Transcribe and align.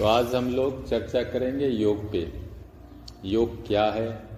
तो 0.00 0.06
आज 0.06 0.34
हम 0.34 0.48
लोग 0.54 0.88
चर्चा 0.88 1.22
करेंगे 1.22 1.68
योग 1.68 2.12
पे। 2.12 2.32
योग 3.24 3.66
क्या 3.66 3.84
है 3.84 4.28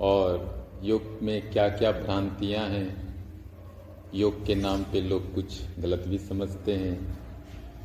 और 0.00 0.36
योग 0.82 1.18
में 1.22 1.52
क्या 1.52 1.68
क्या 1.68 1.92
भ्रांतियाँ 1.92 2.68
हैं। 2.68 3.14
योग 4.14 4.46
के 4.46 4.54
नाम 4.54 4.82
पे 4.82 5.00
लोग 5.00 5.34
कुछ 5.34 5.60
गलत 5.78 6.04
भी 6.06 6.18
समझते 6.18 6.72
हैं। 6.72 7.18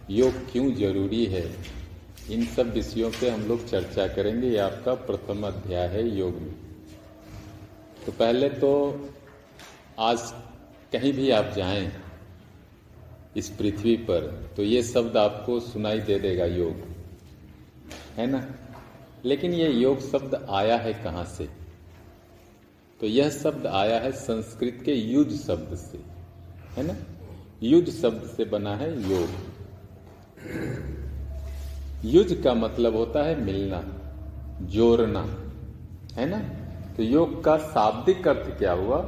योग 0.10 0.52
क्यों 0.52 0.74
ज़रूरी 0.74 1.26
है? 1.26 1.56
इन 2.32 2.46
सब 2.46 2.74
विषयों 2.74 3.12
पे 3.12 3.30
हम 3.30 3.42
लोग 3.42 3.68
चर्चा 3.68 4.08
करेंगे। 4.08 4.48
ये 4.48 4.58
आपका 4.58 4.94
प्रथम 4.94 5.48
अध्याय 5.48 5.88
है 5.88 6.18
योग 6.18 6.34
में। 6.34 6.56
तो 8.06 8.12
पहले 8.12 8.50
तो 8.50 9.02
आज 10.00 10.34
कहीं 10.92 11.14
भी 11.14 11.30
आप 11.30 11.54
जाएँ 11.56 11.92
इस 13.38 13.50
पृथ्वी 13.50 13.96
पर 13.96 14.52
तो 14.58 14.64
ये 14.64 14.84
शब्द 14.84 15.18
आपको 15.18 15.60
सुनाई 15.60 16.00
दे 16.00 16.20
देगा 16.20 16.46
योग। 16.46 16.76
है 18.16 18.28
ना? 18.28 18.48
लेकिन 19.26 19.54
ये 19.54 19.70
योग 19.70 20.00
शब्द 20.00 20.48
आया 20.50 20.78
है 20.78 20.94
कहाँ 20.94 21.26
से? 21.26 21.50
तो 23.00 23.08
यह 23.08 23.30
शब्द 23.30 23.68
आया 23.68 24.00
है 24.00 24.12
संस्कृत 24.12 24.80
के 24.86 24.94
युज 24.94 25.42
शब्द 25.42 25.76
से। 25.76 25.98
है 26.78 26.88
ना? 26.88 26.96
युज 27.64 28.02
शब्द 28.02 28.30
से 28.38 28.46
बना 28.46 28.76
है 28.76 29.10
योग। 29.12 29.30
युज 32.06 32.42
का 32.44 32.54
मतलब 32.54 32.96
होता 32.96 33.24
है 33.24 33.42
मिलना, 33.42 33.84
जोड़ना। 34.62 35.38
है 36.14 36.30
ना? 36.30 36.40
तो 36.94 37.04
योग 37.04 37.44
का 37.44 37.58
शाब्दिक 37.58 38.28
अर्थ 38.28 38.58
क्या 38.58 38.74
हुआ? 38.74 39.00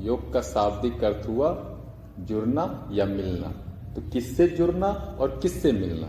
योग 0.00 0.32
का 0.32 0.40
शाब्दिक 0.40 1.04
अर्थ 1.04 1.28
हुआ 1.28 1.80
जुड़ना 2.18 2.88
या 2.92 3.04
मिलना। 3.04 3.64
तो 3.94 4.02
किससे 4.12 4.48
जुड़ना 4.48 4.86
और 5.20 5.38
किससे 5.42 5.72
मिलना? 5.72 6.06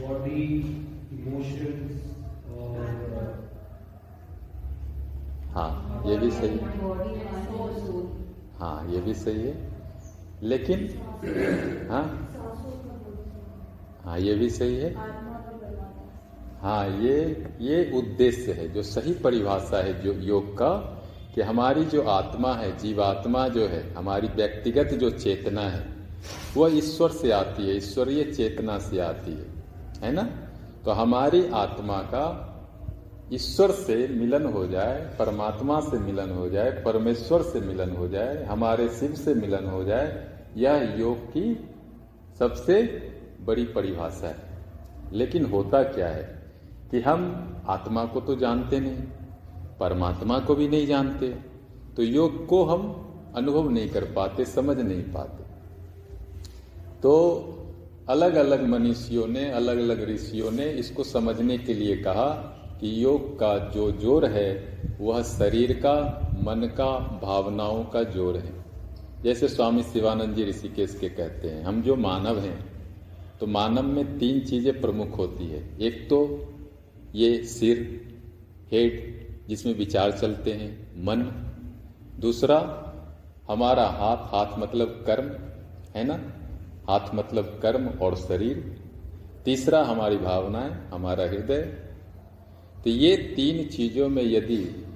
बॉडी 0.00 0.44
इमोशंस 1.12 2.14
और 2.50 2.96
हाँ 5.54 6.02
ये 6.06 6.16
भी 6.16 6.30
सही। 6.30 6.58
हाँ 8.58 8.88
ये 8.90 9.00
भी 9.00 9.14
सही 9.14 9.42
है। 9.42 9.72
लेकिन 10.42 10.88
हाँ? 11.90 12.32
हाँ 14.04 14.18
ये 14.18 14.34
भी 14.34 14.50
सही 14.50 14.76
है। 14.76 14.94
हाँ 16.60 16.88
ये 16.88 17.46
ये 17.60 17.92
उद्देश्य 17.94 18.52
है 18.52 18.68
जो 18.68 18.82
सही 18.82 19.14
परिभाषा 19.14 19.82
है 19.82 20.02
जो 20.02 20.12
योग 20.12 20.58
का 20.58 21.02
कि 21.34 21.42
हमारी 21.42 21.84
जो 21.84 22.02
आत्मा 22.02 22.54
है 22.54 22.78
जीवात्मा 22.78 23.48
जो 23.48 23.66
है 23.66 23.94
हमारी 23.94 24.28
व्यक्तिगत 24.28 24.86
जो 24.86 25.10
चेतना 25.10 25.60
है 25.60 25.95
वह 26.56 26.76
ईश्वर 26.78 27.10
से 27.10 27.30
आती 27.30 27.68
है, 27.68 27.76
ईश्वरीय 27.76 28.24
चेतना 28.24 28.78
से 28.78 28.98
आती 29.00 29.32
है 29.32 29.54
है 30.02 30.12
ना? 30.12 30.22
तो 30.84 30.90
हमारी 30.90 31.48
आत्मा 31.54 31.98
का 32.12 32.52
ईश्वर 33.32 33.70
से 33.70 33.96
मिलन 34.08 34.44
हो 34.46 34.66
जाए, 34.66 35.16
परमात्मा 35.18 35.80
से 35.80 35.98
मिलन 35.98 36.30
हो 36.30 36.48
जाए, 36.50 36.70
परमेश्वर 36.84 37.42
से 37.42 37.60
मिलन 37.60 37.90
हो 37.90 38.08
जाए, 38.08 38.44
हमारे 38.44 38.88
शिव 38.88 39.14
से 39.14 39.34
मिलन 39.34 39.66
हो 39.66 39.82
जाए, 39.84 40.26
यह 40.56 40.94
योग 40.98 41.26
की 41.28 41.68
सबसे 42.38 42.82
बड़ी 43.40 43.64
परिभाषा 43.66 44.26
है। 44.26 44.36
लेकिन 45.12 45.44
होता 45.44 45.82
क्या 45.82 46.08
है 46.08 46.24
कि 46.90 47.00
हम 47.00 47.20
आत्मा 47.68 48.04
को 48.04 48.20
तो 48.20 48.34
जानते 48.36 48.80
नहीं, 48.80 49.02
परमात्मा 49.80 50.38
को 50.38 50.54
भी 50.54 50.68
नहीं 50.68 50.86
जानते 50.86 51.28
तो 51.96 52.02
योग 52.02 52.46
को 52.46 52.64
हम 52.64 52.82
अनुभव 53.36 53.68
नहीं 53.70 53.88
कर 53.88 54.04
पाते, 54.12 54.44
समझ 54.44 54.78
नहीं 54.78 55.02
पाते। 55.12 55.45
तो 57.02 57.12
अलग 58.08 58.34
अलग 58.34 58.66
मनीषियों 58.66 59.26
ने 59.26 59.48
अलग 59.50 59.78
अलग 59.78 60.02
ऋषियों 60.10 60.50
ने 60.50 60.68
इसको 60.74 61.04
समझने 61.04 61.58
के 61.58 61.74
लिए 61.74 61.96
कहा 61.96 62.28
कि 62.80 63.04
योग 63.04 63.38
का 63.38 63.56
जो 63.74 63.90
ज़ोर 63.92 64.24
है, 64.26 64.50
वह 65.00 65.22
शरीर 65.22 65.72
का, 65.74 65.94
मन 66.38 66.66
का, 66.76 66.90
भावनाओं 67.22 67.84
का 67.84 68.02
ज़ोर 68.02 68.36
है। 68.36 68.54
जैसे 69.22 69.48
स्वामी 69.48 69.82
शिवानंद 69.82 70.34
जी 70.34 70.44
ऋषिकेश 70.44 70.96
के 71.00 71.08
कहते 71.08 71.48
हैं, 71.48 71.62
हम 71.64 71.82
जो 71.82 71.96
मानव 71.96 72.38
हैं 72.38 72.58
तो 73.40 73.46
मानव 73.46 73.82
में 73.82 74.18
तीन 74.18 74.40
चीज़ें 74.40 74.80
प्रमुख 74.80 75.18
होती 75.18 75.46
है। 75.46 75.62
एक 75.78 76.08
तो 76.10 76.18
ये 77.14 77.42
सिर, 77.44 77.78
हेड, 78.72 78.94
जिसमें 79.48 79.74
विचार 79.74 80.12
चलते 80.12 80.52
हैं, 80.52 80.70
मन। 81.04 81.22
दूसरा, 82.20 82.58
हमारा 83.48 83.84
हाथ 83.86 84.24
हाथ 84.26 84.58
मतलब 84.58 85.02
कर्म, 85.06 85.30
है 85.96 86.04
ना? 86.04 86.16
हाथ 86.88 87.14
मतलब 87.14 87.58
कर्म 87.62 87.86
और 88.02 88.16
शरीर। 88.16 88.80
तीसरा 89.44 89.82
हमारी 89.84 90.16
भावनाएँ, 90.16 90.70
हमारा 90.92 91.24
हृदय। 91.24 91.62
तो 92.84 92.90
ये 92.90 93.16
तीन 93.36 93.66
चीज़ों 93.68 94.08
में 94.08 94.22
यदि 94.22 94.86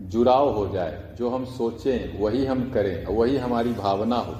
जुड़ाव 0.00 0.48
हो 0.50 0.68
जाए, 0.68 1.14
जो 1.18 1.28
हम 1.30 1.44
सोचें, 1.44 2.20
वही 2.20 2.44
हम 2.46 2.70
करें, 2.70 3.04
वही 3.06 3.36
हमारी 3.36 3.72
भावना 3.72 4.16
हो 4.16 4.36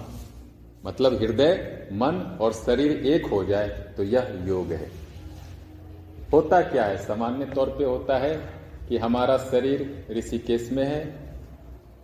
मतलब 0.87 1.15
हृदय, 1.15 1.89
मन 1.93 2.39
और 2.41 2.53
शरीर 2.53 3.07
एक 3.07 3.27
हो 3.27 3.45
जाए 3.45 3.69
तो 3.97 4.03
यह 4.03 4.43
योग 4.47 4.73
है। 4.73 4.91
होता 6.33 6.61
क्या 6.63 6.85
है? 6.85 6.97
सामान्य 6.97 7.45
तौर 7.45 7.69
पे 7.69 7.85
होता 7.85 8.19
है 8.19 8.35
कि 8.89 8.99
हमारा 8.99 9.37
शरीर 9.39 10.07
ऋषिकेश 10.11 10.71
में 10.73 10.85
है, 10.85 11.01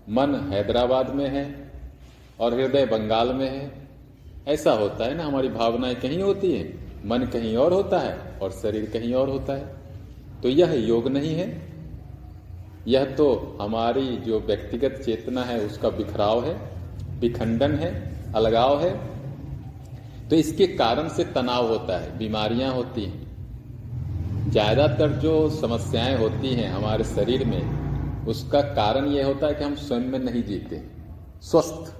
मन 0.08 0.34
हैदराबाद 0.52 1.14
में 1.14 1.28
है, 1.28 1.72
और 2.40 2.54
हृदय 2.54 2.86
बंगाल 2.86 3.32
में 3.32 3.48
है। 3.50 3.87
ऐसा 4.46 4.72
होता 4.72 5.04
है 5.04 5.14
ना, 5.14 5.24
हमारी 5.24 5.48
भावनाएँ 5.48 5.94
कहीं 5.94 6.22
होती 6.22 6.52
है, 6.52 6.74
मन 7.04 7.18
कहीं 7.18 7.56
और 7.56 7.72
होता 7.72 7.98
है 7.98 8.38
और 8.42 8.50
शरीर 8.50 8.90
कहीं 8.90 9.14
और 9.14 9.28
होता 9.28 9.52
है। 9.52 9.76
तो 10.42 10.48
यह 10.48 10.72
योग 10.88 11.08
नहीं 11.08 11.34
है। 11.34 11.68
यह 12.86 13.04
तो 13.04 13.58
हमारी 13.60 14.16
जो 14.16 14.40
व्यक्तिगत 14.40 15.02
चेतना 15.04 15.42
है, 15.42 15.66
उसका 15.66 15.88
बिखराव 15.88 16.44
है, 16.44 16.54
विखंडन 17.20 17.72
है, 17.72 18.16
अलगाव 18.32 18.80
है। 18.80 18.90
तो 20.28 20.36
इसके 20.36 20.66
कारण 20.66 21.08
से 21.08 21.24
तनाव 21.24 21.68
होता 21.68 21.98
है, 21.98 22.18
बीमारियाँ 22.18 22.72
होती 22.72 23.04
हैं। 23.04 23.26
ज़्यादातर 24.50 25.08
जो 25.08 25.50
समस्याएँ 25.50 26.16
होती 26.16 26.48
हैं 26.48 26.70
हमारे 26.70 27.04
शरीर 27.04 27.44
में, 27.44 28.24
उसका 28.26 28.60
कारण 28.60 29.06
यह 29.06 29.26
होता 29.26 29.46
है 29.46 29.54
कि 29.54 29.64
हम 29.64 29.74
स्वयं 29.74 30.00
में 30.00 30.18
नहीं 30.18 30.42
जीते, 30.42 30.82
स्वस्थ। 31.42 31.94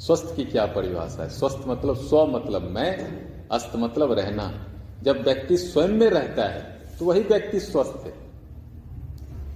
स्वस्थ 0.00 0.36
की 0.36 0.44
क्या 0.44 0.66
परिभाषा 0.66 1.22
है? 1.22 1.28
स्वस्थ 1.28 1.58
मतलब 1.66 1.96
स्व 1.96 2.26
मतलब 2.26 2.62
मैं, 2.62 3.22
अस्त 3.48 3.72
मतलब 3.76 4.12
रहना। 4.12 4.66
जब 5.02 5.22
व्यक्ति 5.22 5.56
स्वयं 5.56 5.88
में 5.88 6.10
रहता 6.10 6.44
है 6.44 6.80
तो 6.98 7.04
वही 7.04 7.20
व्यक्ति 7.20 7.60
स्वस्थ 7.60 8.06
है। 8.06 8.14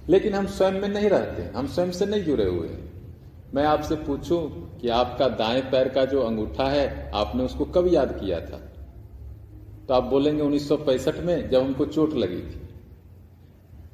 लेकिन 0.09 0.33
हम 0.33 0.47
स्वयं 0.47 0.71
में 0.71 0.89
नहीं 0.89 1.09
रहते, 1.09 1.57
हम 1.57 1.67
स्वयं 1.67 1.91
से 1.91 2.05
नहीं 2.05 2.23
जुड़े 2.23 2.45
हुए 2.45 2.67
हैं। 2.67 2.91
मैं 3.53 3.65
आपसे 3.65 3.95
पूछूँ 3.95 4.71
कि 4.79 4.89
आपका 4.89 5.27
दाएँ 5.27 5.61
पैर 5.61 5.89
का 5.89 6.05
जो 6.05 6.21
अंगूठा 6.21 6.69
है, 6.69 7.11
आपने 7.15 7.43
उसको 7.43 7.65
कब 7.65 7.93
याद 7.93 8.11
किया 8.11 8.39
था? 8.39 8.57
तो 9.87 9.93
आप 9.93 10.03
बोलेंगे 10.03 10.43
1965 10.43 11.19
में, 11.19 11.49
जब 11.49 11.63
हमको 11.63 11.85
चोट 11.85 12.13
लगी 12.13 12.41
थी। 12.41 12.69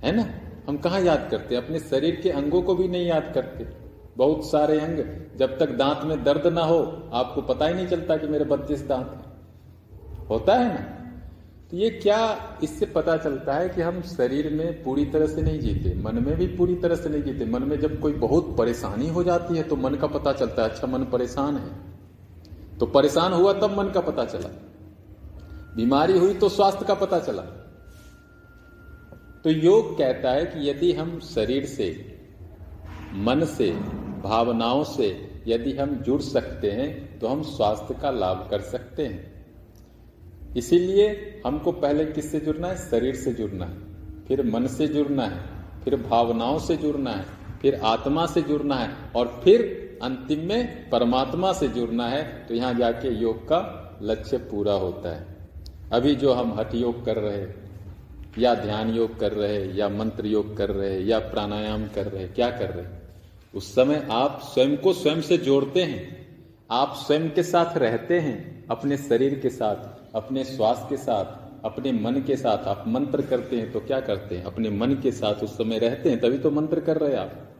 है 0.04 0.16
ना? 0.16 0.30
हम 0.68 0.78
कहा 0.78 0.98
याद 0.98 1.28
करते? 1.32 1.56
अपने 1.56 1.80
शरीर 1.80 2.16
के 2.16 2.30
अंगों 2.30 2.62
को 2.62 2.76
भी 2.76 2.88
नहीं 2.88 3.06
याद 3.06 3.32
करते। 3.36 3.81
बहुत 4.18 4.52
सारे 4.52 4.80
अंग, 4.80 4.98
जब 5.38 5.60
तक 5.60 5.70
दांत 5.70 6.02
में 6.04 6.24
दर्द 6.24 6.48
ना 6.48 6.62
हो, 6.62 7.10
आपको 7.14 7.42
पता 7.42 7.68
ही 7.68 7.74
नहीं 7.74 7.88
चलता 7.88 8.18
कि 8.18 8.28
मेरे 8.28 8.46
बत्तीस 8.46 8.88
दांत 8.88 9.08
हैं। 9.08 10.28
होता 10.28 10.56
है 10.56 10.74
ना? 10.74 10.98
तो 11.72 11.78
ये 11.78 11.90
क्या 11.90 12.20
इससे 12.64 12.86
पता 12.86 13.18
चलता 13.18 13.54
है 13.54 13.70
कि 13.70 13.82
हम 13.82 14.02
शरीर 14.02 14.54
में 14.54 14.84
पूरी 14.84 15.06
तरह 15.06 15.28
से 15.28 15.42
नहीं 15.42 15.60
जीते, 15.60 16.02
मन 16.02 16.16
में 16.16 16.36
भी 16.36 16.48
पूरी 16.48 16.76
तरह 16.76 16.96
से 16.96 17.10
नहीं 17.10 17.24
जीते। 17.24 17.46
मन 17.46 17.64
में 17.64 17.80
जब 17.80 18.00
कोई 18.00 18.14
बहुत 18.14 18.56
परेशानी 18.58 19.10
हो 19.10 19.24
जाती 19.24 19.58
है 19.58 19.64
तो 19.64 19.76
मन 19.76 19.96
का 19.96 20.08
पता 20.08 20.34
चलता 20.34 20.64
है 20.64 20.70
अच्छा 20.70 20.88
मन 20.88 21.04
परेशान 21.04 21.58
है। 21.58 22.78
तो 22.78 22.86
परेशान 22.86 23.34
हुआ, 23.34 23.54
तब 23.54 23.78
मन 23.78 23.90
का 23.90 24.02
पता 24.02 24.26
चला। 24.26 24.50
बीमारी 25.76 26.18
हुई 26.18 26.34
तो 26.34 26.50
स्वास्थ्य 26.50 26.86
का 26.86 26.94
पता 26.94 27.20
चला। 27.20 27.42
तो 29.44 29.50
योग 29.50 29.98
कहता 29.98 30.32
है 30.32 30.46
कि 30.46 30.70
यदि 30.70 30.94
हम 30.94 31.20
शरीर 31.20 31.66
से, 31.66 32.18
मन 33.14 33.46
से 33.46 33.72
भावनाओं 34.24 34.84
से 34.84 35.08
यदि 35.48 35.74
हम 35.74 35.96
जुड़ 35.98 36.22
सकते 36.22 36.72
हैं 36.72 37.20
तो 37.20 37.28
हम 37.28 37.42
स्वास्थ्य 37.44 37.94
का 38.02 38.12
लाभ 38.12 38.48
कर 38.52 38.62
सकते 38.62 39.06
हैं। 39.06 39.32
इसीलिए 40.58 41.10
हमको 41.46 41.72
पहले 41.72 42.06
किससे 42.06 42.40
जुड़ना 42.40 42.68
है? 42.68 42.76
शरीर 42.76 43.16
से 43.16 43.34
जुड़ना 43.34 43.66
है। 43.66 44.26
फिर 44.28 44.44
मन 44.46 44.68
से 44.68 44.88
जुड़ना 44.88 45.24
है, 45.24 45.40
फिर 45.84 45.96
भावनाओं 45.96 46.60
से 46.60 46.76
जुड़ना 46.78 47.12
है, 47.12 47.26
फिर 47.62 47.76
आत्मा 47.76 48.26
से 48.26 48.42
जुड़ना 48.42 48.76
है, 48.76 48.90
और 49.16 49.42
फिर 49.44 50.00
अंतिम 50.04 50.40
में 50.40 50.90
परमात्मा 50.90 51.54
से 51.54 51.68
जुड़ना 51.68 52.08
है। 52.08 52.24
तो 52.48 52.54
यहाँ 52.54 52.74
जाके 52.74 53.10
योग 53.10 53.44
का 53.44 54.00
लक्ष्य 54.02 54.38
पूरा 54.38 54.74
होता 54.74 55.16
है। 55.16 55.26
अभी 55.94 56.16
जो 56.16 56.34
हम 56.34 56.54
हठ 56.54 56.76
योग 56.76 57.06
कर 57.06 57.18
रहे 57.18 57.46
या 58.38 58.54
ध्यान 58.56 58.90
योग 58.90 59.20
कर 59.20 59.32
रहे 59.32 59.66
या 59.74 59.90
मंत्र 59.90 60.26
योग 60.26 60.58
कर 60.58 60.70
रहे 60.70 61.00
या 61.00 61.20
प्राणायाम 61.20 61.88
कर 61.88 62.08
रहे 62.08 62.28
क्या 62.28 62.50
कर 62.50 62.70
रहे 62.70 63.01
उस 63.56 63.76
समय 63.76 64.08
आप 64.12 64.42
स्वयं 64.44 64.78
को 64.78 64.94
स्वयं 64.94 65.22
से 65.22 65.38
जोड़ते 65.38 65.84
हैं। 65.84 66.28
आप 66.72 66.94
स्वयं 67.08 67.30
के 67.30 67.44
साथ 67.44 67.78
रहते 67.78 68.20
हैं, 68.20 68.66
अपने 68.68 68.98
शरीर 68.98 69.40
के 69.40 69.50
साथ, 69.50 70.12
अपने 70.16 70.44
श्वास 70.44 70.86
के 70.90 70.98
साथ, 70.98 71.26
अपने 71.66 71.92
मन 71.92 72.14
के 72.14 72.36
साथ। 72.36 72.58
आप 72.58 72.84
मंत्र 72.88 73.22
करते 73.22 73.56
हैं 73.56 73.72
तो 73.72 73.80
क्या 73.80 74.00
करते 74.00 74.38
हैं? 74.38 74.44
अपने 74.44 74.70
मन 74.70 74.94
के 74.94 75.12
साथ 75.12 75.34
उस 75.34 75.54
समय 75.54 75.80
रहते 75.80 76.10
हैं, 76.10 76.20
तभी 76.20 76.38
तो 76.38 76.52
मंत्र 76.52 76.80
कर 76.80 76.98
रहे 76.98 77.16
आप। 77.16 77.56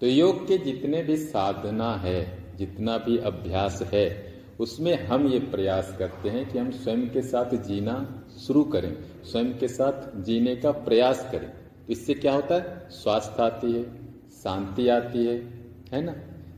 तो 0.00 0.06
योग 0.06 0.48
के 0.48 0.58
जितने 0.58 1.02
भी 1.02 1.16
साधना 1.16 1.94
है, 1.94 2.44
जितना 2.56 2.98
भी 2.98 3.18
अभ्यास 3.18 3.82
है, 3.82 4.34
उसमें 4.60 5.06
हम 5.06 5.28
ये 5.28 5.38
प्रयास 5.38 5.96
करते 5.98 6.28
हैं 6.28 6.52
कि 6.52 6.58
हम 6.58 6.70
स्वयं 6.70 7.10
के 7.10 7.22
साथ 7.22 7.56
जीना 7.56 8.24
शुरू 8.46 8.64
करें, 8.64 8.96
स्वयं 9.24 9.58
के 9.58 9.68
साथ 9.68 10.22
जीने 10.22 10.56
का 10.56 10.70
प्रयास 10.70 11.28
करें। 11.32 11.52
इससे 11.90 12.14
क्या 12.14 12.34
होता 12.34 12.54
है? 12.54 12.88
स्वास्थ्य 12.90 13.42
आती 13.42 13.72
है 13.72 14.07
शांति 14.42 14.88
आती 14.88 15.26
है 15.26 15.36
है 15.92 16.00
ना? 16.02 16.12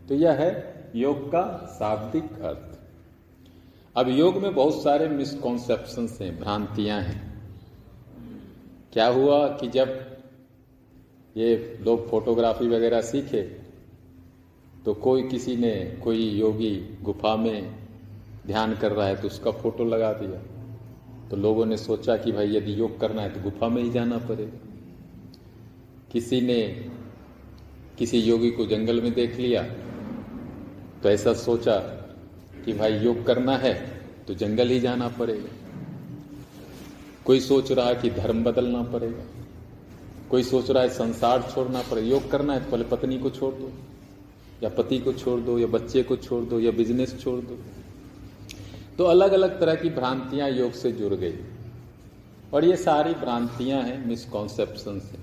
तो 0.09 0.15
यह 0.15 0.33
है 0.33 0.91
योग 0.97 1.29
का 1.29 1.43
शाब्दिक 1.79 2.41
अर्थ। 2.43 2.79
अब 3.97 4.09
योग 4.09 4.37
में 4.37 4.55
बहुत 4.55 4.83
सारे 4.83 5.09
मिसकॉन्सेप्शन 5.09 6.09
हैं, 6.21 6.39
भ्रांतियाँ 6.41 7.01
हैं। 7.01 7.21
क्या 8.93 9.07
हुआ 9.07 9.47
कि 9.49 9.69
जब 9.69 9.89
ये 11.37 11.79
लोग 11.81 12.09
फोटोग्राफी 12.11 12.69
वगैरह 12.69 13.01
सीखे 13.01 13.43
तो 14.85 14.95
कोई 14.95 15.23
किसी 15.29 15.57
ने, 15.57 16.01
कोई 16.05 16.29
योगी 16.31 16.99
गुफा 17.03 17.37
में 17.37 17.75
ध्यान 18.47 18.75
कर 18.75 18.93
रहा 18.93 19.07
है 19.07 19.21
तो 19.21 19.27
उसका 19.27 19.51
फ़ोटो 19.51 19.85
लगा 19.85 20.13
दिया। 20.13 20.41
तो 21.29 21.37
लोगों 21.37 21.67
ने 21.67 21.77
सोचा 21.77 22.17
कि 22.17 22.33
भाई 22.33 22.57
यदि 22.57 22.79
योग 22.81 22.99
करना 23.01 23.23
है 23.23 23.35
तो 23.35 23.41
गुफा 23.41 23.69
में 23.69 23.83
ही 23.83 23.91
जाना 23.91 24.19
पड़ेगा। 24.19 24.59
किसी 26.13 26.41
ने 26.41 26.91
किसी 27.99 28.21
योगी 28.21 28.51
को 28.51 28.67
जंगल 28.67 29.01
में 29.01 29.13
देख 29.15 29.37
लिया 29.37 29.63
तो 31.03 31.09
ऐसा 31.09 31.33
सोचा 31.35 31.77
कि 32.65 32.73
भाई 32.73 32.99
योग 32.99 33.25
करना 33.27 33.57
है 33.57 33.75
तो 34.29 34.35
जंगल 34.35 34.69
ही 34.69 34.81
जाना 34.81 35.09
पड़ेगा। 35.09 35.51
कोई 37.25 37.41
सोच 37.41 37.71
रहा 37.73 37.87
है 37.87 37.95
कि 37.95 38.11
धर्म 38.11 38.43
बदलना 38.45 38.83
पड़ेगा। 38.93 39.25
कोई 40.31 40.43
सोच 40.43 40.71
रहा 40.71 40.83
है 40.83 40.89
संसार 40.89 41.43
छोड़ना 41.55 41.83
पड़ेगा। 41.83 42.09
योग 42.09 42.31
करना 42.31 42.55
है 42.55 42.65
तो 42.65 42.71
पहले 42.71 42.85
पत्नी 42.87 43.19
को 43.19 43.31
छोड़ 43.31 43.53
दो, 43.55 43.71
या 44.63 44.69
पति 44.69 44.99
को 44.99 45.13
छोड़ 45.13 45.41
दो, 45.41 45.59
या 45.59 45.67
बच्चे 45.69 46.03
को 46.03 46.17
छोड़ 46.19 46.45
दो, 46.45 46.61
या 46.61 46.71
बिज़नेस 46.73 47.19
छोड़ 47.21 47.39
दो। 47.41 47.59
तो 48.99 49.05
अलग 49.05 49.33
अलग 49.33 49.59
तरह 49.61 49.75
की 49.75 49.91
भ्रांतियाँ 49.91 50.51
योग 50.51 50.73
से 50.73 50.93
जुड़ 50.93 51.15
गई। 51.15 51.35
और 52.53 52.65
ये 52.65 52.77
सारी 52.77 53.15
भ्रांतियाँ 53.17 53.83
हैं 53.83 54.07
मिसकॉन्सेप्शन 54.07 54.99
से 55.01 55.19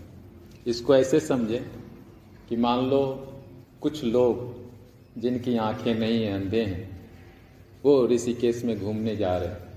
इसको 0.66 0.96
ऐसे 0.96 1.20
समझें 1.20 1.60
कि 2.50 2.58
मान 2.58 2.86
लो 2.86 3.34
कुछ 3.82 4.04
लोग 4.04 4.58
जिनकी 5.22 5.58
आँखें 5.58 5.96
नहीं 5.96 6.24
हैं, 6.24 6.34
अंधे 6.34 6.64
हैं, 6.64 7.12
वो 7.84 8.08
ऋषिकेश 8.08 8.64
में 8.64 8.80
घूमने 8.80 9.16
जा 9.16 9.38
रहे 9.38 9.50
हैं 9.50 9.68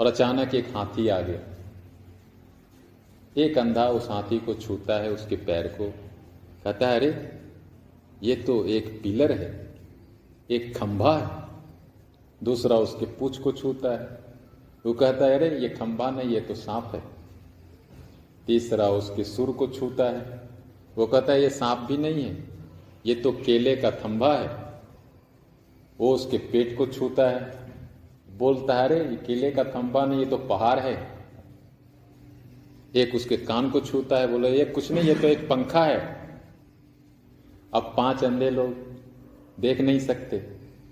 और 0.00 0.06
अचानक 0.06 0.54
एक 0.54 0.76
हाथी 0.76 1.08
आ 1.08 1.20
गया। 1.20 1.40
एक 3.36 3.58
अंधा 3.58 3.88
उस 3.88 4.08
हाथी 4.10 4.38
को 4.38 4.54
छूता 4.54 5.02
है 5.02 5.10
उसके 5.10 5.36
पैर 5.36 5.66
को, 5.66 5.94
कहता 6.64 6.88
है, 6.88 6.96
अरे, 6.96 7.40
ये 8.22 8.36
तो 8.36 8.64
एक 8.64 9.00
पिलर 9.02 9.32
है, 9.32 9.74
एक 10.50 10.76
खंभा 10.76 11.18
है। 11.18 11.48
दूसरा 12.44 12.76
उसके 12.76 13.06
पूछ 13.06 13.38
को 13.38 13.52
छूता 13.52 13.92
है। 13.92 14.08
वो 14.86 14.92
कहता 14.92 15.24
है, 15.24 15.34
अरे, 15.34 15.58
ये 15.58 15.68
खंभा 15.68 16.10
नहीं, 16.10 16.30
ये 16.30 16.40
तो 16.40 16.54
सांप 16.54 16.92
है। 16.94 17.02
तीसरा 18.46 18.88
उसके 18.88 19.24
सुर 19.24 19.52
को 19.52 19.66
छूता 19.66 20.04
है। 20.04 20.45
वो 20.96 21.06
कहता 21.06 21.32
है, 21.32 21.42
ये 21.42 21.50
सांप 21.50 21.78
भी 21.78 21.96
नहीं 21.96 22.22
है, 22.24 22.44
ये 23.06 23.14
तो 23.14 23.32
केले 23.32 23.76
का 23.76 23.90
थंभा 23.90 24.34
है। 24.34 24.80
वो 26.00 26.14
उसके 26.14 26.38
पेट 26.38 26.76
को 26.78 26.86
छूता 26.86 27.28
है, 27.30 27.58
बोलता 28.38 28.74
है, 28.74 28.84
अरे, 28.84 28.98
ये 29.00 29.16
केले 29.16 29.50
का 29.50 29.64
थंभा 29.64 30.04
नहीं, 30.06 30.18
ये 30.18 30.26
तो 30.26 30.38
पहाड़ 30.38 30.78
है। 30.80 31.08
एक 32.94 33.14
उसके 33.14 33.36
कान 33.36 33.70
को 33.70 33.80
छूता 33.80 34.16
है, 34.16 34.26
बोले, 34.26 34.50
ये 34.50 34.64
कुछ 34.64 34.92
नहीं, 34.92 35.04
ये 35.04 35.14
तो 35.14 35.28
एक 35.28 35.48
पंखा 35.48 35.84
है। 35.84 36.26
अब 37.74 37.94
पाँच 37.96 38.24
अंधे 38.24 38.50
लोग 38.50 38.74
देख 39.60 39.80
नहीं 39.80 40.00
सकते 40.00 40.38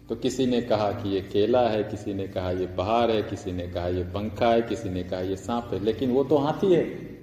तो 0.09 0.17
किसी 0.17 0.47
ने 0.47 0.61
कहा 0.62 0.91
कि 0.93 1.09
ये 1.09 1.21
केला 1.21 1.69
है, 1.69 1.85
किसी 1.85 2.15
ने 2.15 2.29
कहा 2.29 2.51
ये 2.51 2.67
पहाड़ 2.67 3.11
है, 3.11 3.23
किसी 3.23 3.53
ने 3.53 3.69
कहा 3.69 3.89
ये 3.89 4.03
पंखा 4.03 4.49
है, 4.49 4.62
किसी 4.62 4.89
ने 4.89 5.03
कहा 5.03 5.21
ये 5.21 5.37
सांप 5.37 5.71
है, 5.73 5.85
लेकिन 5.85 6.11
वो 6.11 6.25
तो 6.25 6.37
हाथी 6.37 6.75
है। 6.75 7.14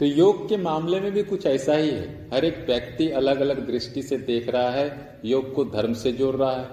तो 0.00 0.06
योग 0.06 0.48
के 0.48 0.56
मामले 0.56 1.00
में 1.00 1.12
भी 1.12 1.22
कुछ 1.22 1.46
ऐसा 1.46 1.74
ही 1.74 1.90
है। 1.90 2.30
हर 2.34 2.44
एक 2.44 2.66
व्यक्ति 2.66 3.10
अलग 3.10 3.40
अलग 3.40 3.66
दृष्टि 3.66 4.02
से 4.02 4.18
देख 4.18 4.48
रहा 4.48 4.70
है। 4.70 5.20
योग 5.24 5.54
को 5.54 5.64
धर्म 5.64 5.92
से 5.92 6.12
जोड़ 6.12 6.36
रहा 6.36 6.56
है, 6.56 6.68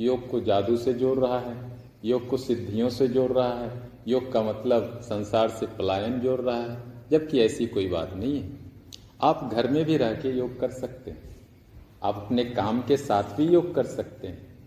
योग 0.00 0.30
को 0.30 0.40
जादू 0.40 0.76
से 0.76 0.92
जोड़ 0.92 1.18
रहा 1.18 1.40
है, 1.40 1.76
योग 2.04 2.28
को 2.28 2.36
सिद्धियों 2.36 2.88
से 2.88 3.08
जोड़ 3.08 3.32
रहा 3.32 3.58
है, 3.58 3.90
योग 4.08 4.32
का 4.32 4.42
मतलब 4.42 5.00
संसार 5.02 5.48
से 5.48 5.66
पलायन 5.66 6.20
जोड़ 6.20 6.40
रहा 6.40 6.56
है, 6.56 6.82
जबकि 7.10 7.40
ऐसी 7.40 7.66
कोई 7.66 7.88
बात 7.88 8.14
नहीं 8.14 8.40
है। 8.40 8.50
आप 9.22 9.50
घर 9.52 9.68
में 9.68 9.84
भी 9.84 9.96
रह 9.96 10.12
के 10.12 10.28
योग 10.28 10.60
कर 10.60 10.70
सकते 10.70 11.10
हैं। 11.10 11.36
आप 12.02 12.14
अपने 12.16 12.44
काम 12.44 12.82
के 12.82 12.96
साथ 12.96 13.22
भी 13.22 13.44
योग 13.44 13.74
कर 13.74 13.84
सकते 13.84 14.26
हैं। 14.26 14.58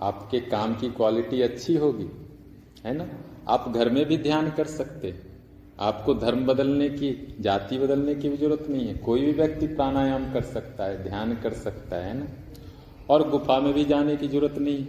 आपके 0.00 0.40
काम 0.40 0.74
की 0.74 0.88
क्वालिटी 0.88 1.42
अच्छी 1.42 1.76
होगी, 1.76 2.06
है 2.84 2.96
ना? 2.96 3.06
आप 3.48 3.72
घर 3.76 3.90
में 3.90 4.06
भी 4.06 4.18
ध्यान 4.18 4.50
कर 4.50 4.64
सकते 4.64 5.08
हैं। 5.08 5.33
आपको 5.80 6.14
धर्म 6.14 6.46
बदलने 6.46 6.88
की, 6.88 7.36
जाति 7.40 7.78
बदलने 7.78 8.14
की 8.14 8.28
भी 8.28 8.36
ज़रूरत 8.36 8.66
नहीं 8.70 8.86
है। 8.86 8.94
कोई 8.94 9.20
भी 9.20 9.32
व्यक्ति 9.32 9.66
प्राणायाम 9.66 10.32
कर 10.32 10.42
सकता 10.42 10.84
है, 10.84 11.04
ध्यान 11.04 11.36
कर 11.36 11.52
सकता 11.52 11.96
है 11.96 12.18
ना? 12.18 12.26
और 13.10 13.30
गुफा 13.30 13.60
में 13.60 13.74
भी 13.74 13.84
जाने 13.84 14.16
की 14.16 14.28
ज़रूरत 14.28 14.58
नहीं। 14.58 14.86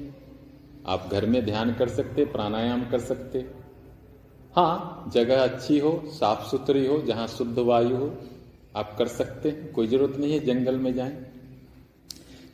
आप 0.87 1.09
घर 1.11 1.25
में 1.25 1.45
ध्यान 1.45 1.73
कर 1.73 1.89
सकते, 1.89 2.25
प्राणायाम 2.25 2.89
कर 2.89 2.99
सकते। 2.99 3.39
हाँ 4.55 5.09
जगह 5.13 5.43
अच्छी 5.43 5.79
हो, 5.79 6.03
साफ़ 6.05 6.49
सुथरी 6.49 6.87
हो, 6.87 7.01
जहाँ 7.01 7.27
शुद्ध 7.27 7.59
वायु 7.59 7.95
हो, 7.95 8.15
आप 8.75 8.95
कर 8.97 9.07
सकते 9.07 9.49
हैं। 9.49 9.71
कोई 9.71 9.87
ज़रूरत 9.87 10.17
नहीं 10.17 10.33
है, 10.33 10.39
जंगल 10.39 10.75
में 10.75 10.93
जाएँ। 10.93 11.25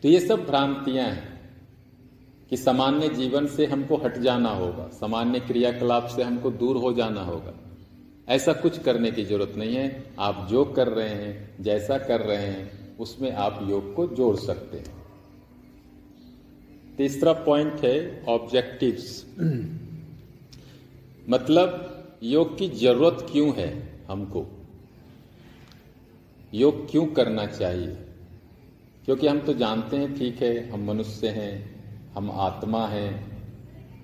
तो 0.02 0.08
ये 0.08 0.20
सब 0.20 0.46
भ्रांतियाँ 0.46 1.06
हैं 1.06 1.42
कि 2.50 2.58
सामान्य 2.58 3.10
जीवन 3.10 3.48
से 3.48 3.66
हमको 3.66 3.98
हट 3.98 4.18
जाना 4.18 4.50
होगा। 4.50 4.88
सामान्य 4.88 5.40
क्रियाकलाप 5.40 6.08
से 6.08 6.24
हमको 6.24 6.52
दूर 6.52 6.78
हो 6.78 6.94
जाना 6.94 7.22
होगा। 7.22 7.71
ऐसा 8.32 8.54
कुछ 8.54 8.80
करने 8.80 9.12
की 9.12 9.24
ज़रूरत 9.26 9.54
नहीं 9.58 9.76
है। 9.76 10.14
आप 10.20 10.48
जो 10.52 10.66
कर 10.66 10.88
रहे 10.88 11.10
हैं, 11.10 11.64
जैसा 11.64 11.98
कर 11.98 12.22
रहे 12.22 12.38
हैं, 12.38 12.98
उसमें 12.98 13.32
आप 13.32 13.66
योग 13.70 13.94
को 13.94 14.08
जोड़ 14.08 14.36
सकते 14.36 14.78
हैं। 14.78 15.02
तीसरा 16.98 17.34
पॉइंट 17.34 17.74
है 17.74 18.26
ऑब्जेक्टिव्स 18.28 19.26
मतलब 21.30 21.88
योग 22.24 22.58
की 22.58 22.70
ज़रूरत 22.70 23.28
क्यों 23.32 23.56
है 23.56 24.00
हमको? 24.08 24.48
योग 26.54 26.92
क्यों 26.92 27.06
करना 27.06 27.46
चाहिए? 27.46 27.98
क्योंकि 29.06 29.28
हम 29.28 29.40
तो 29.40 29.54
जानते 29.54 29.98
हैं, 29.98 30.20
ठीक 30.20 30.42
है, 30.42 30.70
हम 30.70 30.88
मनुष्य 30.88 31.28
हैं, 31.28 31.84
हम 32.14 32.32
आत्मा 32.32 32.88
हैं, 32.88 33.42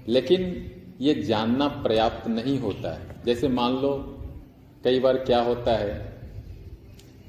लेकिन 0.08 0.72
ये 1.02 1.14
जानना 1.14 1.68
पर्याप्त 1.68 2.28
नहीं 2.28 2.60
होता 2.60 2.94
है। 2.94 3.16
जैसे 3.26 3.48
मान 3.48 3.74
लो 3.74 4.14
कई 4.88 5.00
बार 5.00 5.18
क्या 5.18 5.42
होता 5.42 5.72
है 5.72 6.20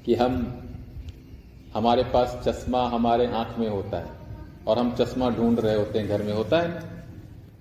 कि 0.05 0.15
हम, 0.15 0.63
हमारे 1.73 2.03
पास 2.03 2.41
चश्मा 2.47 2.87
हमारे 2.87 3.25
आँख 3.25 3.59
में 3.59 3.69
होता 3.69 3.97
है 3.97 4.11
और 4.67 4.79
हम 4.79 4.95
चश्मा 4.95 5.29
ढूंढ 5.29 5.59
रहे 5.59 5.75
होते 5.75 5.99
हैं, 5.99 6.07
घर 6.07 6.23
में 6.23 6.33
होता 6.33 6.59
है। 6.59 6.83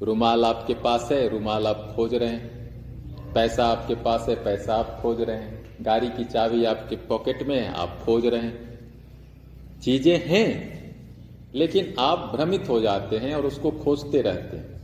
रुमाल 0.03 0.45
आपके 0.45 0.75
पास 0.75 1.09
है, 1.13 1.29
रुमाल 1.29 1.67
आप 1.67 1.93
खोज 1.97 2.15
रहे 2.15 2.29
हैं। 2.29 3.33
पैसा 3.35 3.67
आपके 3.67 3.95
पास 3.95 4.27
है, 4.29 4.45
पैसा 4.45 4.75
आप 4.75 4.99
खोज 5.03 5.21
रहे 5.21 5.37
हैं। 5.37 5.65
गाड़ी 5.83 6.09
की 6.09 6.25
चाबी 6.25 6.65
आपके 6.65 6.97
पॉकेट 6.97 7.43
में 7.43 7.61
है, 7.61 7.75
आप 7.75 8.01
खोज 8.05 8.27
रहे 8.27 8.41
हैं। 8.41 8.79
चीज़ें 9.81 10.27
हैं, 10.27 10.79
लेकिन 11.55 11.95
आप 11.99 12.33
भ्रमित 12.37 12.69
हो 12.69 12.81
जाते 12.81 13.17
हैं 13.17 13.35
और 13.35 13.47
उसको 13.47 13.71
खोजते 13.71 14.23
रहते 14.23 14.57
हैं। 14.57 14.81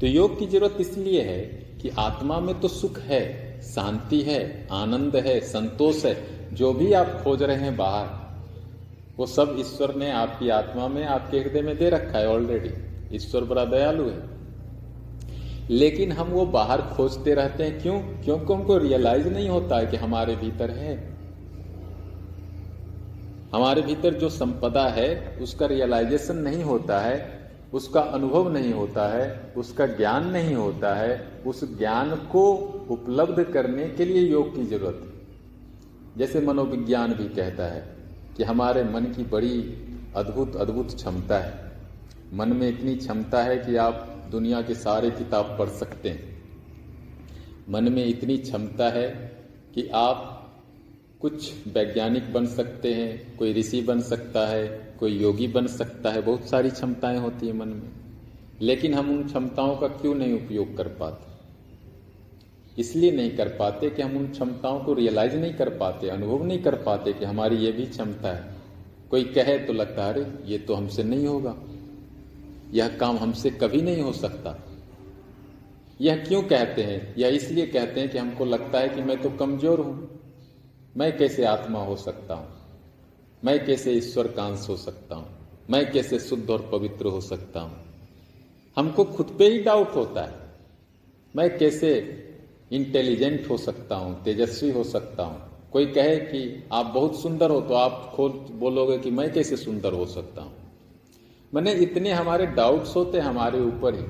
तो 0.00 0.06
योग 0.06 0.38
की 0.38 0.46
ज़रूरत 0.46 0.76
इसलिए 0.80 1.22
है 1.22 1.40
कि 1.82 1.88
आत्मा 1.88 2.40
में 2.40 2.60
तो 2.60 2.68
सुख 2.68 2.98
है। 2.98 3.51
शांति 3.62 4.22
है, 4.22 4.68
आनंद 4.72 5.16
है, 5.16 5.40
संतोष 5.40 6.04
है, 6.04 6.16
जो 6.54 6.72
भी 6.72 6.92
आप 6.92 7.20
खोज 7.24 7.42
रहे 7.42 7.56
हैं 7.56 7.76
बाहर, 7.76 8.06
वो 9.16 9.26
सब 9.26 9.56
ईश्वर 9.58 9.94
ने 9.94 10.12
आपकी 10.12 10.48
आत्मा 10.48 10.88
में, 10.88 11.06
आपके 11.06 11.38
हृदय 11.38 11.62
में 11.62 11.78
दे 11.78 11.90
रखा 11.90 12.18
है 12.18 12.28
ऑलरेडी 12.28 12.70
ईश्वर 13.16 13.44
बड़ा 13.44 13.64
दयालु 13.64 14.08
है। 14.08 14.32
लेकिन 15.70 16.12
हम 16.12 16.28
वो 16.28 16.46
बाहर 16.46 16.82
खोजते 16.82 17.34
रहते 17.34 17.64
हैं, 17.64 17.82
क्यों? 17.82 18.00
क्योंकि 18.00 18.52
हमको 18.52 18.78
रियलाइज़ 18.78 19.28
नहीं 19.28 19.48
होता 19.48 19.78
है 19.78 19.86
कि 19.86 19.96
हमारे 19.96 20.36
भीतर 20.36 20.70
है। 20.70 21.12
हमारे 23.54 23.82
भीतर 23.82 24.14
जो 24.14 24.28
संपदा 24.28 24.88
है, 24.88 25.38
उसका 25.40 25.66
रियलाइजेशन 25.66 26.36
नहीं 26.36 26.64
होता 26.64 27.00
है, 27.00 27.42
उसका 27.74 28.00
अनुभव 28.00 28.52
नहीं 28.52 28.72
होता 28.72 29.14
है, 29.14 29.52
उसका 29.56 29.86
ज्ञान 29.86 30.26
नहीं 30.26 30.54
होता 30.54 30.94
है, 30.94 31.42
उस 31.46 31.78
ज्ञान 31.78 32.10
को 32.10 32.54
उपलब्ध 32.92 33.44
करने 33.44 33.88
के 33.88 34.04
लिए 34.04 34.22
योग 34.22 34.56
की 34.56 34.64
ज़रूरत 34.64 35.00
है। 35.04 35.12
जैसे 36.18 36.40
मनोविज्ञान 36.40 37.14
भी 37.14 37.28
कहता 37.28 37.64
है 37.64 37.96
कि 38.36 38.44
हमारे 38.44 38.84
मन 38.84 39.04
की 39.04 39.22
बड़ी 39.22 39.74
अद्भुत 40.16 40.56
अद्भुत 40.56 40.94
क्षमता 40.94 41.38
है। 41.38 41.72
मन 42.34 42.48
में 42.52 42.68
इतनी 42.68 42.96
क्षमता 42.96 43.42
है 43.42 43.56
कि 43.56 43.76
आप 43.76 44.28
दुनिया 44.30 44.62
के 44.62 44.74
सारे 44.74 45.10
किताब 45.10 45.56
पढ़ 45.58 45.68
सकते 45.68 46.08
हैं। 46.08 46.42
मन 47.68 47.92
में 47.92 48.06
इतनी 48.06 48.38
क्षमता 48.38 48.88
है 48.88 49.08
कि 49.74 49.88
आप 49.88 50.38
कुछ 51.20 51.52
वैज्ञानिक 51.68 52.32
बन 52.32 52.46
सकते 52.46 52.94
हैं, 52.94 53.36
कोई 53.36 53.52
ऋषि 53.52 53.82
बन 53.82 54.00
सकता 54.00 54.46
है, 54.46 54.96
कोई 55.00 55.18
योगी 55.18 55.48
बन 55.48 55.66
सकता 55.66 56.10
है, 56.10 56.22
बहुत 56.22 56.48
सारी 56.48 56.70
क्षमताएँ 56.70 57.18
होती 57.18 57.46
है 57.46 57.52
मन 57.52 57.68
में। 57.68 57.90
लेकिन 58.60 58.94
हम 58.94 59.10
उन 59.10 59.24
क्षमताओं 59.24 59.76
का 59.76 59.88
क्यों 59.88 60.14
नहीं 60.14 60.46
उपयोग 60.46 60.76
कर 60.76 60.88
पाते? 60.88 61.31
इसलिए 62.78 63.10
नहीं 63.10 63.36
कर 63.36 63.48
पाते 63.48 63.90
कि 63.90 64.02
हम 64.02 64.16
उन 64.16 64.28
क्षमताओं 64.28 64.84
को 64.84 64.92
रियलाइज़ 64.92 65.36
नहीं 65.36 65.54
कर 65.54 65.68
पाते, 65.68 66.08
अनुभव 66.08 66.44
नहीं 66.44 66.62
कर 66.62 66.74
पाते 66.74 67.12
कि 67.12 67.24
हमारी 67.24 67.56
ये 67.56 67.72
भी 67.72 67.86
क्षमता 67.86 68.28
है। 68.28 68.54
कोई 69.10 69.24
कहे 69.24 69.58
तो 69.58 69.72
लगता 69.72 70.04
है, 70.04 70.12
अरे, 70.12 70.52
ये 70.52 70.58
तो 70.58 70.74
हमसे 70.74 71.02
नहीं 71.02 71.26
होगा। 71.26 71.56
यह 72.72 72.88
काम 72.88 73.16
हमसे 73.16 73.50
कभी 73.50 73.82
नहीं 73.82 74.02
हो 74.02 74.12
सकता। 74.12 74.68
यह 76.00 76.24
क्यों 76.24 76.42
कहते 76.42 76.82
हैं? 76.82 77.14
यह 77.18 77.28
इसलिए 77.28 77.66
कहते 77.66 78.00
हैं 78.00 78.10
कि 78.10 78.18
हमको 78.18 78.44
लगता 78.44 78.78
है 78.78 78.88
कि 78.88 79.02
मैं 79.02 79.22
तो 79.22 79.30
कमज़ोर 79.30 79.80
हूँ। 79.80 80.20
मैं 80.96 81.18
कैसे 81.18 81.44
आत्मा 81.44 81.84
हो 81.84 81.96
सकता 81.96 82.34
हूँ? 82.34 82.48
मैं 83.44 83.66
कैसे 83.66 83.92
ईश्वर 83.92 84.26
कांश 84.26 84.66
हो 84.68 84.76
सकता 84.76 85.14
हूँ? 85.14 85.26
मैं 85.70 85.92
कैसे 85.92 86.18
शुद्ध 86.18 86.50
और 86.50 86.68
पवित्र 86.72 87.06
हो 87.06 87.20
सकता 87.20 87.60
हूँ? 87.60 87.76
हमको 88.76 89.04
खुद 89.04 89.36
पे 89.38 89.48
ही 89.48 89.62
डाउट 89.62 89.94
होता 89.94 90.22
है। 90.22 90.34
मैं 91.36 91.58
कैसे 91.58 92.18
इंटेलिजेंट 92.72 93.50
हो 93.50 93.56
सकता 93.56 93.96
हूँ, 93.96 94.22
तेजस्वी 94.24 94.70
हो 94.70 94.84
सकता 94.84 95.22
हूँ। 95.22 95.40
कोई 95.72 95.86
कहे 95.86 96.16
कि 96.16 96.68
आप 96.72 96.86
बहुत 96.86 97.20
सुंदर 97.22 97.50
हो 97.50 97.60
तो 97.60 97.74
आप 97.74 98.12
खोल 98.16 98.30
बोलोगे 98.52 98.98
कि 98.98 99.10
मैं 99.10 99.32
कैसे 99.32 99.56
सुंदर 99.56 99.92
हो 99.92 100.06
सकता 100.06 100.42
हूँ? 100.42 100.52
मैंने 101.54 101.72
इतने 101.72 102.12
हमारे 102.12 102.46
डाउट्स 102.46 102.96
होते 102.96 103.20
हमारे 103.20 103.60
ऊपर 103.60 103.94
ही। 103.94 104.04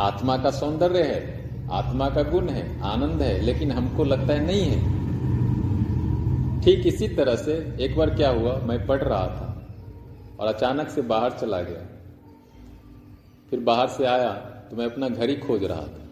आत्मा 0.00 0.36
का 0.36 0.50
सौंदर्य 0.50 1.02
है, 1.02 1.20
आत्मा 1.70 2.08
का 2.10 2.22
गुण 2.22 2.48
है, 2.48 2.80
आनंद 2.82 3.22
है, 3.22 3.40
लेकिन 3.40 3.72
हमको 3.72 4.04
लगता 4.04 4.32
है 4.32 4.46
नहीं 4.46 4.62
है। 4.62 4.98
ठीक 6.60 6.86
इसी 6.86 7.08
तरह 7.08 7.36
से 7.36 7.54
एक 7.80 7.96
बार 7.96 8.10
क्या 8.10 8.30
हुआ, 8.30 8.56
मैं 8.56 8.86
पढ़ 8.86 9.02
रहा 9.02 9.26
था 9.26 9.46
और 10.40 10.54
अचानक 10.54 10.88
से 10.88 11.02
बाहर 11.02 11.30
चला 11.30 11.60
गया। 11.62 11.86
फिर 13.50 13.60
बाहर 13.60 13.88
से 13.88 14.04
आया 14.04 14.32
तो 14.70 14.76
मैं 14.76 14.86
अपना 14.86 15.08
घर 15.08 15.28
ही 15.28 15.36
खोज 15.36 15.64
रहा 15.64 15.82
था। 15.82 16.09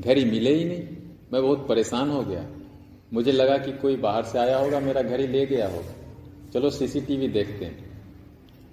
घर 0.00 0.16
ही 0.16 0.24
मिले 0.24 0.54
ही 0.54 0.64
नहीं। 0.64 0.86
मैं 1.32 1.42
बहुत 1.42 1.68
परेशान 1.68 2.10
हो 2.10 2.22
गया। 2.22 2.46
मुझे 3.12 3.32
लगा 3.32 3.58
कि 3.58 3.72
कोई 3.72 3.96
बाहर 3.96 4.24
से 4.24 4.38
आया 4.38 4.58
होगा, 4.58 4.80
मेरा 4.80 5.02
घर 5.02 5.20
ही 5.20 5.26
ले 5.26 5.46
गया 5.46 5.68
होगा। 5.68 5.94
चलो 6.54 6.70
सीसीटीवी 6.70 7.28
देखते 7.28 7.64
हैं। 7.64 7.84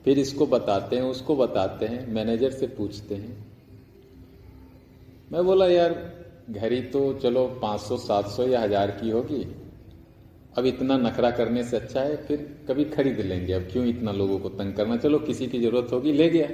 फिर 0.06 0.20
इसको 0.20 0.46
बताते 0.46 0.96
हैं, 0.96 1.04
उसको 1.04 1.36
बताते 1.36 1.86
हैं, 1.86 2.08
मैनेजर 2.08 2.52
से 2.52 2.68
पूछते 2.68 3.16
हैं। 3.16 3.46
मैं 5.32 5.46
बोला, 5.46 5.68
यार 5.68 6.22
घड़ी 6.50 6.82
तो 6.82 7.14
चलो 7.14 7.48
500 7.48 7.98
700 7.98 8.48
या 8.48 8.62
हज़ार 8.62 8.92
की 8.92 9.10
होगी। 9.10 9.56
अब 10.58 10.66
इतना 10.66 10.98
नखरा 10.98 11.32
करने 11.32 11.64
से 11.64 11.78
अच्छा 11.78 12.02
है, 12.02 12.26
फिर 12.26 12.58
कभी 12.68 12.86
खरीद 12.86 13.20
लेंगे। 13.20 13.54
अब 13.54 13.62
क्यों 13.62 13.86
इतना 13.86 14.12
लोगों 14.12 14.40
को 14.40 14.50
तंग 14.50 14.74
करना? 14.74 14.98
चलो 14.98 15.20
किसी 15.20 15.48
की 15.48 15.60
ज़रूरत 15.60 15.92
होगी, 15.92 16.12
ले 16.12 16.30
गया। 16.30 16.48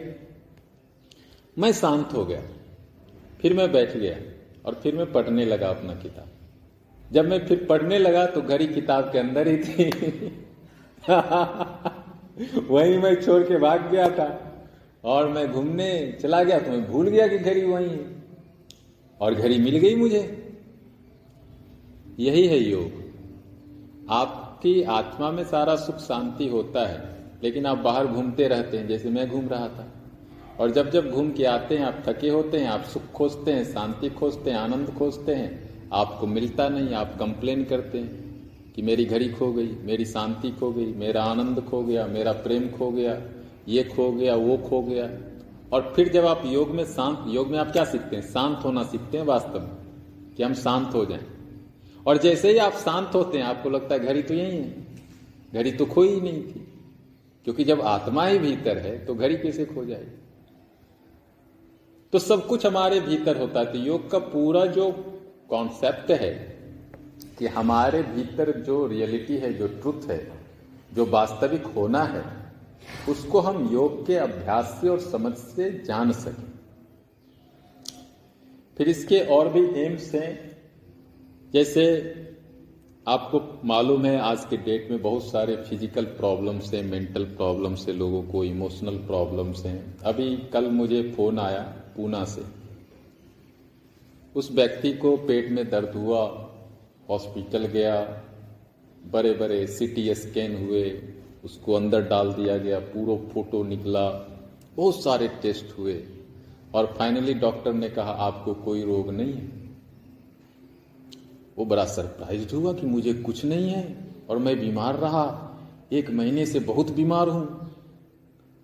मैं 1.58 1.72
शांत 1.72 2.10
हो 2.14 2.26
गया। 2.26 2.42
फिर 3.42 3.54
मैं 3.54 3.72
बैठ 3.72 3.98
गया। 3.98 4.37
और 4.68 4.74
फिर 4.74 4.96
मैं 4.96 5.12
पढ़ने 5.12 5.46
लगा 5.46 5.68
अपना 5.68 5.94
किताब। 5.94 6.28
जब 7.12 7.30
मैं 7.30 7.48
फिर 7.48 7.66
पढ़ने 7.70 8.00
लगा 8.00 8.26
तो 8.26 8.42
घड़ी 8.42 8.68
किताब 8.68 9.04
के 9.04 9.20
अंदर 9.20 9.48
ही 9.48 9.58
थी। 9.58 9.84
वहीं 12.68 12.98
मैं 12.98 13.22
छोड़ 13.22 13.44
के 13.44 13.60
भाग 13.60 13.92
गया 13.92 14.10
था 14.10 14.54
और 15.04 15.28
मैं 15.28 15.52
घूमने 15.52 16.18
चला 16.22 16.44
गया 16.44 16.60
तो 16.60 16.72
मैं 16.72 16.92
भूल 16.92 17.08
गया 17.08 17.28
कि 17.28 17.38
घड़ी 17.38 17.64
वहीं 17.64 17.90
है। 17.90 18.24
और 19.22 19.36
घड़ी 19.36 19.58
मिल 19.58 19.78
गई 19.78 19.96
मुझे। 19.96 20.44
यही 22.20 22.48
है 22.48 22.58
योग। 22.58 23.08
आपकी 24.10 24.84
आत्मा 24.84 25.32
में 25.32 25.44
सारा 25.44 25.76
सुख 25.76 25.98
शांति 25.98 26.48
होता 26.48 26.88
है, 26.88 27.16
लेकिन 27.44 27.66
आप 27.66 27.78
बाहर 27.78 28.08
घूमते 28.08 28.48
रहते 28.48 28.78
हैं, 28.78 28.88
जैसे 28.88 29.10
मैं 29.10 29.30
घूम 29.30 29.50
रहा 29.50 29.68
था। 29.68 29.97
और 30.60 30.72
जब 30.72 30.90
जब 30.92 31.10
घूम 31.12 31.32
के 31.32 31.44
आते 31.46 31.78
हैं, 31.78 31.86
आप 31.86 32.04
थके 32.08 32.30
होते 32.30 32.58
हैं, 32.58 32.68
आप 32.68 32.84
सुख 32.84 33.12
खोजते 33.12 33.52
हैं, 33.52 33.64
शांति 33.64 34.10
खोजते 34.10 34.52
हैं, 34.52 34.58
आनंद 34.58 34.90
खोजते 34.90 35.36
हैं, 35.36 35.50
आपको 35.94 36.28
मिलता 36.28 36.70
नहीं, 36.70 36.94
आप 36.94 37.16
कंप्लेन 37.20 37.64
करते 37.64 37.98
हैं 37.98 38.26
कि 38.76 38.82
मेरी 38.82 39.06
घड़ी 39.06 39.30
खो 39.30 39.52
गई, 39.54 39.72
मेरी 39.82 40.06
शांति 40.06 40.52
खो 40.52 40.72
गई, 40.72 40.94
मेरा 40.94 41.24
आनंद 41.24 41.62
खो 41.62 41.82
गया, 41.84 42.08
मेरा 42.08 42.32
प्रेम 42.32 42.68
खो 42.70 42.92
गया, 42.92 43.22
ये 43.68 43.84
खो 43.84 44.12
गया, 44.12 44.36
वो 44.36 44.58
खो 44.58 44.82
गया। 44.82 45.10
और 45.74 45.94
फिर 45.96 46.10
जब 46.10 46.26
आप 46.26 46.44
योग 46.46 46.70
में 46.70 46.84
शांत, 46.86 47.24
योग 47.28 47.48
में 47.48 47.60
आप 47.60 47.72
क्या 47.72 47.84
सीखते 47.86 48.16
हैं? 48.16 48.24
शांत 48.24 48.60
होना 48.66 48.84
सीखते 48.84 49.18
हैं 49.18 49.26
वास्तव 49.26 49.60
में, 49.60 49.72
कि 50.38 50.44
हम 50.44 50.54
शांत 50.54 50.94
हो 50.94 51.06
जाएँ। 51.06 51.26
और 52.08 52.18
जैसे 52.18 52.52
ही 52.52 52.58
आप 52.58 52.74
शांत 52.74 53.16
होते 53.16 53.38
हैं, 53.38 53.46
आपको 53.46 53.70
लगता 53.70 53.96
है 53.96 54.06
घड़ी 54.06 54.22
तो 54.22 54.34
यही 54.34 54.58
है, 54.58 54.88
घड़ी 55.54 55.72
तो 55.72 55.86
खोई 55.86 56.10
ही 56.10 56.22
नहीं 56.22 56.44
थी, 56.44 56.68
क्योंकि 57.46 57.64
जब 57.64 57.82
आत्मा 57.82 58.26
ही 58.26 58.40
भीतर 58.40 58.78
है 58.78 59.06
तो 59.06 59.16
घड़ी 59.16 59.38
कैसे 59.38 59.66
खो 59.66 59.86
जाएगी? 59.86 60.27
तो 62.14 62.20
सब 62.20 62.46
कुछ 62.48 62.66
हमारे 62.66 63.00
भीतर 63.00 63.38
होता 63.38 63.60
है। 63.60 63.72
तो 63.72 63.80
योग 63.80 64.10
का 64.12 64.20
पूरा 64.20 64.66
जो 64.66 64.92
कॉन्सेप्ट 65.50 66.12
है 66.12 66.34
कि 67.40 67.48
हमारे 67.48 68.02
भीतर 68.04 68.52
जो 68.62 68.86
रियलिटी 68.88 69.38
है, 69.38 69.54
जो 69.54 69.68
ट्रुथ 69.68 70.10
है, 70.10 70.20
जो 70.94 71.06
वास्तविक 71.06 71.66
होना 71.66 72.04
है, 72.04 72.24
उसको 73.10 73.40
हम 73.40 73.70
योग 73.74 74.06
के 74.08 74.16
अभ्यास 74.16 74.78
से 74.82 74.90
और 74.90 75.00
समझ 75.00 75.34
से 75.34 75.70
जान 75.86 76.12
सकें। 76.12 76.46
फिर 78.78 78.90
इसके 78.90 79.20
और 79.20 79.50
भी 79.50 79.66
एम्स 79.84 80.14
हैं। 80.16 80.32
जैसे 81.54 81.84
आपको 83.08 83.42
मालूम 83.66 84.06
है, 84.06 84.18
आज 84.20 84.46
के 84.46 84.58
डेट 84.58 84.92
में 84.92 85.02
बहुत 85.02 85.24
सारे 85.24 85.56
फ़िज़िकल 85.56 86.06
प्रॉब्लम्स 86.06 86.74
हैं 86.74 86.84
मेंटल 86.84 87.24
प्रॉब्लम्स 87.24 87.88
है, 87.88 87.94
लोगों 87.94 88.22
को 88.24 88.44
इमोशनल 88.44 88.98
प्रॉब्लम्स 88.98 89.66
हैं। 89.66 90.00
अभी 90.02 90.36
कल 90.54 90.70
मुझे 90.72 91.02
फ़ोन 91.18 91.40
आया। 91.40 91.74
पूना 91.98 92.26
से। 92.26 92.44
उस 94.36 94.52
व्यक्ति 94.52 94.94
को 94.94 95.18
पेट 95.18 95.52
में 95.52 95.70
दर्द 95.70 95.90
हुआ, 95.90 96.50
हॉस्पिटल 97.10 97.66
गया 97.66 98.24
बड़े 99.12 99.34
बड़े 99.34 99.68
सीटी 99.68 100.16
स्कैन 100.16 100.68
हुए, 100.68 101.02
उसको 101.46 101.74
अंदर 101.74 102.02
डाल 102.02 102.34
दिया 102.34 102.58
गया, 102.58 102.80
पूरा 102.80 103.34
फ़ोटो 103.34 103.64
निकला, 103.64 104.10
बहुत 104.76 105.04
सारे 105.04 105.28
टेस्ट 105.28 105.78
हुए। 105.78 106.04
और 106.76 106.86
फाइनली 106.86 107.34
डॉक्टर 107.34 107.74
ने 107.74 107.90
कहा, 107.90 108.12
आपको 108.12 108.54
कोई 108.54 108.84
रोग 108.84 109.10
नहीं 109.10 109.34
है। 109.34 109.68
वो 111.58 111.66
बड़ा 111.66 111.86
सरप्राइज़ 111.86 112.56
हुआ 112.56 112.74
कि 112.74 112.88
मुझे 112.88 113.14
कुछ 113.14 113.46
नहीं 113.46 113.70
है 113.70 113.98
और 114.30 114.38
मैं 114.38 114.60
बीमार 114.60 114.96
रहा। 114.96 115.44
एक 115.92 116.10
महीने 116.10 116.46
से 116.46 116.60
बहुत 116.60 116.92
बीमार 116.92 117.30
हूँ। 117.30 117.72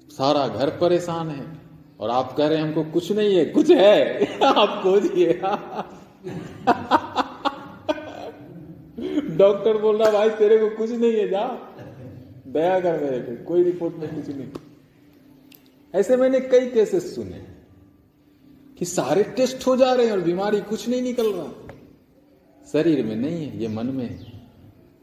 सारा 0.09 0.47
घर 0.47 0.69
परेशान 0.69 1.29
है। 1.29 1.62
और 2.03 2.09
आप 2.09 2.37
कह 2.37 2.47
रहे 2.47 2.57
हैं, 2.57 2.65
हमको 2.65 2.83
कुछ 2.83 3.11
नहीं 3.11 3.35
है, 3.35 3.45
कुछ 3.45 3.69
है। 3.69 4.39
आप 4.43 4.83
खोजिए 4.83 5.27
डॉक्टर 9.37 9.77
बोल 9.77 9.97
रहा, 9.97 10.11
भाई, 10.11 10.29
तेरे 10.29 10.57
को 10.57 10.69
कुछ 10.69 10.91
नहीं 10.91 11.13
है, 11.13 11.29
जा। 11.29 11.71
दया 12.47 12.79
कर 12.79 13.03
मेरे 13.03 13.19
पे, 13.19 13.35
कोई 13.35 13.63
रिपोर्ट 13.63 13.95
में 13.95 14.15
कुछ 14.15 14.35
नहीं। 14.35 14.47
ऐसे 15.95 16.17
मैंने 16.17 16.39
कई 16.39 16.67
केसेस 16.67 17.15
सुने 17.15 17.45
कि 18.77 18.85
सारे 18.85 19.23
टेस्ट 19.23 19.67
हो 19.67 19.77
जा 19.77 19.93
रहे 19.93 20.05
हैं 20.05 20.13
और 20.13 20.19
बीमारी 20.19 20.61
कुछ 20.61 20.89
नहीं 20.89 21.01
निकल 21.01 21.33
रहा। 21.33 21.75
शरीर 22.73 23.05
में 23.05 23.15
नहीं 23.15 23.47
है, 23.47 23.61
ये 23.61 23.67
मन 23.67 23.85
में 23.85 24.05
है। 24.05 24.41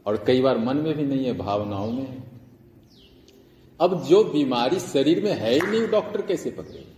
और 0.05 0.23
कई 0.27 0.41
बार 0.41 0.57
मन 0.57 0.77
में 0.77 0.97
भी 0.97 1.03
नहीं 1.03 1.25
है, 1.25 1.37
भावनाओं 1.37 1.91
में 1.91 2.07
है। 2.07 2.23
अब 3.81 4.03
जो 4.03 4.23
बीमारी 4.23 4.79
शरीर 4.79 5.23
में 5.23 5.31
है 5.31 5.53
ही 5.53 5.59
नहीं, 5.59 5.89
डॉक्टर 5.89 6.21
कैसे 6.21 6.51
पकड़े 6.51 6.90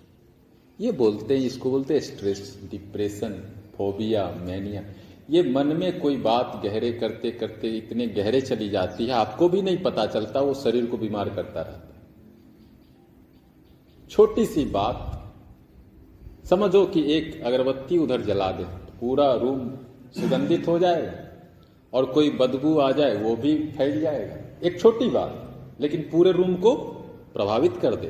ये 0.80 0.92
बोलते 0.94 1.38
हैं, 1.38 1.46
इसको 1.46 1.72
बोलते 1.72 1.94
हैं 1.94 2.02
स्ट्रेस 2.02 2.60
डिप्रेशन 2.72 3.34
फोबिया 3.78 4.26
मैनिया 4.46 4.84
ये 5.30 5.42
मन 5.52 5.68
में 5.78 6.00
कोई 6.00 6.18
बात 6.20 6.62
गहरे 6.64 6.92
करते 6.94 7.32
करते 7.32 7.68
इतने 7.70 8.08
गहरे 8.10 8.42
चली 8.42 8.70
जाती 8.70 9.06
है, 9.06 9.12
आपको 9.12 9.50
भी 9.50 9.62
नहीं 9.62 9.78
पता 9.84 10.06
चलता, 10.06 10.40
वो 10.40 10.54
शरीर 10.54 10.86
को 10.86 10.98
बीमार 10.98 11.30
करता 11.30 11.62
रहता 11.62 11.92
छोटी 14.12 14.46
सी 14.46 14.66
बात, 14.68 15.34
समझो 16.46 16.86
कि 16.86 17.04
एक 17.14 17.42
अगरबत्ती 17.44 17.98
उधर 17.98 18.22
जला 18.24 18.52
दे 18.52 18.64
तो 18.64 19.00
पूरा 19.00 19.34
रूम 19.36 19.70
सुगंधित 20.16 20.68
हो 20.68 20.78
जाएगा 20.80 21.14
और 21.94 22.06
कोई 22.08 22.30
बदबू 22.32 22.78
आ 22.80 22.92
जाए, 22.92 23.16
वो 23.16 23.36
भी 23.36 23.56
फैल 23.78 24.00
जाएगा। 24.02 24.68
एक 24.68 24.80
छोटी 24.82 25.10
बात, 25.10 25.78
लेकिन 25.82 26.02
पूरे 26.12 26.32
रूम 26.32 26.56
को 26.58 26.76
प्रभावित 27.34 27.78
कर 27.78 27.96
दे 27.96 28.08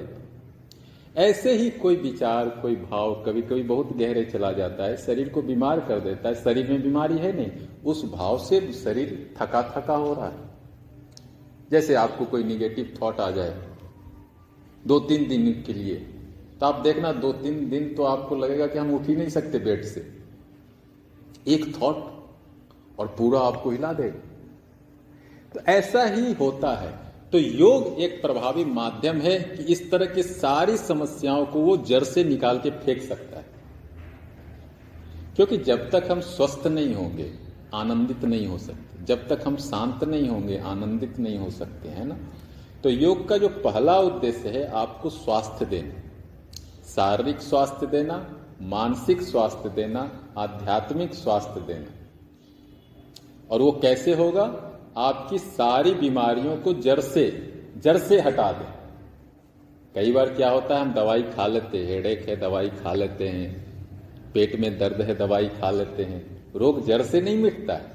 ऐसे 1.16 1.54
ही 1.54 1.70
कोई 1.70 1.96
विचार, 1.96 2.50
कोई 2.50 2.76
भाव 2.76 3.14
कभी 3.26 3.42
कभी 3.42 3.64
बहुत 3.64 3.92
गहरे 3.98 4.24
चला 4.26 4.52
जाता 4.52 4.84
है, 4.84 4.96
शरीर 4.98 5.30
को 5.30 5.42
बीमार 5.42 5.80
कर 5.80 6.00
देता 6.00 6.30
है, 6.30 6.36
शरीर 6.36 6.70
में 6.70 6.82
बीमारी 6.82 7.18
है 7.18 7.32
नहीं, 7.36 7.68
उस 7.86 8.04
भाव 8.12 8.38
से 8.40 8.72
शरीर 8.74 9.36
थका 9.42 9.62
थका 9.76 9.96
हो 9.96 10.14
रहा 10.14 10.28
है। 10.28 10.52
जैसे 11.72 11.96
आपको 11.96 12.26
कोई 12.26 12.44
निगेटिव 12.44 12.94
थॉट 13.02 13.20
आ 13.20 13.30
जाए 13.32 13.70
दो 14.88 15.00
तीन 15.00 15.28
दिन 15.30 15.52
के 15.64 15.74
लिए 15.74 15.96
तो 16.60 16.66
आप 16.66 16.82
देखना 16.82 17.12
दो 17.12 17.32
तीन 17.34 17.70
दिन 17.70 17.94
तो 17.94 18.04
आपको 18.04 18.36
लगेगा 18.36 18.68
कि 18.68 18.80
हम 18.80 18.94
उठ 18.96 19.08
ही 19.08 19.16
नहीं 19.16 19.30
सकते 19.30 19.60
बेड 19.60 19.84
से। 19.86 20.02
एक 21.48 21.66
थॉट 21.76 21.98
और 23.00 23.08
पूरा 23.08 23.40
आपको 23.40 23.70
हिला 23.70 23.94
देगा। 23.94 24.20
तो 25.54 25.60
ऐसा 25.72 26.04
ही 26.06 26.34
होता 26.34 26.74
है। 26.76 27.03
तो 27.34 27.40
योग 27.40 28.00
एक 28.00 28.22
प्रभावी 28.22 28.66
माध्यम 28.66 29.18
है 29.18 29.40
कि 29.40 29.64
इस 29.64 29.92
तरह 29.92 30.06
की 30.06 30.24
सारी 30.24 30.78
समस्याओं 30.78 31.46
को 31.46 31.60
वो 31.60 31.78
जड़ 31.78 32.04
से 32.04 32.24
निकाल 32.24 32.60
के 32.60 32.70
फेंक 32.70 33.02
सकता 33.02 33.38
है। 33.38 33.46
क्योंकि 35.36 35.58
जब 35.58 35.92
तक 35.92 36.08
हम 36.12 36.22
स्वस्थ 36.22 36.68
नहीं 36.68 36.96
होंगे, 36.96 37.34
आनंदित 37.74 38.24
नहीं 38.24 38.48
हो 38.48 38.58
सकते, 38.58 39.06
जब 39.06 39.28
तक 39.28 39.44
हम 39.48 39.56
शांत 39.56 40.04
नहीं 40.04 40.30
होंगे, 40.30 40.58
आनंदित 40.58 41.20
नहीं 41.20 41.38
हो 41.38 41.50
सकते, 41.50 41.90
है 41.90 42.06
ना? 42.06 42.18
तो 42.84 42.90
योग 42.90 43.30
का 43.30 43.38
जो 43.38 43.48
पहला 43.48 44.00
उद्देश्य 44.00 44.50
है, 44.50 44.72
आपको 44.72 45.10
स्वास्थ्य 45.10 45.66
देना। 45.66 45.94
शारीरिक 46.86 47.40
स्वास्थ्य 47.40 47.88
देना, 47.88 48.46
मानसिक 48.62 49.22
स्वास्थ्य 49.22 49.70
देना, 49.70 50.34
आध्यात्मिक 50.38 51.14
स्वास्थ्य 51.14 51.62
देना। 51.62 51.92
और 53.52 53.62
वो 53.62 53.72
कैसे 53.72 54.14
होगा? 54.14 54.70
आपकी 54.98 55.38
सारी 55.38 55.94
बीमारियों 55.94 56.58
को 56.58 56.74
जड़ 56.74 57.00
से 57.00 57.54
जड़ 57.78 57.98
से 57.98 58.20
हटा 58.20 58.52
दे। 58.52 58.84
कई 59.96 60.12
बार 60.12 60.34
क्या 60.34 60.50
होता 60.50 60.76
है, 60.76 60.82
हम 60.82 60.94
दवाई 60.94 61.24
खा 61.24 61.48
लेते 61.48 61.78
हैं, 61.78 61.86
हेडेक 61.86 62.30
है, 62.30 62.36
दवाई 62.36 62.70
खा 62.70 62.94
लेते 62.94 63.28
हैं, 63.28 63.66
पेट 64.34 64.56
में 64.56 64.80
दर्द 64.80 65.02
है, 65.02 65.16
दवाई 65.16 65.48
खा 65.48 65.72
लेते 65.72 66.04
हैं। 66.04 66.44
रोग 66.56 66.86
जड़ 66.86 67.02
से 67.02 67.22
नहीं 67.22 67.38
मिटता 67.38 67.74
है। 67.74 67.86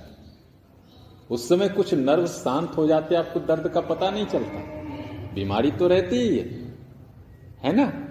उस 1.30 1.48
समय 1.48 1.68
कुछ 1.68 1.94
नर्व 1.94 2.26
शांत 2.26 2.76
हो 2.76 2.86
जाते 2.86 3.14
आपको 3.14 3.40
दर्द 3.40 3.68
का 3.68 3.80
पता 3.80 4.10
नहीं 4.10 4.26
चलता। 4.26 4.58
बीमारी 5.34 5.70
तो 5.70 5.88
रहती 5.88 6.16
ही 6.16 6.38
है 6.38 6.74
है 7.62 7.76
ना? 7.76 8.08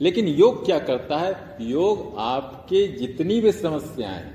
लेकिन 0.00 0.28
योग 0.28 0.64
क्या 0.64 0.78
करता 0.78 1.16
है? 1.16 1.56
योग 1.60 2.14
आपके 2.18 2.88
जितनी 2.88 3.40
भी 3.40 3.52
समस्याएँ 3.52 4.30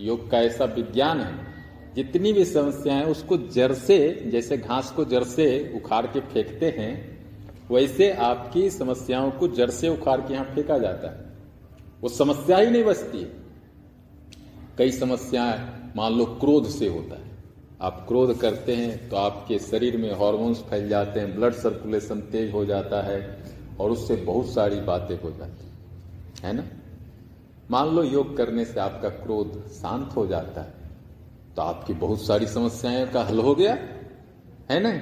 योग 0.00 0.30
का 0.30 0.38
ऐसा 0.38 0.64
विज्ञान 0.64 1.20
है 1.20 1.55
जितनी 1.96 2.32
भी 2.32 2.44
समस्याएँ 2.44 3.04
उसको 3.04 3.36
जड़ 3.36 3.72
से, 3.72 4.28
जैसे 4.32 4.56
घास 4.58 4.90
को 4.90 5.04
जड़ 5.04 5.24
से 5.24 5.72
उखाड़ 5.76 6.06
के 6.06 6.20
फेंकते 6.20 6.66
हैं, 6.78 6.94
वैसे 7.70 8.10
आपकी 8.12 8.68
समस्याओं 8.70 9.30
को 9.30 9.48
जड़ 9.48 9.70
से 9.70 9.88
उखाड़ 9.88 10.20
के 10.20 10.34
यहाँ 10.34 10.44
फेंका 10.44 10.78
जाता 10.78 11.08
है। 11.08 11.24
वो 12.02 12.08
समस्या 12.08 12.58
ही 12.58 12.70
नहीं 12.70 12.84
बचती 12.84 13.26
कई 14.78 14.90
समस्याएँ 14.92 15.92
मान 15.96 16.12
लो 16.12 16.24
क्रोध 16.24 16.68
से 16.68 16.88
होता 16.88 17.16
है। 17.16 17.24
आप 17.82 18.04
क्रोध 18.08 18.38
करते 18.40 18.74
हैं 18.76 19.08
तो 19.08 19.16
आपके 19.16 19.58
शरीर 19.58 19.96
में 19.96 20.12
हॉर्मोन्स 20.12 20.58
फैल 20.60 20.88
जाते 20.88 21.20
हैं 21.20 21.34
ब्लड 21.36 21.54
सर्कुलेशन 21.54 22.20
तेज 22.20 22.52
हो 22.52 22.64
जाता 22.64 23.02
है 23.02 23.20
और 23.80 23.90
उससे 23.90 24.16
बहुत 24.16 24.48
सारी 24.50 24.80
बातें 24.80 25.20
हो 25.20 25.30
जाती 25.30 26.46
है 26.46 26.52
ना? 26.52 26.64
मान 27.70 27.88
लो 27.88 28.02
योग 28.02 28.36
करने 28.36 28.64
से 28.64 28.80
आपका 28.80 29.08
क्रोध 29.08 29.62
शांत 29.72 30.16
हो 30.16 30.26
जाता 30.26 30.60
है। 30.60 30.85
तो 31.56 31.62
आपकी 31.62 31.94
बहुत 31.94 32.22
सारी 32.22 32.46
समस्याएँ 32.46 33.06
का 33.06 33.22
हल 33.22 33.38
हो 33.38 33.54
गया, 33.54 33.74
है 34.70 34.80
ना? 34.80 35.00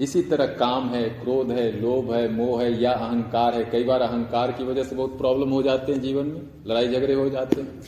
इसी 0.00 0.22
तरह 0.22 0.46
काम 0.46 0.88
है, 0.88 1.08
क्रोध 1.10 1.50
है, 1.50 1.80
लोभ 1.80 2.12
है, 2.12 2.28
मोह 2.28 2.62
है, 2.62 2.82
या 2.82 2.92
अहंकार 2.92 3.54
है, 3.54 3.64
कई 3.64 3.84
बार 3.84 4.00
अहंकार 4.00 4.52
की 4.52 4.64
वजह 4.64 4.84
से 4.84 4.96
बहुत 4.96 5.18
प्रॉब्लम 5.18 5.50
हो 5.50 5.62
जाते 5.62 5.92
हैं 5.92 6.00
जीवन 6.00 6.26
में, 6.26 6.42
लड़ाई 6.66 6.88
झगड़े 6.88 7.14
हो 7.14 7.28
जाते 7.30 7.60
हैं। 7.60 7.82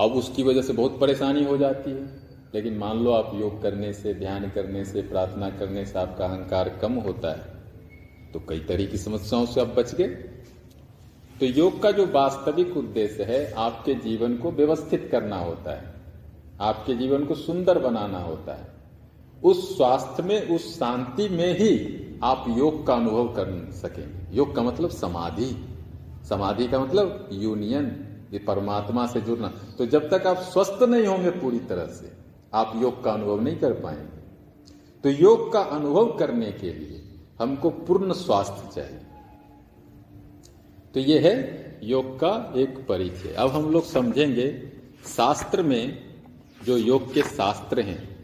अब 0.00 0.12
उसकी 0.12 0.42
वजह 0.42 0.62
से 0.62 0.72
बहुत 0.72 0.98
परेशानी 1.00 1.44
हो 1.44 1.56
जाती 1.56 1.90
है। 1.90 2.24
लेकिन 2.54 2.78
मान 2.78 2.98
लो 2.98 3.10
आप 3.10 3.30
योग 3.34 3.62
करने 3.62 3.92
से, 3.92 4.14
ध्यान 4.14 4.50
करने 4.50 4.84
से, 4.84 5.02
प्रार्थना 5.02 5.50
करने 5.50 5.84
से 5.86 5.98
आपका 5.98 6.24
अहंकार 6.24 6.68
कम 6.68 6.92
होता 6.92 7.32
है 7.32 7.54
तो 8.32 8.40
कई 8.40 8.58
तरह 8.58 8.86
की 8.86 8.98
समस्याओं 8.98 9.46
से 9.46 9.60
आप 9.60 9.66
बच 9.66 9.94
गए। 9.94 10.08
तो 11.40 11.46
योग 11.46 11.82
का 11.82 11.90
जो 11.90 12.06
वास्तविक 12.06 12.76
उद्देश्य 12.76 13.22
है, 13.22 13.52
आपके 13.52 13.94
जीवन 13.94 14.36
को 14.36 14.50
व्यवस्थित 14.50 15.08
करना 15.12 15.38
होता 15.38 15.74
है। 15.74 15.93
आपके 16.60 16.94
जीवन 16.94 17.24
को 17.24 17.34
सुंदर 17.34 17.78
बनाना 17.78 18.18
होता 18.18 18.54
है। 18.54 18.74
उस 19.44 19.76
स्वास्थ्य 19.76 20.22
में, 20.22 20.48
उस 20.48 20.78
शांति 20.78 21.28
में 21.28 21.58
ही 21.58 22.00
आप 22.22 22.44
योग 22.48 22.86
का 22.86 22.94
अनुभव 22.94 23.28
कर 23.28 23.72
सकेंगे। 23.72 24.36
योग 24.36 24.56
का 24.56 24.62
मतलब 24.62 24.90
समाधि। 24.90 25.68
समाधि 26.28 26.66
का 26.66 26.80
मतलब 26.80 27.28
यूनियन 27.32 28.06
ये 28.32 28.38
परमात्मा 28.38 29.06
से 29.06 29.20
जुड़ना। 29.20 29.48
तो 29.48 29.86
जब 29.86 30.10
तक 30.10 30.26
आप 30.26 30.36
स्वस्थ 30.36 30.82
नहीं 30.82 31.06
होंगे 31.06 31.30
पूरी 31.30 31.58
तरह 31.58 31.86
से, 31.86 32.12
आप 32.54 32.72
योग 32.76 33.04
का 33.04 33.12
अनुभव 33.12 33.40
नहीं 33.40 33.56
कर 33.56 33.72
पाएँगे। 33.72 34.14
तो 35.02 35.10
योग 35.10 35.52
का 35.52 35.60
अनुभव 35.60 36.16
करने 36.18 36.52
के 36.52 36.72
लिए 36.72 37.04
हमको 37.40 37.70
पूर्ण 37.70 38.12
स्वास्थ्य 38.12 38.70
चाहिए। 38.74 39.00
तो 40.94 41.00
यह 41.00 41.22
है 41.22 41.64
योग 41.82 42.20
का 42.20 42.52
एक 42.56 42.86
परिचय। 42.88 43.28
अब 43.28 43.48
हम 43.48 43.70
लोग 43.70 43.84
समझेंगे 43.84 44.72
शास्त्र 45.06 45.62
में 45.62 46.13
जो 46.64 46.76
योग 46.76 47.14
के 47.14 47.22
शास्त्र 47.22 47.80
हैं, 47.80 48.16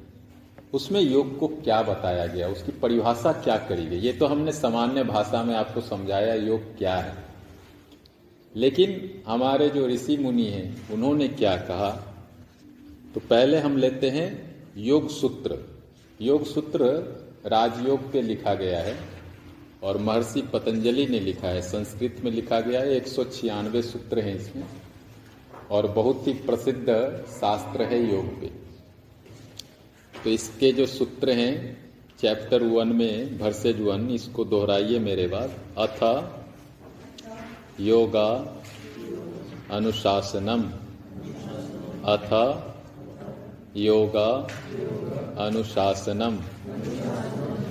उसमें 0.74 1.00
योग 1.00 1.38
को 1.38 1.48
क्या 1.48 1.82
बताया 1.82 2.26
गया, 2.26 2.48
उसकी 2.48 2.72
परिभाषा 2.72 3.32
क्या 3.32 3.56
करी 3.56 3.86
गई? 3.86 3.98
ये 3.98 4.12
तो 4.12 4.26
हमने 4.26 4.52
सामान्य 4.52 5.04
भाषा 5.04 5.44
में 5.44 5.54
आपको 5.54 5.80
समझाया 5.80 6.34
योग 6.34 6.78
क्या 6.78 6.96
है। 6.96 7.14
लेकिन 8.56 9.22
हमारे 9.26 9.68
जो 9.68 9.86
ऋषि 9.86 10.16
मुनि 10.16 10.44
हैं, 10.44 10.90
उन्होंने 10.90 11.28
क्या 11.28 11.56
कहा? 11.56 11.90
तो 13.14 13.20
पहले 13.20 13.58
हम 13.58 13.76
लेते 13.76 14.10
हैं 14.10 14.56
योग 14.76 15.08
सूत्र। 15.08 15.78
योग 16.20 16.46
सूत्र 16.46 16.84
राजयोग 17.46 18.12
पे 18.12 18.22
लिखा 18.22 18.54
गया 18.54 18.80
है 18.80 18.96
और 19.82 19.98
महर्षि 19.98 20.42
पतंजलि 20.42 21.06
ने 21.06 21.20
लिखा 21.20 21.48
है, 21.48 21.62
संस्कृत 21.62 22.16
में 22.24 22.30
लिखा 22.30 22.60
गया 22.60 22.80
है, 22.80 22.96
एक 22.96 23.08
सौ 23.08 23.24
छियानवे 23.24 23.82
सूत्र 23.82 24.18
हैं 24.18 24.36
इसमें। 24.36 24.66
और 25.70 25.86
बहुत 25.86 26.26
ही 26.26 26.32
प्रसिद्ध 26.32 26.88
शास्त्र 27.28 27.82
है 27.82 28.14
योग 28.14 28.40
पे। 28.40 28.46
तो 30.24 30.30
इसके 30.30 30.72
जो 30.72 30.86
सूत्र 30.86 31.30
हैं 31.30 31.54
चैप्टर 32.20 32.62
वन 32.62 32.88
में 32.88 33.38
भरसेज 33.38 33.80
वन 33.80 34.10
इसको 34.10 34.44
दोहराइए 34.44 34.98
मेरे 34.98 35.26
बाद 35.26 35.50
अथ 35.78 36.02
योगा 37.80 38.56
अनुशासनम। 39.70 40.62
अथ 42.06 42.32
योगा 43.76 44.28
अनुशासनम। 45.46 46.36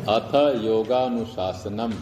अथ 0.10 0.36
योगानुशासनम। 0.64 1.94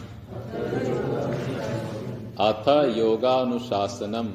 अथ 2.40 2.68
योगानुशासनम। 2.98 4.28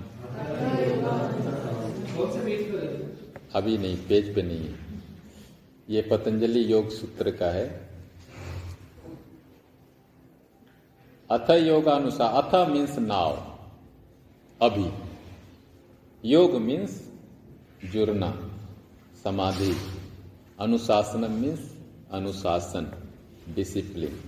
अभी 3.55 3.77
नहीं, 3.77 3.97
पेज 3.97 4.35
पे 4.35 4.41
नहीं 4.41 4.57
है। 4.57 4.75
ये 5.89 6.01
पतंजलि 6.01 6.73
योग 6.73 6.89
सूत्र 6.89 7.31
का 7.31 7.51
है। 7.51 7.89
अथ 11.31 11.49
योगानुसार 11.49 12.43
अथ 12.43 12.69
मीन्स 12.69 12.97
नाव 12.99 13.59
अभी। 14.61 14.89
योग 16.29 16.55
मीन्स 16.55 17.11
जुड़ना, 17.85 18.51
समाधि। 19.23 19.75
अनुशासन 20.59 21.31
मीन्स 21.31 21.75
अनुशासन 22.11 23.09
डिसिप्लिन 23.55 24.19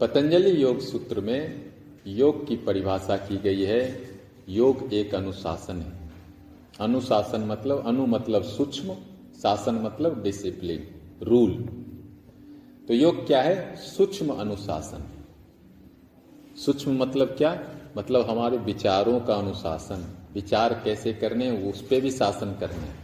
पतंजलि 0.00 0.62
योग 0.62 0.80
सूत्र 0.80 1.20
में 1.20 1.72
योग 2.06 2.46
की 2.48 2.56
परिभाषा 2.56 3.16
की 3.16 3.36
गई 3.36 3.62
है। 3.62 4.15
योग 4.48 4.92
एक 4.92 5.14
अनुशासन 5.14 5.76
है। 5.76 6.10
अनुशासन 6.80 7.40
मतलब 7.40 7.86
अनु 7.86 8.06
मतलब 8.06 8.42
सूक्ष्म, 8.42 8.94
शासन 9.42 9.74
मतलब 9.74 10.22
डिसिप्लिन 10.22 10.88
रूल 11.22 11.52
तो 12.88 12.94
योग 12.94 13.26
क्या 13.26 13.42
है? 13.42 13.76
सूक्ष्म 13.76 14.34
अनुशासन। 14.34 15.04
सूक्ष्म 16.56 17.02
मतलब 17.02 17.28
क्या? 17.28 17.68
मतलब 17.98 18.30
हमारे 18.30 18.56
विचारों 18.56 19.20
का 19.20 19.34
अनुशासन। 19.34 20.16
विचार 20.34 20.80
कैसे 20.84 21.12
करने 21.12 21.50
हैं? 21.50 21.72
उस 21.72 21.82
पर 21.82 22.00
भी 22.00 22.10
शासन 22.10 22.56
करना 22.60 22.82
है। 22.82 22.94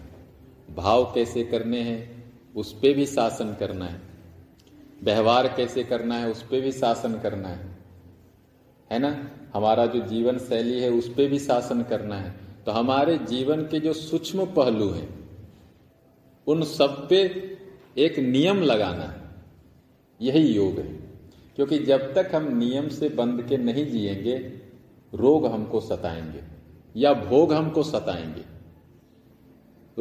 भाव 0.75 1.05
कैसे 1.05 1.45
करने 1.45 1.81
हैं? 1.81 2.33
उस 2.55 2.73
पर 2.73 2.95
भी 2.95 3.07
शासन 3.07 3.55
करना 3.55 3.85
है। 3.85 4.03
व्यवहार 5.03 5.49
कैसे 5.49 5.85
करना 5.85 6.15
है? 6.15 6.31
उस 6.31 6.43
पर 6.43 6.61
भी 6.61 6.73
शासन 6.73 7.19
करना 7.19 7.49
है। 7.49 7.79
है 8.91 8.99
ना? 8.99 9.31
हमारा 9.55 9.87
जो 9.87 10.01
जीवन 10.01 10.39
शैली 10.39 10.81
है, 10.81 10.91
उस 10.91 11.09
पर 11.09 11.29
भी 11.29 11.39
शासन 11.39 11.83
करना 11.83 12.17
है। 12.17 12.35
तो 12.67 12.73
हमारे 12.73 13.19
जीवन 13.19 13.63
के 13.63 13.81
जो 13.81 13.93
सूक्ष्म 13.93 14.47
पहलू 14.47 14.91
हैं, 14.91 15.29
उन 16.47 16.63
सब 16.63 17.09
पे 17.09 17.21
एक 17.99 18.19
नियम 18.19 18.63
लगाना 18.63 19.35
यही 20.21 20.55
योग 20.55 20.79
है। 20.79 21.03
क्योंकि 21.57 21.79
जब 21.79 22.15
तक 22.15 22.31
हम 22.35 22.57
नियम 22.57 22.89
से 22.89 23.09
बंध 23.09 23.49
के 23.49 23.57
नहीं 23.57 23.87
जिएँगे, 23.87 24.37
रोग 25.15 25.47
हमको 25.47 25.81
सताएँगे, 25.81 26.43
या 26.97 27.13
भोग 27.13 27.53
हमको 27.53 27.83
सताएँगे। 27.83 28.45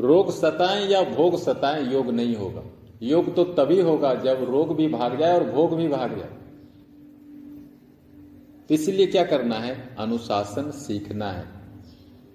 रोग 0.02 0.32
सताएँ 0.32 0.88
या 0.88 1.02
भोग 1.04 1.38
सताएँ, 1.38 1.94
योग 1.94 2.10
नहीं 2.10 2.36
होगा। 2.36 2.64
योग 3.04 3.36
तो 3.36 3.44
तभी 3.44 3.82
होगा 3.82 4.16
जब 4.16 4.48
रोग 4.50 4.76
भी 4.76 4.88
भाग 4.88 5.20
जाए 5.20 5.34
और 5.34 5.52
भोग 5.52 5.76
भी 5.76 5.88
भाग 5.88 6.18
जाए। 6.18 6.41
तो 8.68 8.74
इसलिए 8.74 9.08
क्या 9.08 9.26
करना 9.26 9.56
है? 9.56 9.96
अनुशासन 10.00 10.72
सीखना 10.72 11.32
है। 11.32 11.48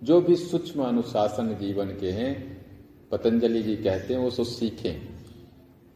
जो 0.02 0.20
भी 0.20 0.36
सूक्ष्म 0.36 0.82
अनुशासन 0.84 1.54
जीवन 1.54 1.86
के 1.86 2.10
हैं, 2.10 2.56
पतंजलि 3.10 3.62
जी 3.62 3.76
कहते 3.76 4.14
हैं, 4.14 4.20
वो 4.20 4.30
सब 4.30 4.42
सीखें। 4.42 5.08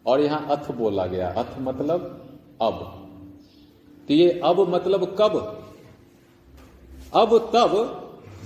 और 0.06 0.20
यहाँ 0.20 0.46
अथ 0.50 0.72
बोला 0.74 1.06
गया। 1.06 1.30
अथ 1.30 1.58
मतलब 1.58 2.00
अब। 2.62 2.96
तो 4.08 4.14
ये 4.14 4.40
अब 4.44 4.60
मतलब 4.60 5.16
कब? 5.20 5.56
अब 7.14 7.38
तब 7.38 7.96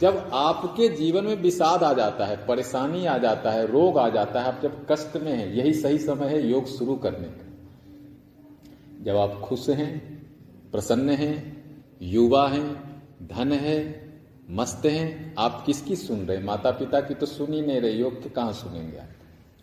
जब 0.00 0.30
आपके 0.32 0.88
जीवन 0.88 1.24
में 1.24 1.36
विषाद 1.36 1.82
आ 1.82 1.92
जाता 1.92 2.26
है, 2.26 2.46
परेशानी 2.46 3.06
आ 3.06 3.18
जाता 3.18 3.50
है, 3.50 3.66
रोग 3.66 3.98
आ 3.98 4.08
जाता 4.08 4.40
है, 4.40 4.46
आप 4.46 4.60
जब 4.62 4.86
कष्ट 4.90 5.16
में 5.16 5.32
हैं, 5.32 5.54
यही 5.54 5.74
सही 5.74 5.98
समय 5.98 6.26
है 6.26 6.48
योग 6.48 6.66
शुरू 6.66 6.96
करने 6.96 7.28
का। 7.28 7.44
जब 9.04 9.16
आप 9.16 9.40
खुश 9.40 9.68
हैं, 9.68 10.22
प्रसन्न 10.72 11.08
हैं 11.08 11.53
युवा 12.04 12.48
हैं, 12.48 13.02
धन 13.22 13.52
है, 13.52 14.04
मस्त 14.50 14.86
हैं। 14.86 15.34
आप 15.38 15.62
किसकी 15.66 15.96
सुन 15.96 16.18
रहे 16.20 16.38
माता 16.38 16.70
पिता 16.70 17.00
की 17.00 17.14
तो 17.14 17.26
सुन 17.26 17.52
ही 17.52 17.60
नहीं 17.60 17.80
रहे। 17.80 17.90
योग 17.90 18.22
के 18.22 18.28
कहाँ 18.28 18.52
सुनेंगे 18.52 18.98
आप? 18.98 19.08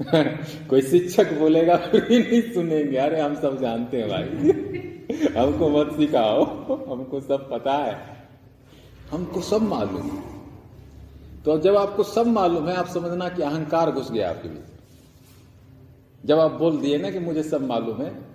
कोई 0.70 0.82
शिक्षक 0.82 1.34
बोलेगा 1.34 1.78
फिर 1.78 2.04
नहीं 2.04 2.54
सुनेंगे। 2.54 2.98
अरे, 2.98 3.22
हम 3.22 3.36
सब 3.36 3.62
जानते 3.62 4.02
हैं 4.02 4.10
भाई। 4.10 4.24
हमको 5.46 5.70
मत 5.70 5.98
सिखाओ। 5.98 6.44
हमको 6.92 7.22
सब 7.22 7.50
पता 7.52 7.74
है। 7.74 8.28
हमको 9.12 9.42
सब 9.42 9.62
मालूम 9.62 10.02
है। 10.02 10.24
तो 11.46 11.60
जब 11.60 11.76
आपको 11.76 12.04
सब 12.04 12.28
मालूम 12.28 12.68
है, 12.70 12.76
आप 12.76 12.88
समझना 12.88 13.30
कि 13.30 13.42
अहंकार 13.42 13.92
घुस 13.92 14.12
गया 14.12 14.30
आपके 14.30 14.50
बीच 14.50 14.80
जब 16.26 16.40
आप 16.40 16.52
बोल 16.52 16.78
दिए 16.78 16.98
ना 16.98 17.12
कि 17.12 17.20
मुझे 17.20 17.44
सब 17.44 17.66
मालूम 17.66 18.02
है 18.02 18.32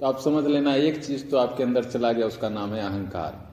तो 0.00 0.06
आप 0.06 0.18
समझ 0.20 0.46
लेना, 0.46 0.74
एक 0.74 1.04
चीज़ 1.04 1.26
तो 1.26 1.36
आपके 1.36 1.62
अंदर 1.62 1.84
चला 1.84 2.12
गया, 2.12 2.26
उसका 2.26 2.48
नाम 2.48 2.74
है 2.74 2.82
अहंकार। 2.82 3.43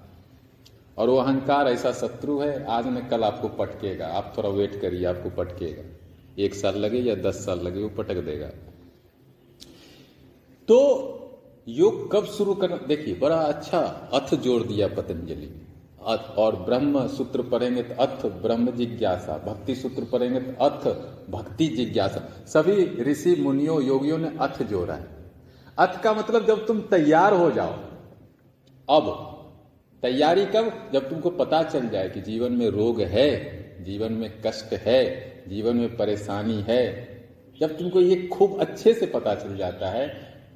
और 0.97 1.09
वो 1.09 1.17
अहंकार 1.17 1.67
ऐसा 1.67 1.91
शत्रु 1.91 2.39
है, 2.39 2.65
आज 2.65 2.87
न 2.87 3.07
कल 3.09 3.23
आपको 3.23 3.47
पटकेगा। 3.47 4.07
आप 4.07 4.33
थोड़ा 4.37 4.49
वेट 4.49 4.81
करिए, 4.81 5.05
आपको 5.05 5.29
पटकेगा। 5.29 5.83
एक 6.39 6.53
साल 6.55 6.75
लगे 6.75 6.97
या 6.97 7.15
दस 7.15 7.45
साल 7.45 7.59
लगे, 7.59 7.83
वो 7.83 7.89
पटक 7.89 8.15
देगा। 8.15 8.47
तो 10.67 11.17
योग 11.67 12.11
कब 12.11 12.25
शुरू 12.25 12.53
करना, 12.53 12.77
देखिए, 12.77 13.15
बड़ा 13.15 13.35
अच्छा 13.35 13.79
अथ 14.13 14.35
जोड़ 14.35 14.63
दिया 14.63 14.87
पतंजलि। 14.87 15.67
अथ 16.07 16.37
और 16.37 16.55
ब्रह्म 16.55 17.07
सूत्र 17.07 17.41
पढ़ेंगे 17.41 17.83
तो 17.83 18.03
अथ 18.03 18.25
ब्रह्म 18.41 18.71
जिज्ञासा, 18.71 19.37
भक्ति 19.37 19.75
सूत्र 19.75 20.03
पढ़ेंगे 20.03 20.39
तो 20.39 20.65
अथ 20.65 20.87
भक्ति 21.29 21.67
जिज्ञासा। 21.67 22.21
सभी 22.47 23.03
ऋषि 23.03 23.35
मुनियों, 23.35 23.81
योगियों 23.83 24.17
ने 24.17 24.31
अथ 24.39 24.63
जोड़ा 24.63 24.93
है। 24.93 25.07
अथ 25.79 26.01
का 26.01 26.13
मतलब 26.13 26.45
जब 26.45 26.65
तुम 26.67 26.79
तैयार 26.81 27.33
हो 27.33 27.51
जाओ, 27.51 27.73
अब 28.89 29.37
तैयारी 30.01 30.45
कब? 30.45 30.89
जब 30.93 31.09
तुमको 31.09 31.29
पता 31.29 31.63
चल 31.63 31.89
जाए 31.89 32.09
कि 32.09 32.21
जीवन 32.21 32.51
में 32.51 32.67
रोग 32.67 33.01
है, 33.01 33.61
जीवन 33.83 34.13
में 34.13 34.41
कष्ट 34.45 34.73
है, 34.73 35.33
जीवन 35.47 35.77
में 35.77 35.97
परेशानी 35.97 36.61
है, 36.61 37.07
जब 37.59 37.77
तुमको 37.77 38.01
ये 38.01 38.27
खूब 38.27 38.59
अच्छे 38.59 38.93
से 38.93 39.05
पता 39.05 39.35
चल 39.35 39.57
जाता 39.57 39.89
है, 39.89 40.07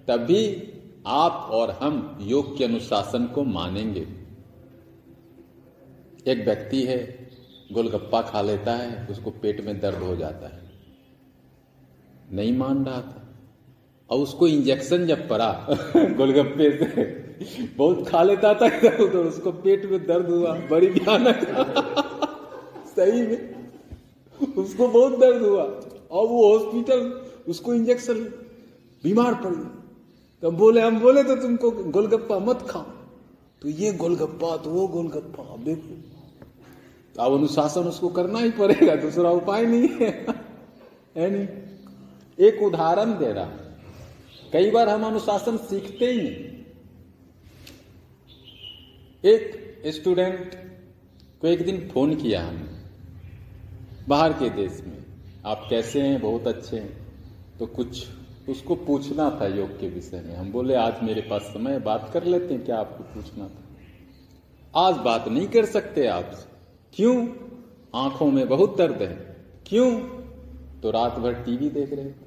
तभी 0.08 0.74
आप 1.08 1.50
और 1.52 1.72
हम 1.72 2.18
योग 2.22 2.58
के 2.58 2.66
अनुशासन 2.66 3.26
को 3.26 3.44
मानेंगे। 3.44 4.08
एक 6.32 6.46
व्यक्ति 6.46 6.84
है, 6.84 7.30
गोलगप्पा 7.72 8.22
खा 8.22 8.42
लेता 8.42 8.74
है, 8.74 9.08
उसको 9.08 9.32
पेट 9.32 9.62
में 9.62 9.80
दर्द 9.80 9.98
हो 9.98 10.16
जाता 10.16 10.48
है। 10.48 10.72
नहीं 12.32 12.58
मान 12.58 12.86
रहा 12.86 13.02
था। 13.02 13.40
और 14.10 14.20
उसको 14.20 14.48
इंजेक्शन 14.48 15.06
जब 15.06 15.30
पड़ा, 15.30 15.68
गोलगप्पे 15.96 16.78
से 16.78 17.25
बहुत 17.78 18.10
खा 18.10 18.24
लेता 18.24 18.54
था 18.54 18.66
इधर 18.66 19.00
उधर, 19.00 19.18
उसको 19.18 19.52
पेट 19.52 19.86
में 19.86 20.08
दर्द 20.08 20.30
हुआ, 20.30 20.60
बड़ी 20.72 20.88
भयानक। 20.88 21.48
सही 22.88 23.22
में। 23.22 23.56
उसको 24.58 24.88
बहुत 24.88 25.20
दर्द 25.20 25.42
हुआ। 25.44 25.64
और 26.12 26.28
वो 26.28 26.58
हॉस्पिटल 26.58 27.22
उसको 27.48 27.74
इंजेक्शन 27.74 28.14
बीमार 29.04 29.34
पड़ 29.34 29.50
गया। 29.50 29.84
तो 30.42 30.52
बोले, 30.52 30.82
हम 30.82 31.00
बोले 31.00 31.24
तो 31.24 31.36
तुमको 31.36 31.72
गोलगप्पा 31.72 32.40
मत 32.40 32.68
खाओ। 32.70 32.84
तो 33.62 33.70
ये 33.70 33.94
गोलगप्पा 33.94 34.58
तो 34.58 34.70
वो 34.70 34.88
गोलगप्पा 34.88 35.56
देखो। 35.64 35.96
तो 37.16 37.22
अब 37.22 37.34
अनुशासन 37.34 37.82
उसको 37.82 38.10
करना 38.10 38.40
ही 38.40 38.52
पड़ेगा, 38.52 38.96
दूसरा 38.96 39.30
उपाय 39.30 39.66
नहीं 39.66 39.90
है। 39.90 40.26
है 41.18 41.32
नहीं। 41.32 41.48
एक 42.40 42.64
उदाहरण 42.64 43.12
दे 43.12 43.34
रहा। 43.34 43.50
कई 44.54 44.72
बार 44.72 44.90
हम 44.90 45.06
अनुशासन 45.06 45.58
सीखते 45.58 46.06
ही 46.06 46.18
नहीं। 46.18 46.55
एक 49.26 49.82
स्टूडेंट 49.88 50.56
को 51.42 51.48
एक 51.48 51.66
दिन 51.66 51.90
फ़ोन 51.94 52.16
किया 52.16 52.48
हमने, 52.48 52.90
बाहर 54.08 54.34
के 54.34 54.50
देश 54.50 54.84
में। 54.88 55.06
आप 55.46 55.68
कैसे 55.70 56.02
हैं? 56.02 56.22
बहुत 56.22 56.48
अच्छे 56.48 56.78
हैं। 56.78 57.08
तो 57.60 57.66
कुछ 57.66 58.08
उसको 58.50 58.76
पूछना 58.76 59.38
था 59.42 59.48
योग 59.48 59.80
के 59.80 59.90
विषय 59.90 60.22
में। 60.22 60.36
हम 60.36 60.52
बोले, 60.52 60.76
आज 60.76 61.04
मेरे 61.04 61.22
पास 61.22 61.42
समय 61.42 61.80
बात 61.80 62.10
कर 62.14 62.24
लेते 62.24 62.54
हैं, 62.54 62.66
क्या 62.66 62.78
आपको 62.78 63.04
पूछना 63.04 63.48
था? 63.48 63.64
आज 64.88 64.96
बात 64.96 65.28
नहीं 65.28 65.48
कर 65.48 65.66
सकते 65.66 66.08
आपसे 66.08 66.46
क्यों? 66.94 67.28
आँखों 67.96 68.32
में 68.32 68.48
बहुत 68.50 68.78
दर्द 68.78 69.02
है। 69.02 69.46
क्यों? 69.68 70.00
तो 70.82 70.92
रात 70.92 71.20
भर 71.20 71.34
टीवी 71.34 71.70
देख 71.70 71.94
रहे 71.94 72.06
थे। 72.06 72.26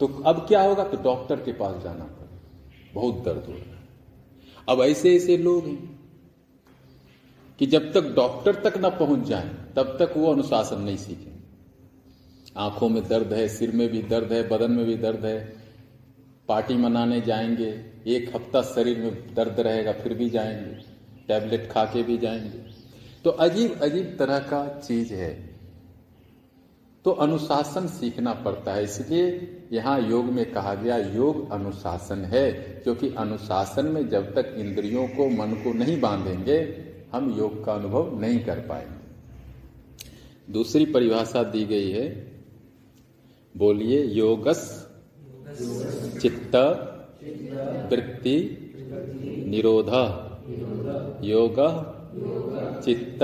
तो 0.00 0.22
अब 0.22 0.44
क्या 0.48 0.62
होगा? 0.62 0.84
तो 0.84 0.96
डॉक्टर 1.02 1.36
के 1.36 1.52
पास 1.52 1.82
जाना 1.82 2.04
पड़ा 2.04 2.40
बहुत 2.94 3.14
दर्द 3.14 3.44
हो 3.46 3.52
रहा 3.52 3.72
है। 3.72 3.77
अब 4.68 4.80
ऐसे 4.80 5.16
ऐसे 5.16 5.36
लोग 5.36 5.66
हैं 5.66 6.00
कि 7.58 7.66
जब 7.66 7.92
तक 7.92 8.14
डॉक्टर 8.14 8.54
तक 8.54 8.78
ना 8.78 8.88
पहुँच 8.88 9.28
जाए, 9.28 9.48
तब 9.76 9.96
तक 10.00 10.14
वो 10.16 10.32
अनुशासन 10.32 10.80
नहीं 10.80 10.96
सीखे। 10.96 11.32
आँखों 12.56 12.88
में 12.88 13.08
दर्द 13.08 13.32
है, 13.32 13.48
सिर 13.48 13.72
में 13.72 13.88
भी 13.88 14.02
दर्द 14.02 14.32
है, 14.32 14.48
बदन 14.48 14.70
में 14.70 14.86
भी 14.86 14.96
दर्द 14.96 15.24
है। 15.24 15.56
पार्टी 16.48 16.74
मनाने 16.74 17.20
जाएँगे, 17.20 17.90
एक 18.06 18.36
हफ़्ता 18.36 18.62
शरीर 18.62 18.98
में 18.98 19.34
दर्द 19.34 19.60
रहेगा, 19.60 19.92
फिर 19.92 20.14
भी 20.14 20.30
जाएँगे। 20.30 20.74
टैबलेट 21.28 21.70
खा 21.72 21.84
के 21.84 22.02
भी 22.02 22.18
जाएँगे। 22.18 22.70
तो 23.24 23.30
अजीब 23.30 23.80
अजीब 23.82 24.16
तरह 24.18 24.38
का 24.38 24.80
चीज़ 24.80 25.14
है। 25.14 25.50
तो 27.04 27.10
अनुशासन 27.10 27.86
सीखना 27.86 28.32
पड़ता 28.32 28.72
है, 28.72 28.84
इसलिए 28.84 29.54
यहाँ 29.72 30.00
योग 30.00 30.24
में 30.24 30.50
कहा 30.52 30.74
गया 30.74 30.96
योग 31.14 31.50
अनुशासन 31.52 32.24
है, 32.24 32.50
क्योंकि 32.84 33.08
अनुशासन 33.18 33.86
में 33.86 34.08
जब 34.08 34.34
तक 34.34 34.54
इंद्रियों 34.58 35.06
को 35.08 35.28
मन 35.28 35.52
को 35.64 35.72
नहीं 35.72 36.00
बांधेंगे, 36.00 36.58
हम 37.12 37.34
योग 37.38 37.64
का 37.64 37.72
अनुभव 37.72 38.18
नहीं 38.20 38.38
कर 38.44 38.58
पाएँगे। 38.60 40.52
दूसरी 40.52 40.84
परिभाषा 40.86 41.42
दी 41.44 41.64
गई 41.64 41.90
है, 41.90 42.06
बोलिए 43.54 44.02
योगस 44.04 44.60
चित्त 46.22 46.56
वृत्ति 47.92 48.36
निरोध 49.46 49.88
योग 51.24 51.56
चित्त 52.84 53.22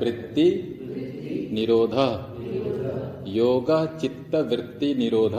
वृत्ति 0.00 0.48
निरोध। 1.52 1.94
योग 3.26 3.98
चित्त 3.98 4.34
वृत्ति 4.34 4.94
निरोध। 4.94 5.32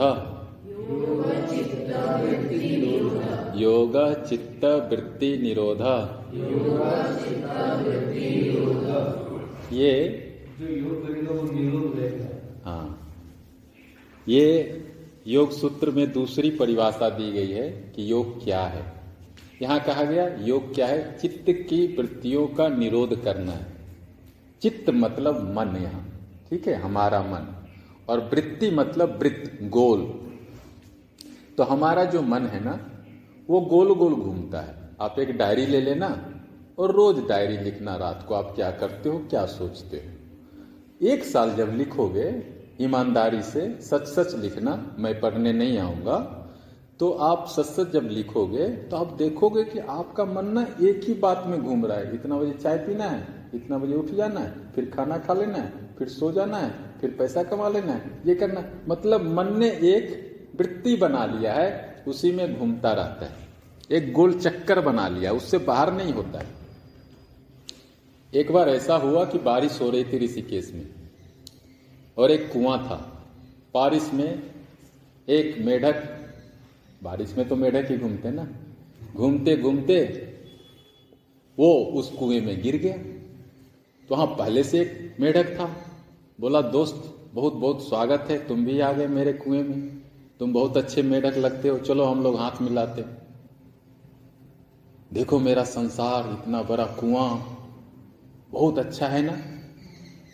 योग 3.56 4.28
चित्त 4.28 4.64
वृत्ति 4.64 5.38
निरोध। 5.38 5.80
ये 9.72 10.20
जो 10.60 10.66
योग 10.76 11.06
करेगा 11.06 11.32
वो 11.32 11.42
निरोध 11.42 11.98
रहेगा। 11.98 12.26
हाँ। 12.70 13.14
ये 14.28 14.80
योग 15.26 15.50
सूत्र 15.50 15.90
में 15.90 16.12
दूसरी 16.12 16.50
परिभाषा 16.50 17.08
दी 17.08 17.32
गई 17.32 17.50
है 17.50 17.70
कि 17.70 18.10
योग 18.10 18.44
क्या 18.44 18.62
है। 18.62 18.94
यहाँ 19.62 19.80
कहा 19.80 20.04
गया 20.04 20.36
योग 20.40 20.74
क्या 20.74 20.86
है? 20.86 21.18
चित्त 21.18 21.44
की 21.48 21.96
वृत्तियों 21.98 22.46
का 22.46 22.68
निरोध 22.68 23.24
करना 23.24 23.52
है। 23.52 23.66
चित्त 24.62 24.90
मतलब 24.90 25.54
मन 25.58 25.76
यहाँ। 25.82 26.10
ठीक 26.50 26.68
है? 26.68 26.74
हमारा 26.74 27.22
मन। 27.22 27.53
और 28.08 28.20
वृत्ति 28.32 28.70
मतलब 28.70 29.18
वृत्त, 29.18 29.58
गोल। 29.64 30.02
तो 31.58 31.62
हमारा 31.64 32.04
जो 32.04 32.22
मन 32.22 32.46
है 32.46 32.64
ना, 32.64 32.78
वो 33.48 33.60
गोल 33.62 33.94
गोल 33.94 34.14
घूमता 34.14 34.60
है। 34.60 34.74
आप 35.00 35.18
एक 35.18 35.36
डायरी 35.36 35.66
ले 35.66 35.80
लेना 35.80 36.08
और 36.78 36.92
रोज 36.92 37.18
डायरी 37.28 37.56
लिखना, 37.58 37.96
रात 37.96 38.24
को 38.28 38.34
आप 38.34 38.52
क्या 38.54 38.70
करते 38.72 39.08
हो, 39.08 39.18
क्या 39.20 39.44
सोचते 39.48 39.96
हो। 39.96 41.06
एक 41.06 41.24
साल 41.24 41.54
जब 41.54 41.74
लिखोगे, 41.74 42.30
ईमानदारी 42.80 43.42
से 43.42 43.68
सच 43.82 44.06
सच 44.08 44.34
लिखना, 44.34 44.94
मैं 44.98 45.20
पढ़ने 45.20 45.52
नहीं 45.52 45.78
आऊँगा 45.78 46.16
तो 47.00 47.10
आप 47.22 47.46
सच 47.48 47.66
सच 47.66 47.90
जब 47.92 48.08
लिखोगे 48.08 48.66
तो 48.88 48.96
आप 48.96 49.12
देखोगे 49.12 49.62
कि 49.64 49.78
आपका 49.78 50.24
मन 50.24 50.46
ना 50.48 50.62
एक 50.82 51.00
ही 51.04 51.14
बात 51.16 51.44
में 51.46 51.60
घूम 51.60 51.84
रहा 51.86 51.96
है। 51.98 52.14
इतना 52.14 52.36
बजे 52.36 52.52
चाय 52.54 52.76
पीना 52.78 53.04
है, 53.04 53.50
इतना 53.54 53.78
बजे 53.78 53.94
उठ 53.94 54.10
जाना 54.10 54.40
है, 54.40 54.72
फिर 54.72 54.90
खाना 54.90 55.18
खा 55.18 55.34
लेना 55.34 55.58
है, 55.58 55.72
फिर 55.98 56.08
सो 56.08 56.30
जाना 56.32 56.56
है 56.56 56.83
फिर 57.04 57.16
पैसा 57.18 57.42
कमा 57.42 57.68
लेना 57.68 57.92
है, 57.92 58.10
ये 58.26 58.34
करना। 58.34 58.60
मतलब 58.88 59.24
मन 59.30 59.58
ने 59.58 59.68
एक 59.68 60.04
वृत्ति 60.56 60.96
बना 60.96 61.24
लिया 61.26 61.52
है, 61.52 62.04
उसी 62.08 62.32
में 62.32 62.58
घूमता 62.58 62.92
रहता 62.92 63.26
है। 63.26 63.48
एक 63.92 64.12
गोल 64.12 64.38
चक्कर 64.40 64.80
बना 64.80 65.08
लिया, 65.08 65.32
उससे 65.32 65.58
बाहर 65.58 65.92
नहीं 65.92 66.12
होता 66.12 66.38
है। 66.38 66.46
एक 68.34 68.52
बार 68.52 68.68
ऐसा 68.68 68.96
हुआ 68.96 69.24
कि 69.24 69.38
बारिश 69.38 69.80
हो 69.80 69.90
रही 69.90 70.04
थी 70.04 70.18
ऋषिकेश 70.18 70.72
में, 70.74 70.86
और 72.18 72.30
एक 72.30 72.52
कुआँ 72.52 72.78
था। 72.78 72.96
बारिश 73.74 74.10
में 74.14 74.42
एक 75.28 75.58
मेढक, 75.58 76.02
बारिश 77.02 77.34
में 77.38 77.48
तो 77.48 77.56
मेढक 77.56 77.90
ही 77.90 77.98
घूमते 77.98 78.30
ना। 78.30 78.48
घूमते 79.14 79.56
घूमते 79.56 79.98
वो 81.58 81.74
उस 81.94 82.10
कुएँ 82.10 82.40
में 82.40 82.62
गिर 82.62 82.76
गया। 82.76 82.96
तो 84.08 84.14
वहाँ 84.14 84.26
पहले 84.26 84.64
से 84.64 84.80
एक 84.80 85.16
मेढक 85.20 85.56
था 85.60 85.83
बोला, 86.40 86.60
दोस्त, 86.60 87.30
बहुत 87.34 87.52
बहुत 87.52 87.88
स्वागत 87.88 88.26
है। 88.30 88.48
तुम 88.48 88.64
भी 88.64 88.80
आ 88.80 88.92
गए 88.92 89.06
मेरे 89.06 89.32
कुएँ 89.32 89.62
में। 89.62 90.02
तुम 90.40 90.52
बहुत 90.52 90.76
अच्छे 90.76 91.02
मेढक 91.02 91.36
लगते 91.36 91.68
हो। 91.68 91.78
चलो 91.78 92.04
हम 92.04 92.22
लोग 92.22 92.36
हाथ 92.36 92.62
मिलाते 92.62 93.04
देखो 95.12 95.38
मेरा 95.38 95.64
संसार 95.64 96.32
इतना 96.32 96.62
बड़ा 96.62 96.84
कुआँ। 96.84 97.58
बहुत 98.50 98.78
अच्छा 98.78 99.06
है 99.06 99.22
ना? 99.22 99.38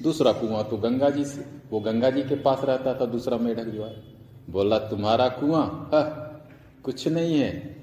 दूसरा 0.03 0.33
कुआँ 0.33 0.65
तो 0.65 0.77
गंगा 0.77 1.11
जी 1.11 1.25
से, 1.25 1.45
वो 1.71 1.81
गंगा 1.81 2.11
जी 2.11 2.23
के 2.23 2.35
पास 2.35 2.65
रहता 2.65 2.95
था, 2.95 3.05
दूसरा 3.05 3.37
मेढक 3.37 3.65
जो 3.65 3.85
है। 3.85 4.03
बोला, 4.51 4.79
तुम्हारा 4.79 5.29
कुआँ? 5.29 5.91
कुछ 6.85 7.09
नहीं 7.09 7.41
है। 7.41 7.77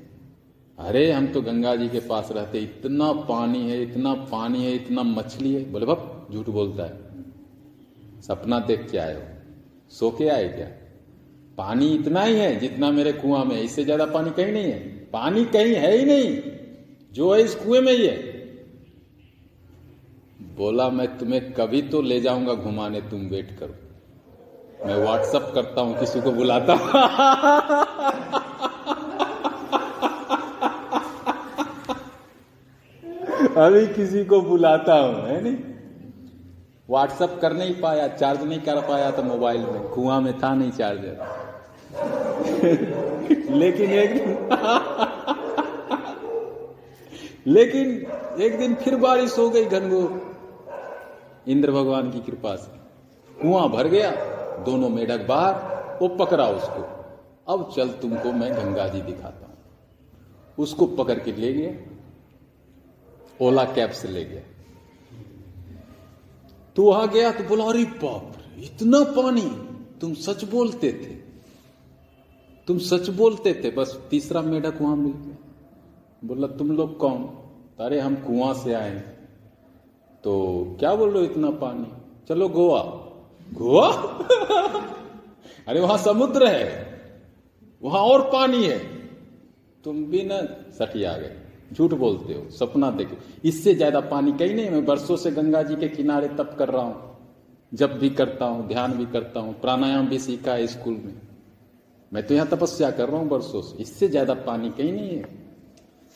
अरे, 0.79 1.11
हम 1.11 1.27
तो 1.27 1.41
गंगा 1.41 1.75
जी 1.75 1.89
के 1.89 1.99
पास 1.99 2.31
रहते 2.31 2.59
इतना 2.59 3.13
पानी 3.13 3.71
है, 3.71 3.81
इतना 3.81 4.13
पानी 4.13 4.65
है, 4.65 4.75
इतना 4.75 5.03
मछली 5.03 5.53
है। 5.53 5.71
बोले 5.71 5.85
बप 5.85 6.27
झूठ 6.31 6.49
बोलता 6.49 6.83
है। 6.83 7.06
सपना 8.21 8.59
देख 8.59 8.91
के 8.91 8.97
आए 8.97 9.15
हो। 9.15 9.21
सो 9.89 10.11
के 10.11 10.29
आए 10.29 10.47
क्या? 10.47 10.67
पानी 11.57 11.95
इतना 11.95 12.23
ही 12.23 12.35
है 12.35 12.59
जितना 12.59 12.91
मेरे 12.91 13.11
कुआँ 13.11 13.45
में 13.45 13.61
इससे 13.61 13.83
ज़्यादा 13.83 14.05
पानी 14.05 14.29
कहीं 14.29 14.51
नहीं 14.51 14.71
है। 14.71 14.79
पानी 15.13 15.45
कहीं 15.45 15.75
है 15.75 15.97
ही 15.97 16.05
नहीं। 16.05 16.41
जो 17.13 17.33
है 17.33 17.41
इस 17.41 17.55
कुएँ 17.55 17.81
में 17.81 17.93
ही 17.93 18.07
है। 18.07 18.17
बोला, 20.55 20.89
मैं 20.89 21.17
तुम्हें 21.17 21.53
कभी 21.53 21.81
तो 21.81 22.01
ले 22.01 22.21
जाऊँगा 22.21 22.53
घुमाने, 22.53 23.01
तुम 23.01 23.19
वेट 23.19 23.59
करो। 23.59 23.75
मैं 24.87 24.95
व्हाट्सअप 24.95 25.51
करता 25.55 25.81
हूँ, 25.81 25.99
किसी 25.99 26.21
को 26.21 26.31
बुलाता 26.31 26.73
अभी 33.57 33.87
किसी 33.87 34.25
को 34.25 34.41
बुलाता 34.41 34.93
हूँ, 34.93 35.15
है 35.15 35.41
नहीं? 35.43 35.76
व्हाट्सअप 36.89 37.39
कर 37.41 37.53
नहीं 37.53 37.81
पाया 37.81 38.07
चार्ज 38.07 38.43
नहीं 38.43 38.59
कर 38.59 38.81
पाया 38.81 39.11
था 39.11 39.21
मोबाइल 39.21 39.61
में, 39.61 39.81
कुआँ 39.81 40.21
में 40.21 40.39
था 40.39 40.55
नहीं 40.55 40.71
चार्जर 40.71 41.17
लेकिन 43.51 43.91
एक 43.91 44.13
दिन 44.13 44.37
लेकिन 47.47 48.07
एक 48.41 48.57
दिन 48.57 48.75
फिर 48.75 48.95
बारिश 48.95 49.37
हो 49.37 49.49
गई 49.49 49.65
घनघोर 49.65 50.27
इंद्र 51.47 51.71
भगवान 51.71 52.11
की 52.11 52.19
कृपा 52.19 52.55
से। 52.55 52.77
कुआँ 53.41 53.69
भर 53.69 53.87
गया, 53.87 54.11
दोनों 54.63 54.89
मेढक 54.89 55.27
बाहर, 55.27 55.53
वो 56.01 56.07
पकड़ा 56.07 56.47
उसको। 56.47 56.81
अब 57.53 57.71
चल 57.75 57.89
तुमको 57.89 58.31
मैं 58.31 58.53
गंगा 58.53 58.87
जी 58.87 59.01
दिखाता 59.01 59.45
हूँ। 59.45 59.57
उसको 60.59 60.85
पकड़ 60.85 61.19
के 61.19 61.31
ले 61.31 61.53
गया, 61.53 61.71
ओला 63.41 63.63
कैब 63.63 63.91
से 63.91 64.07
ले 64.07 64.23
गया। 64.23 64.41
तो 66.77 66.83
वहाँ 66.83 67.07
गया 67.07 67.31
तो 67.31 67.43
बोला, 67.43 67.65
अरे 67.65 67.83
बाप 67.83 68.33
इतना 68.59 69.03
पानी 69.03 69.41
तुम 70.01 70.13
सच 70.13 70.43
बोलते 70.43 70.91
थे। 70.91 71.27
तुम 72.67 72.77
सच 72.77 73.09
बोलते 73.09 73.61
थे, 73.63 73.71
बस 73.71 74.01
तीसरा 74.11 74.41
मेढक 74.41 74.81
वहाँ 74.81 74.95
मिल 74.95 75.13
गया। 75.13 75.37
बोला, 76.23 76.47
तुम 76.47 76.71
लोग 76.71 76.97
कौन? 76.97 77.23
अरे 77.79 77.99
हम 77.99 78.15
कुआँ 78.15 78.53
से 78.53 78.73
आए 78.73 78.99
तो 80.23 80.65
क्या 80.79 80.95
बोल 80.95 81.11
रहे 81.11 81.25
हो 81.25 81.31
इतना 81.31 81.49
पानी? 81.49 81.91
चलो 82.29 82.49
गोवा। 82.49 82.81
गोवा? 83.53 83.89
अरे 85.67 85.81
वहाँ 85.81 85.97
समुद्र 85.97 86.47
है। 86.47 86.99
वहाँ 87.83 88.01
और 88.01 88.21
पानी 88.21 88.63
है। 88.63 88.79
तुम 89.83 90.05
भी 90.05 90.23
ना 90.23 90.41
सटी 90.71 91.03
आ 91.03 91.17
गए। 91.17 91.46
झूठ 91.73 91.93
बोलते 91.93 92.33
हो, 92.33 92.49
सपना 92.49 92.91
देखो। 92.91 93.17
इससे 93.45 93.73
ज़्यादा 93.73 93.99
पानी 93.99 94.31
कहीं 94.31 94.55
नहीं, 94.55 94.69
मैं 94.69 94.85
बरसों 94.85 95.17
से 95.17 95.31
गंगा 95.31 95.63
जी 95.63 95.75
के 95.75 95.87
किनारे 95.87 96.27
तप 96.27 96.55
कर 96.59 96.69
रहा 96.69 96.81
हूँ। 96.81 97.17
जब 97.73 97.97
भी 97.99 98.09
करता 98.09 98.45
हूँ, 98.45 98.67
ध्यान 98.67 98.93
भी 98.93 99.05
करता 99.05 99.39
हूँ, 99.39 99.59
प्राणायाम 99.61 100.07
भी 100.07 100.19
सीखा 100.19 100.53
है 100.53 100.67
स्कूल 100.67 100.93
में। 100.93 101.21
मैं 102.13 102.27
तो 102.27 102.33
यहाँ 102.33 102.47
तपस्या 102.47 102.91
कर 102.91 103.09
रहा 103.09 103.19
हूँ 103.19 103.29
बरसों 103.29 103.61
से। 103.61 103.77
इससे 103.77 104.07
ज़्यादा 104.07 104.33
पानी 104.33 104.69
कहीं 104.69 104.93
नहीं 104.93 105.09
है। 105.09 105.23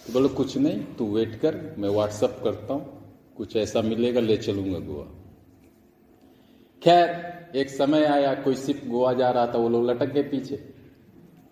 तो 0.07 0.13
बोलो, 0.13 0.29
कुछ 0.29 0.57
नहीं, 0.57 0.79
तू 0.79 1.05
वेट 1.05 1.35
कर, 1.35 1.75
मैं 1.77 1.89
व्हाट्सअप 1.89 2.41
करता 2.43 2.73
हूँ। 2.73 2.85
कुछ 3.37 3.55
ऐसा 3.55 3.81
मिलेगा, 3.81 4.19
ले 4.19 4.37
चलूँगा 4.37 4.79
गोवा। 4.79 5.05
खैर, 6.81 7.09
एक 7.55 7.69
समय 7.69 8.03
आया, 8.03 8.33
कोई 8.33 8.55
सिप 8.55 8.81
गोवा 8.87 9.13
जा 9.13 9.31
रहा 9.31 9.47
था, 9.47 9.57
वो 9.57 9.69
लोग 9.69 9.89
लटक 9.89 10.13
गए 10.13 10.23
पीछे। 10.23 10.55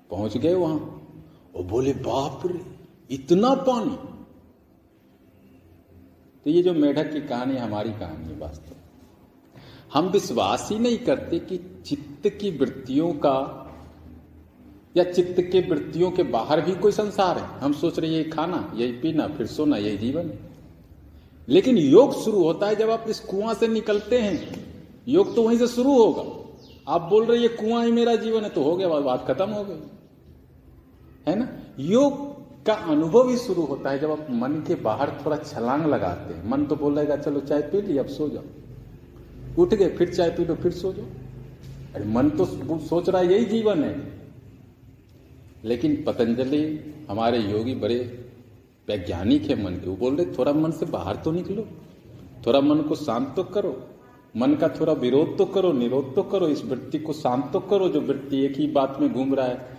पहुँच 0.09 0.38
गए 0.38 0.53
वहाँ। 0.53 0.79
और 1.55 1.63
बोले, 1.63 1.93
बाप 1.93 2.41
रे 2.45 2.78
इतना 3.09 3.53
पानी। 3.53 3.95
तो 6.45 6.49
ये 6.49 6.63
जो 6.63 6.73
मेढक 6.73 7.13
की 7.13 7.21
कहानी 7.21 7.57
हमारी 7.57 7.89
कहानी 7.89 8.33
है 8.33 8.39
वास्तव। 8.39 8.75
हम 9.93 10.05
विश्वास 10.05 10.69
ही 10.71 10.79
नहीं 10.79 10.97
करते 10.97 11.39
कि 11.39 11.83
चित्त 11.85 12.29
की 12.29 12.57
वृत्तियों 12.57 13.13
का 13.13 13.65
या 14.97 15.03
चित्त 15.03 15.41
के 15.41 15.69
वृत्तियों 15.69 16.11
के 16.11 16.23
बाहर 16.23 16.61
भी 16.61 16.75
कोई 16.75 16.91
संसार 16.91 17.37
है। 17.37 17.59
हम 17.59 17.73
सोच 17.73 17.99
रहे 17.99 18.11
यही 18.11 18.23
खाना 18.23 18.73
यही 18.75 18.91
पीना, 18.91 19.27
फिर 19.27 19.47
सोना 19.47 19.77
यही 19.77 19.97
जीवन। 19.97 20.29
है 20.29 20.49
लेकिन 21.49 21.77
योग 21.77 22.23
शुरू 22.23 22.43
होता 22.43 22.67
है 22.67 22.75
जब 22.75 22.89
आप 22.89 23.05
इस 23.09 23.19
कुआँ 23.19 23.53
से 23.53 23.67
निकलते 23.67 24.19
हैं। 24.19 24.65
योग 25.07 25.35
तो 25.35 25.43
वहीं 25.43 25.57
से 25.57 25.67
शुरू 25.67 26.03
होगा। 26.03 26.23
आप 26.93 27.01
बोल 27.01 27.25
रहे 27.25 27.37
ये 27.37 27.47
कुआँ 27.47 27.85
ही 27.85 27.91
मेरा 27.91 28.15
जीवन 28.15 28.43
है 28.43 28.49
तो 28.49 28.63
हो 28.63 28.75
गया, 28.75 28.87
बात 28.87 29.27
खत्म 29.27 29.49
हो 29.49 29.63
गई। 29.63 29.79
है 31.27 31.39
ना? 31.39 31.49
योग 31.79 32.28
का 32.69 32.73
अनुभव 32.73 33.29
ही 33.29 33.38
शुरू 33.38 33.62
होता 33.62 33.89
है 33.89 33.99
जब 33.99 34.12
आप 34.12 34.27
मन 34.32 34.63
के 34.67 34.75
बाहर 34.75 35.12
थोड़ा 35.25 35.38
छलांग 35.38 35.86
लगाते 35.86 36.34
हैं। 36.34 36.49
मन 36.49 36.65
तो 36.65 36.75
बोलेगा 36.75 37.15
चलो 37.15 37.39
चाय 37.39 37.62
पी 37.62 37.82
ली, 37.82 37.97
अब 37.97 38.08
सो 38.08 38.29
जाओ। 38.29 39.62
उठ 39.62 39.73
गए, 39.73 39.89
फिर 39.89 40.13
चाय 40.13 40.29
पी 40.29 40.45
लो, 40.45 40.55
फिर 40.55 40.71
सो 40.71 40.93
जाओ। 40.93 41.05
अरे 41.95 42.05
मन 42.05 42.29
तो 42.29 42.45
सोच 42.79 43.10
रहा 43.10 43.21
है, 43.21 43.34
यही 43.34 43.45
जीवन 43.45 43.84
है। 43.84 43.95
लेकिन 45.63 46.03
पतंजलि 46.08 46.62
हमारे 47.10 47.39
योगी 47.39 47.73
बड़े 47.75 47.97
वैज्ञानिक 48.88 49.41
है 49.41 49.63
मन 49.63 49.71
के। 49.71 49.89
वो 49.89 49.95
बोल 49.95 50.15
रहे, 50.15 50.25
थोड़ा 50.38 50.53
मन 50.53 50.71
से 50.71 50.86
बाहर 50.86 51.15
तो 51.15 51.32
निकलो, 51.32 51.65
थोड़ा 52.47 52.62
मन 52.62 52.82
को 52.82 52.95
शांत 52.95 53.34
तो 53.36 53.43
करो। 53.43 53.73
मन 54.38 54.53
का 54.53 54.69
थोड़ा 54.69 54.93
विरोध 54.93 55.38
तो 55.38 55.45
करो, 55.45 55.71
निरोध 55.73 56.15
तो 56.15 56.23
करो। 56.23 56.47
इस 56.47 56.65
वृत्ति 56.65 56.99
को 56.99 57.13
शांत 57.13 57.49
तो 57.53 57.60
करो, 57.60 57.89
जो 57.89 58.01
वृत्ति 58.01 58.45
एक 58.45 58.58
ही 58.58 58.67
बात 58.67 58.97
में 59.01 59.13
घूम 59.13 59.36
रहा 59.36 59.45
है। 59.45 59.78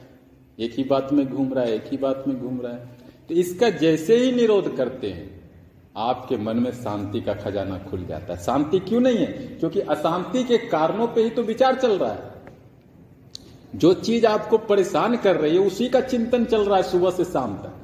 एक 0.60 0.74
ही 0.74 0.84
बात 0.84 1.12
में 1.12 1.26
घूम 1.28 1.52
रहा 1.52 1.64
है, 1.64 1.74
एक 1.74 1.84
ही 1.90 1.96
बात 1.96 2.24
में 2.28 2.40
घूम 2.40 2.60
रहा 2.60 2.72
है। 2.72 2.98
तो 3.28 3.34
इसका 3.34 3.70
जैसे 3.70 4.16
ही 4.16 4.32
निरोध 4.32 4.76
करते 4.76 5.10
हैं, 5.10 5.40
आपके 5.96 6.36
मन 6.36 6.56
में 6.56 6.70
शांति 6.72 7.20
का 7.20 7.34
खजाना 7.34 7.78
खुल 7.78 8.04
जाता 8.06 8.34
है। 8.34 8.40
शांति 8.40 8.78
क्यों 8.78 9.00
नहीं 9.00 9.18
है? 9.18 9.26
क्योंकि 9.26 9.80
अशांति 9.80 10.44
के 10.44 10.58
कारणों 10.58 11.06
पे 11.06 11.22
ही 11.22 11.30
तो 11.30 11.42
विचार 11.42 11.74
चल 11.74 11.98
रहा 11.98 12.12
है। 12.12 12.30
जो 13.74 13.92
चीज़ 13.94 14.26
आपको 14.26 14.58
परेशान 14.58 15.16
कर 15.16 15.36
रही 15.36 15.56
है, 15.56 15.66
उसी 15.66 15.88
का 15.88 16.00
चिंतन 16.00 16.44
चल 16.44 16.64
रहा 16.64 16.76
है 16.76 16.82
सुबह 16.82 17.10
से 17.10 17.24
शाम 17.24 17.54
तक। 17.54 17.76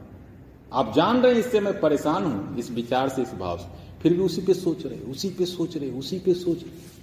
आप 0.73 0.93
जान 0.97 1.21
रहे 1.21 1.33
हैं, 1.33 1.41
इससे 1.41 1.61
मैं 1.61 1.81
परेशान 1.81 2.25
हूँ, 2.25 2.59
इस 2.59 2.71
विचार 2.71 3.09
से, 3.09 3.23
इस 3.23 3.35
भाव 3.35 3.59
से। 3.59 4.01
फिर 4.03 4.12
भी 4.12 4.23
उसी 4.23 4.41
पे 4.41 4.55
सोच 4.55 4.87
रहे, 4.87 4.99
उसी 4.99 5.29
पे 5.29 5.45
सोच 5.45 5.77
रहे, 5.77 5.91
उसी 5.91 6.19
पे 6.19 6.35
सोच 6.35 6.62
रहे। 6.62 6.95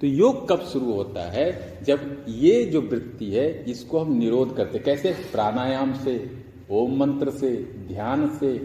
तो 0.00 0.06
योग 0.06 0.48
कब 0.48 0.60
शुरू 0.60 0.92
होता 0.92 1.22
है? 1.22 1.78
जब 1.84 2.24
ये 2.28 2.64
जो 2.64 2.80
वृत्ति 2.80 3.30
है, 3.30 3.70
इसको 3.70 3.98
हम 3.98 4.12
निरोध 4.12 4.56
करते 4.56 4.78
कैसे? 4.78 5.12
प्राणायाम 5.12 5.94
से, 5.94 6.44
ओम 6.70 6.96
मंत्र 6.96 7.30
से, 7.30 7.56
ध्यान 7.88 8.38
से, 8.38 8.58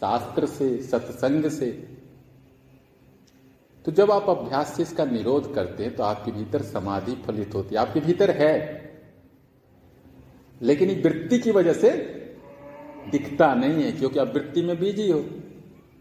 शास्त्र 0.00 0.46
से, 0.46 0.82
सत्संग 0.82 1.44
से। 1.50 1.88
तो 3.84 3.92
जब 3.92 4.10
आप 4.10 4.28
अभ्यास 4.28 4.76
से 4.76 4.82
इसका 4.82 5.04
निरोध 5.04 5.54
करते 5.54 5.82
हैं 5.82 5.96
तो 5.96 6.02
आपके 6.02 6.30
भीतर 6.30 6.62
समाधि 6.62 7.12
फलित 7.12 7.54
होती 7.54 7.74
है। 7.74 7.80
आपके 7.80 8.00
भीतर 8.00 8.30
है। 8.30 8.82
लेकिन 10.62 10.90
ये 10.90 11.02
वृत्ति 11.02 11.38
की 11.38 11.50
वजह 11.50 11.72
से 11.72 11.90
दिखता 13.10 13.54
नहीं 13.54 13.84
है, 13.84 13.92
क्योंकि 13.92 14.18
आप 14.18 14.34
वृत्ति 14.34 14.62
में 14.62 14.80
बिज़ी 14.80 15.10
हो, 15.10 15.24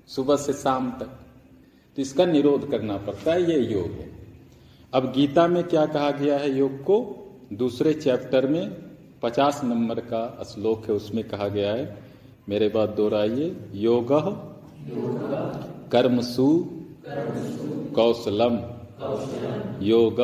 सुबह 0.07 0.36
से 0.36 0.53
शाम 0.53 0.91
तक। 0.91 1.19
तो 1.95 2.01
इसका 2.01 2.25
निरोध 2.25 2.71
करना 2.71 2.97
पड़ता 2.97 3.34
है, 3.34 3.51
ये 3.51 3.60
योग 3.60 3.91
है। 3.91 4.20
अब 4.93 5.13
गीता 5.15 5.47
में 5.47 5.63
क्या 5.63 5.86
कहा 5.86 6.12
गया 6.12 6.38
है 6.38 6.58
योग 6.58 6.71
को? 6.71 7.17
दूसरे 7.54 7.93
चैप्टर 7.93 8.47
में 8.47 8.75
पचास 9.23 9.62
नंबर 9.63 9.99
का 9.99 10.43
श्लोक 10.43 10.84
है, 10.86 10.93
उसमें 10.93 11.23
कहा 11.23 11.47
गया 11.47 11.73
है, 11.73 12.04
मेरे 12.49 12.69
बात 12.69 12.89
दोहराइए, 12.89 13.56
योग 13.73 14.08
कर्मसु 15.91 16.65
कौशलम। 17.95 18.60
योग 19.82 20.15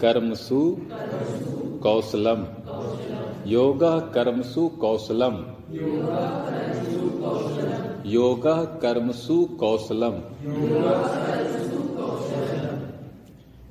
कर्मसु 0.00 0.76
कौशलम। 1.82 2.46
योग 3.46 3.84
कर्मसु 4.14 4.68
कौशलम। 4.68 5.46
योग 8.06 8.46
कर्मसु 8.80 9.44
कौशलम। 9.60 10.12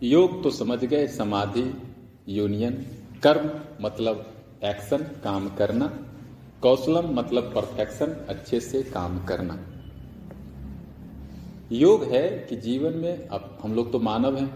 योग 0.04 0.44
तो 0.44 0.50
समझ 0.50 0.86
गए, 0.86 1.08
समाधि 1.08 1.74
यूनियन 2.28 2.74
कर्म 3.24 3.50
मतलब 3.82 4.26
एक्शन 4.64 4.98
काम 4.98 5.48
करना। 5.50 5.88
कौशलम 6.62 7.14
मतलब 7.14 7.52
परफेक्शन 7.56 8.06
अच्छे 8.30 8.60
से 8.60 8.84
काम 8.84 9.26
करना। 9.26 9.58
योग 11.72 12.04
है 12.04 12.30
कि 12.50 12.56
जीवन 12.56 12.94
में 12.94 13.28
अब 13.28 13.58
हम 13.64 13.74
लोग 13.74 13.92
तो 13.92 14.00
मानव 14.00 14.38
हैं। 14.38 14.52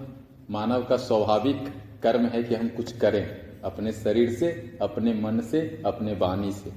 मानव 0.49 0.83
का 0.83 0.97
स्वाभाविक 0.97 1.73
कर्म 2.03 2.25
है 2.25 2.43
कि 2.43 2.55
हम 2.55 2.69
कुछ 2.69 2.97
करें, 2.97 3.25
अपने 3.61 3.91
शरीर 3.91 4.33
से, 4.33 4.77
अपने 4.81 5.13
मन 5.13 5.39
से, 5.41 5.81
अपने 5.85 6.15
वाणी 6.15 6.51
से। 6.51 6.71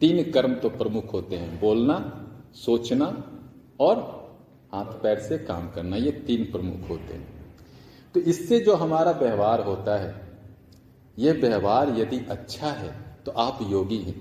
तीन 0.00 0.30
कर्म 0.32 0.54
तो 0.54 0.68
प्रमुख 0.68 1.12
होते 1.12 1.36
हैं, 1.36 1.60
बोलना, 1.60 1.98
सोचना 2.54 3.06
और 3.80 3.96
हाथ 4.74 5.02
पैर 5.02 5.18
से 5.18 5.38
काम 5.38 5.70
करना, 5.70 5.96
ये 5.96 6.10
तीन 6.10 6.44
प्रमुख 6.44 6.88
होते 6.90 7.14
हैं। 7.14 7.39
तो 8.14 8.20
इससे 8.20 8.58
जो 8.60 8.74
हमारा 8.74 9.10
व्यवहार 9.12 9.60
होता 9.60 9.96
है, 9.98 10.14
ये 11.18 11.32
व्यवहार 11.32 11.94
यदि 11.98 12.18
अच्छा 12.30 12.66
है 12.66 12.94
तो 13.26 13.32
आप 13.32 13.58
योगी 13.70 13.98
हैं। 13.98 14.20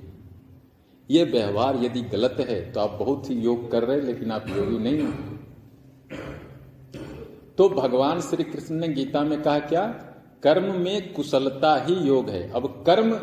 ये 1.09 1.23
व्यवहार 1.23 1.77
यदि 1.83 2.01
गलत 2.01 2.35
है 2.39 2.71
तो 2.71 2.79
आप 2.79 2.97
बहुत 2.99 3.29
ही 3.29 3.35
योग 3.35 3.71
कर 3.71 3.83
रहे 3.83 3.97
हैं, 3.97 4.05
लेकिन 4.05 4.31
आप 4.31 4.49
योगी 4.49 4.77
नहीं 4.77 4.97
हैं। 4.97 5.37
तो 7.57 7.69
भगवान 7.69 8.21
श्री 8.21 8.43
कृष्ण 8.43 8.75
ने 8.75 8.87
गीता 8.87 9.21
में 9.21 9.41
कहा 9.41 9.59
क्या? 9.59 9.85
कर्म 10.43 10.75
में 10.81 11.13
कुशलता 11.13 11.75
ही 11.77 11.93
योग 11.93 12.29
है। 12.29 12.49
अब 12.51 12.83
कर्म 12.85 13.15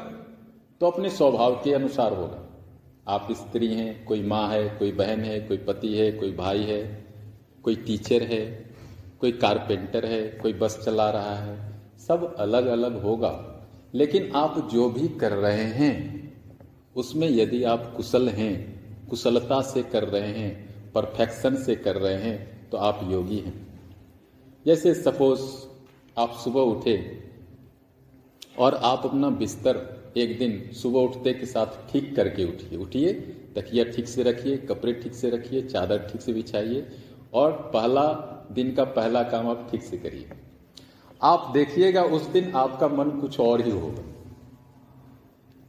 तो 0.81 0.87
अपने 0.87 1.11
स्वभाव 1.11 1.55
के 1.55 1.73
अनुसार 1.75 2.13
होगा। 2.13 2.43
आप 3.09 3.29
स्त्री 3.33 3.73
हैं, 3.75 4.05
कोई 4.05 4.23
माँ 4.23 4.49
है, 4.49 4.69
कोई 4.69 4.93
बहन 4.93 5.21
है, 5.21 5.41
कोई 5.41 5.57
पति 5.59 5.95
है, 5.95 6.11
कोई 6.13 6.33
भाई 6.33 6.63
है, 6.63 6.83
कोई 7.63 7.77
टीचर 7.77 8.23
है 8.23 8.66
कोई 9.21 9.33
कारपेंटर 9.33 10.05
है, 10.05 10.23
कोई 10.33 10.53
बस 10.53 10.79
चला 10.85 11.11
रहा 11.11 11.35
है, 11.35 11.59
सब 11.99 12.35
अलग 12.37 12.67
अलग 12.67 13.01
होगा। 13.03 13.33
लेकिन 13.95 14.31
आप 14.35 14.69
जो 14.73 14.89
भी 14.91 15.09
कर 15.11 15.33
रहे 15.33 15.65
हैं, 15.75 15.95
उसमें 16.97 17.29
यदि 17.29 17.63
आप 17.65 17.93
कुशल 17.97 18.29
हैं, 18.29 19.07
कुशलता 19.09 19.61
से 19.63 19.83
कर 19.83 20.05
रहे 20.05 20.29
हैं, 20.29 20.93
परफेक्शन 20.93 21.57
से 21.57 21.77
कर 21.77 21.97
रहे 21.97 22.15
हैं 22.15 22.69
तो 22.71 22.77
आप 22.79 23.01
योगी 23.11 23.39
हैं। 23.39 23.55
जैसे 24.67 24.95
सपोज़ 24.95 25.41
आप 26.17 26.33
सुबह 26.45 26.61
उठे 26.61 26.97
और 28.59 28.75
आप 28.75 29.03
अपना 29.05 29.31
बिस्तर 29.31 29.85
एक 30.17 30.39
दिन 30.39 30.71
सुबह 30.73 31.01
उठते 31.01 31.33
के 31.35 31.47
साथ 31.47 31.91
ठीक 31.91 32.15
करके 32.17 32.45
उठिए। 32.45 32.79
उठिए, 32.79 33.13
तकिया 33.57 33.85
ठीक 33.87 34.09
से 34.09 34.23
रखिए, 34.23 34.57
कपड़े 34.59 34.93
ठीक 34.93 35.15
से 35.15 35.31
रखिए, 35.31 35.63
चादर 35.63 35.99
ठीक 36.03 36.21
से 36.21 36.33
बिछाइए 36.33 36.87
और 37.35 37.53
पहला 37.75 38.07
दिन 38.53 38.73
का 38.75 38.85
पहला 38.87 39.23
काम 39.25 39.49
आप 39.49 39.67
ठीक 39.71 39.83
से 39.83 39.97
करिए। 39.99 40.29
आप 41.21 41.51
देखिएगा 41.55 42.03
उस 42.03 42.27
दिन 42.29 42.53
आपका 42.57 42.89
मन 42.89 43.11
कुछ 43.21 43.39
और 43.41 43.61
ही 43.61 43.71
होगा। 43.71 44.03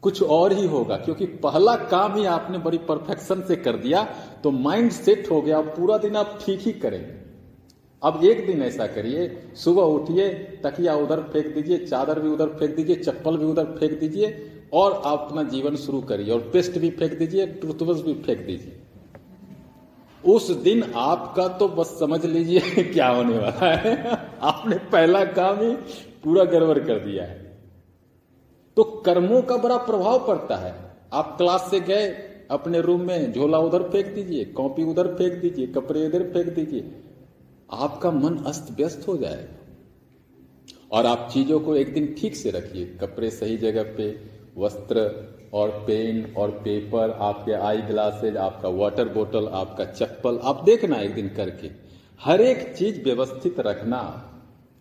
कुछ 0.04 0.22
और 0.24 0.54
ही 0.54 0.66
होगा, 0.68 0.98
क्योंकि 0.98 1.26
पहला 1.38 1.76
काम 1.86 2.16
ही 2.16 2.26
आपने 2.28 2.58
बड़ी 2.60 2.78
परफेक्शन 2.80 3.42
से 3.42 3.56
कर 3.58 3.78
दिया 3.78 4.04
तो 4.44 4.52
माइंड 4.52 4.92
सेट 4.92 5.30
हो 5.32 5.42
गया 5.42 5.62
पूरा 5.62 5.98
दिन 5.98 6.16
आप 6.16 6.38
ठीक 6.42 6.60
ही 6.62 6.72
करेंगे। 6.74 7.16
अब 8.04 8.24
एक 8.24 8.46
दिन 8.48 8.62
ऐसा 8.62 8.86
करिए, 8.88 9.28
सुबह 9.56 9.84
उठिए, 9.84 10.28
तकिया 10.64 10.96
उधर 10.96 11.22
फेंक 11.24 11.54
दीजिए, 11.54 11.78
चादर 11.78 12.20
भी 12.20 12.30
उधर 12.30 12.50
फेंक 12.50 12.76
दीजिए, 12.76 12.96
चप्पल 12.96 13.38
भी 13.38 13.46
उधर 13.46 13.76
फेंक 13.80 14.00
दीजिए, 14.00 14.30
और 14.74 14.92
आप 14.96 15.20
अपना 15.22 15.44
जीवन 15.46 15.76
शुरू 15.76 16.02
करिए, 16.02 16.32
और 16.32 16.50
पेस्ट 16.54 16.78
भी 16.78 16.90
फेंक 16.90 17.14
दीजिए, 17.14 17.46
टूथब्रश 17.48 18.02
भी 18.02 18.14
फेंक 18.16 18.46
दीजिए। 18.46 18.80
उस 20.28 20.50
दिन 20.52 20.84
आपका 20.96 21.48
तो 21.48 21.68
बस 21.68 22.00
समझ 22.00 22.26
लीजिए 22.26 22.60
क्या 22.94 23.08
होने 23.08 23.38
वाला 23.38 23.72
है। 23.76 23.96
आपने 24.42 24.76
पहला 24.76 25.24
काम 25.26 25.60
ही 25.62 25.74
पूरा 26.24 26.44
गड़बड़ 26.44 26.80
कर 26.80 27.00
दिया 27.00 27.24
है। 27.24 27.58
तो 28.78 28.84
कर्मों 29.06 29.42
का 29.42 29.58
बड़ा 29.58 29.78
प्रभाव 29.78 30.28
पड़ता 30.28 30.56
है। 30.56 30.74
आप 31.14 31.36
क्लास 31.38 31.68
से 31.72 31.80
गए, 31.80 32.08
अपने 32.52 32.82
रूम 32.82 33.02
में 33.02 33.34
झोला 33.34 33.58
उधर 33.58 33.84
फेंक 33.84 34.14
दीजिए, 34.16 34.46
कॉपी 34.46 34.84
उधर 34.84 35.08
फेंक 35.08 35.34
दीजिए, 35.34 35.68
कपड़े 35.68 36.06
इधर 36.06 36.24
फेंक 36.24 36.54
दीजिए, 36.56 36.92
आपका 37.72 38.12
मन 38.12 38.38
अस्त 38.38 38.72
व्यस्त 38.72 39.08
हो 39.08 39.18
जाएगा 39.18 39.56
और 40.92 41.06
आप 41.06 41.30
चीज़ों 41.34 41.60
को 41.60 41.76
एक 41.76 41.94
दिन 41.94 42.16
ठीक 42.18 42.36
से 42.36 42.52
रखिए, 42.52 42.86
कपड़े 43.02 43.30
सही 43.30 43.58
जगह 43.58 43.84
पे 43.84 44.37
वस्त्र 44.58 45.28
और 45.54 45.70
पेन 45.70 46.36
और 46.38 46.52
पेपर, 46.52 47.12
आपके 47.12 47.52
आई 47.52 47.78
ग्लासेज, 47.78 48.38
आपका 48.38 48.70
वाटर 48.70 49.10
बोतल 49.10 49.48
आपका 49.48 49.86
चप्पल, 49.86 50.38
आप 50.38 50.64
देखना 50.64 50.96
एक 50.96 51.14
दिन 51.14 51.30
करके। 51.30 51.70
हर 52.22 52.42
एक 52.42 52.76
चीज़ 52.76 53.04
व्यवस्थित 53.04 53.60
रखना। 53.60 54.24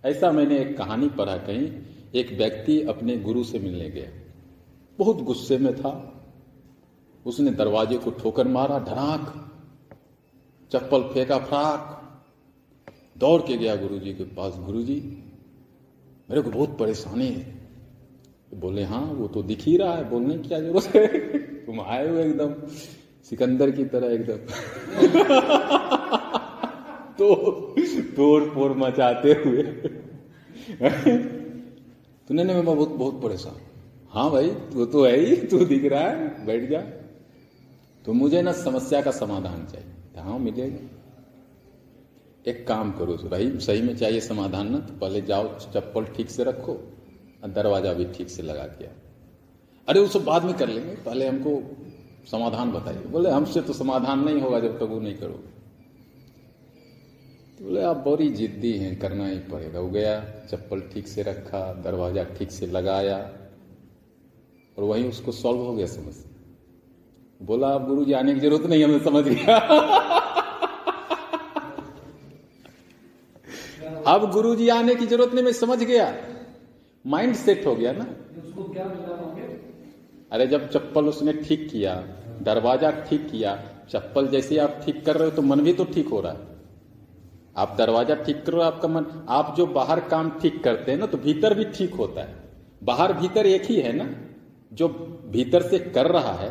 ऐसा 0.05 0.31
मैंने 0.31 0.59
एक 0.59 0.79
कहानी 0.79 1.09
पढ़ा 1.09 1.37
कहीं, 1.37 1.83
एक 2.15 2.33
व्यक्ति 2.33 2.83
अपने 2.83 3.17
गुरु 3.17 3.45
से 3.45 3.59
मिलने 3.59 3.91
गया। 3.91 4.33
बहुत 4.99 5.23
गुस्से 5.23 5.59
में 5.59 5.77
था। 5.77 6.12
उसने 7.27 7.51
दरवाजे 7.51 7.99
को 7.99 8.11
ठोकर 8.11 8.49
मारा 8.49 8.79
ढराक 8.79 9.51
चप्पल 10.73 11.03
फेंका, 11.03 11.39
फ्राक। 11.39 11.93
दौड़ 13.19 13.43
के 13.43 13.57
गया 13.57 13.77
गुरुजी 13.77 14.15
के 14.15 14.25
पास। 14.25 14.55
गुरुजी, 14.57 15.25
मेरे 16.31 16.43
को 16.43 16.51
बहुत 16.51 16.79
परेशानी 16.79 17.27
है। 17.27 17.65
बोले 18.57 18.85
हाँ 18.85 19.01
वो 19.01 19.29
तो 19.29 19.42
दिख 19.42 19.61
ही 19.61 19.77
रहा 19.77 19.95
है, 19.95 20.11
बोलने 20.11 20.38
की 20.38 20.49
क्या 20.49 20.61
ज़रूरत 20.61 20.85
है? 20.85 21.38
तुम 21.66 21.81
आए 21.81 22.09
हो 22.09 22.16
एकदम, 22.16 22.55
सिकंदर 23.25 23.71
की 23.71 23.85
तरह 23.85 24.07
एकदम। 24.07 24.37
तो 27.19 27.35
तोड़ 28.16 28.45
फोड़ 28.45 28.73
मचाते 28.73 29.33
हुए। 29.33 29.62
तो 32.29 32.35
नहीं, 32.35 32.47
मैं 32.47 32.64
बहुत 32.64 32.88
बहुत 32.88 33.23
परेशान 33.23 33.55
हाँ। 34.11 34.31
भाई 34.31 34.49
तू 34.49 34.87
तो 34.87 35.05
है 35.05 35.21
ही, 35.21 35.37
तू 35.37 35.64
दिख 35.64 35.85
रहा 35.85 36.01
है, 36.01 36.47
बैठ 36.47 36.71
जा। 36.71 36.81
तो 38.05 38.12
मुझे 38.12 38.42
ना 38.42 38.53
समस्या 38.53 39.03
का 39.03 39.11
समाधान 39.11 39.66
चाहिए। 39.66 40.21
हाँ 40.21 40.38
मिलेगा? 40.38 40.88
एक 42.47 42.69
काम 42.69 42.92
करो 42.92 43.14
भाई 43.14 43.59
सही 43.59 43.83
में 43.83 43.97
चाहिए 43.97 44.21
समाधान 44.21 44.73
ना 44.73 44.79
तो 44.79 44.95
पहले 44.95 45.21
जाओ, 45.21 45.59
चप्पल 45.59 46.05
ठीक 46.05 46.31
से 46.31 46.45
रखो 46.45 46.95
दरवाज़ा 47.44 47.92
भी 47.92 48.05
ठीक 48.05 48.31
से 48.31 48.42
लगा 48.42 48.66
दिया। 48.66 48.90
अरे, 49.88 50.01
वो 50.01 50.07
सब 50.07 50.25
बाद 50.25 50.44
में 50.44 50.55
कर 50.55 50.68
लेंगे। 50.68 50.94
पहले 50.94 51.27
हमको 51.27 51.77
समाधान 52.31 52.72
बताइए। 52.72 52.99
बोले, 52.99 53.31
हमसे 53.31 53.61
तो 53.61 53.72
समाधान 53.72 54.20
नहीं 54.20 54.40
होगा 54.40 54.61
जब 54.61 54.77
तक 54.77 54.83
वो 54.83 55.01
नहीं 55.01 55.14
करोगे। 55.14 55.57
तो 57.59 57.64
बोले, 57.64 57.83
आप 57.83 57.96
बड़ी 57.96 58.31
जिद्दी 58.31 58.72
हैं, 58.72 58.99
करना 58.99 59.27
ही 59.27 59.38
पड़ेगा। 59.38 59.81
वो 59.81 59.88
गया, 59.88 60.20
चप्पल 60.20 60.81
ठीक 60.81 61.09
से 61.09 61.22
रखा, 61.22 61.72
दरवाज़ा 61.72 62.25
ठीक 62.25 62.51
से 62.51 62.66
लगाया, 62.66 63.33
और 64.79 64.85
वहीं 64.85 65.09
उसको 65.09 65.33
सॉल्व 65.33 65.59
हो 65.59 65.75
गया 65.75 65.87
समस्या 65.87 66.33
बोला, 67.42 67.68
आप 67.68 67.87
गुरु 67.87 68.05
जी 68.05 68.12
आने 68.12 68.35
की 68.35 68.40
ज़रूरत 68.40 68.66
नहीं 68.66 68.85
हमें 68.85 69.05
समझ 69.05 69.25
गया 69.25 69.57
अब 74.07 74.31
गुरु 74.33 74.55
जी 74.55 74.68
आने 74.68 74.94
की 74.94 75.07
ज़रूरत 75.07 75.35
नहीं, 75.35 75.44
मैं 75.44 75.53
समझ 75.53 75.79
गया। 75.79 76.36
माइंड 77.07 77.35
सेट 77.37 77.66
हो 77.66 77.75
गया 77.75 77.92
ना? 77.92 78.05
उसको 78.38 78.62
क्या 78.64 78.85
मिला 78.87 79.16
होंगे? 79.16 79.42
अरे 80.33 80.47
जब 80.47 80.69
चप्पल 80.71 81.07
उसने 81.07 81.33
ठीक 81.35 81.69
किया 81.71 81.95
दरवाज़ा 82.42 82.91
ठीक 83.03 83.28
किया 83.30 83.55
चप्पल 83.91 84.28
जैसे 84.28 84.59
आप 84.59 84.80
ठीक 84.85 85.05
कर 85.07 85.16
रहे 85.16 85.28
हो 85.28 85.35
तो 85.37 85.43
मन 85.43 85.61
भी 85.61 85.72
तो 85.72 85.85
ठीक 85.87 86.09
हो 86.09 86.20
रहा 86.20 86.33
है। 86.33 86.55
आप 87.57 87.74
दरवाज़ा 87.78 88.14
ठीक 88.16 88.45
कर 88.45 88.53
रहे 88.53 88.62
हो 88.62 88.66
आपका 88.66 88.89
मन 88.89 89.05
आप 89.30 89.55
जो 89.57 89.66
बाहर 89.74 90.01
काम 90.09 90.30
ठीक 90.41 90.62
करते 90.64 90.93
हैं 90.93 90.99
ना 90.99 91.07
तो 91.07 91.18
भीतर 91.18 91.55
भी 91.55 91.64
ठीक 91.76 91.95
होता 91.95 92.20
है। 92.20 92.35
बाहर 92.83 93.12
भीतर 93.12 93.47
एक 93.47 93.64
ही 93.64 93.76
है 93.80 93.93
ना? 93.93 94.09
जो 94.72 94.89
भीतर 95.33 95.62
से 95.62 95.78
कर 95.78 96.07
रहा 96.09 96.33
है 96.35 96.51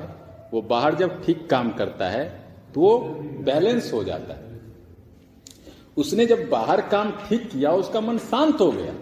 वो 0.54 0.62
बाहर 0.64 0.96
जब 0.96 1.22
ठीक 1.24 1.50
काम 1.50 1.72
करता 1.74 2.10
है 2.10 2.24
तो 2.74 2.82
वो 2.82 2.98
बैलेंस 3.44 3.92
हो 3.94 4.04
जाता 4.04 4.34
है। 4.34 4.44
उसने 5.98 6.26
जब 6.26 6.48
बाहर 6.50 6.82
काम 6.90 7.12
ठीक 7.28 7.50
किया 7.50 7.72
उसका 7.74 8.02
मन 8.02 8.18
शांत 8.24 8.62
हो 8.62 8.72
गया। 8.72 8.94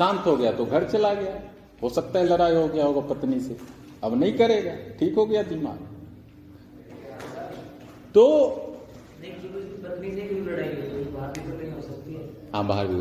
शांत 0.00 0.26
हो 0.26 0.36
गया 0.36 0.52
तो 0.52 0.64
घर 0.64 0.84
चला 0.84 1.14
गया। 1.14 1.42
हो 1.82 1.88
सकता 1.88 2.18
है 2.18 2.26
लड़ाई 2.26 2.54
हो 2.54 2.68
गया 2.68 2.84
होगा 2.84 3.00
पत्नी 3.00 3.40
से। 3.40 3.56
अब 4.04 4.20
नहीं 4.20 4.32
करेगा। 4.32 4.74
ठीक 4.98 5.14
हो 5.14 5.26
गया 5.26 5.42
दिमाग। 5.42 5.78
तो 8.14 8.46
नहीं 9.20 9.32
कि 9.32 9.48
कोई 9.48 9.62
पत्नी 9.62 10.10
से 10.10 10.20
भी 10.20 10.40
लड़ाई 10.40 10.68
हो 10.68 11.10
बाहर 11.18 11.38
भी 11.38 11.70
हो 11.70 11.80
सकती 11.80 12.14
है। 12.14 12.52
हाँ 12.54 12.64
हो 12.86 13.00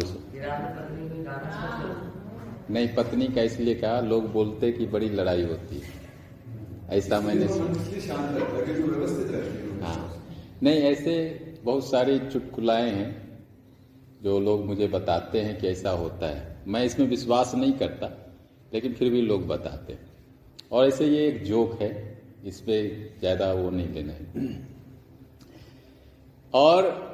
नहीं 2.74 2.96
पत्नी 2.96 3.28
का 3.28 3.42
इसलिए 3.42 3.76
कहा 3.76 4.00
लोग 4.02 4.32
बोलते 4.32 4.72
कि 4.72 4.86
बड़ी 4.86 5.10
लड़ाई 5.10 5.44
होती 5.44 5.76
है। 5.76 5.98
ऐसा 6.90 7.22
मैंने 7.22 7.46
है 7.46 7.60
है 9.34 9.82
हाँ। 9.82 10.24
नहीं 10.64 10.82
ऐसे 10.82 11.42
बहुत 11.64 11.90
सारी 11.90 12.20
चुटकुलाएँ 12.20 12.92
हैं 12.92 13.40
जो 14.24 14.40
लोग 14.40 14.66
मुझे 14.66 14.88
बताते 14.88 15.42
हैं 15.42 15.60
कि 15.62 15.68
ऐसा 15.68 15.90
होता 15.90 16.28
है। 16.28 16.59
मैं 16.70 16.84
इसमें 16.86 17.08
विश्वास 17.08 17.54
नहीं 17.56 17.74
करता, 17.74 18.08
लेकिन 18.72 18.94
फिर 18.94 19.10
भी 19.12 19.22
लोग 19.22 19.48
बताते 19.48 19.98
और 20.72 20.88
ऐसे 20.88 21.08
ये 21.08 21.28
एक 21.28 21.44
जोक 21.46 21.82
है, 21.82 21.92
इस 22.46 22.60
पर 22.62 23.18
ज़्यादा 23.20 23.52
वो 23.54 23.70
नहीं 23.70 23.88
लेना 23.90 24.14
है। 24.14 24.58
और 26.54 27.08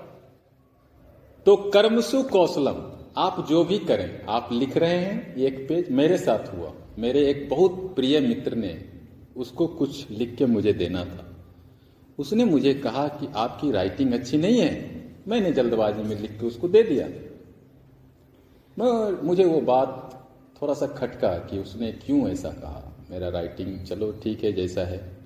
तो 1.46 1.56
कर्मसु 1.72 2.22
कौशलम 2.26 2.84
आप 3.18 3.46
जो 3.50 3.64
भी 3.64 3.78
करें, 3.80 4.26
आप 4.26 4.50
लिख 4.52 4.78
रहे 4.78 4.98
हैं 4.98 5.36
एक 5.38 5.68
पेज 5.68 5.90
मेरे 5.92 6.18
साथ 6.18 6.54
हुआ। 6.54 6.72
मेरे 7.00 7.28
एक 7.30 7.48
बहुत 7.50 7.94
प्रिय 7.96 8.20
मित्र 8.20 8.56
ने 8.56 8.74
उसको 9.38 9.68
कुछ 9.68 10.10
लिख 10.12 10.36
के 10.36 10.46
मुझे 10.46 10.74
देना 10.74 11.04
था। 11.06 11.26
उसने 12.20 12.46
मुझे 12.46 12.74
कहा 12.76 13.08
कि 13.10 13.28
आपकी 13.36 13.72
राइटिंग 13.72 14.14
अच्छी 14.14 14.38
नहीं 14.38 14.60
है, 14.60 14.74
मैंने 15.28 15.52
जल्दबाजी 15.52 16.04
में 16.04 16.16
लिख 16.16 16.40
के 16.40 16.46
उसको 16.46 16.68
दे 16.68 16.84
दिया। 16.84 17.08
मुझे 19.24 19.46
वो 19.46 19.62
बात 19.62 20.12
थोड़ा 20.62 20.74
सा 20.74 20.88
खटका 20.88 21.38
कि 21.38 21.60
उसने 21.60 21.92
क्यों 21.92 22.30
ऐसा 22.30 22.50
कहा। 22.50 23.06
मेरा 23.12 23.30
राइटिंग 23.30 23.86
चलो 23.86 24.12
ठीक 24.12 24.44
है 24.44 24.54
जैसा 24.54 24.82
है। 24.82 25.18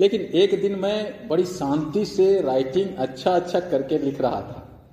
लेकिन 0.00 0.20
एक 0.20 0.60
दिन 0.60 0.78
मैं 0.78 1.28
बड़ी 1.28 1.44
शांति 1.44 2.04
से 2.04 2.40
राइटिंग 2.40 2.96
अच्छा 2.96 3.30
अच्छा 3.30 3.60
करके 3.60 3.98
लिख 3.98 4.20
रहा 4.20 4.40
था। 4.42 4.86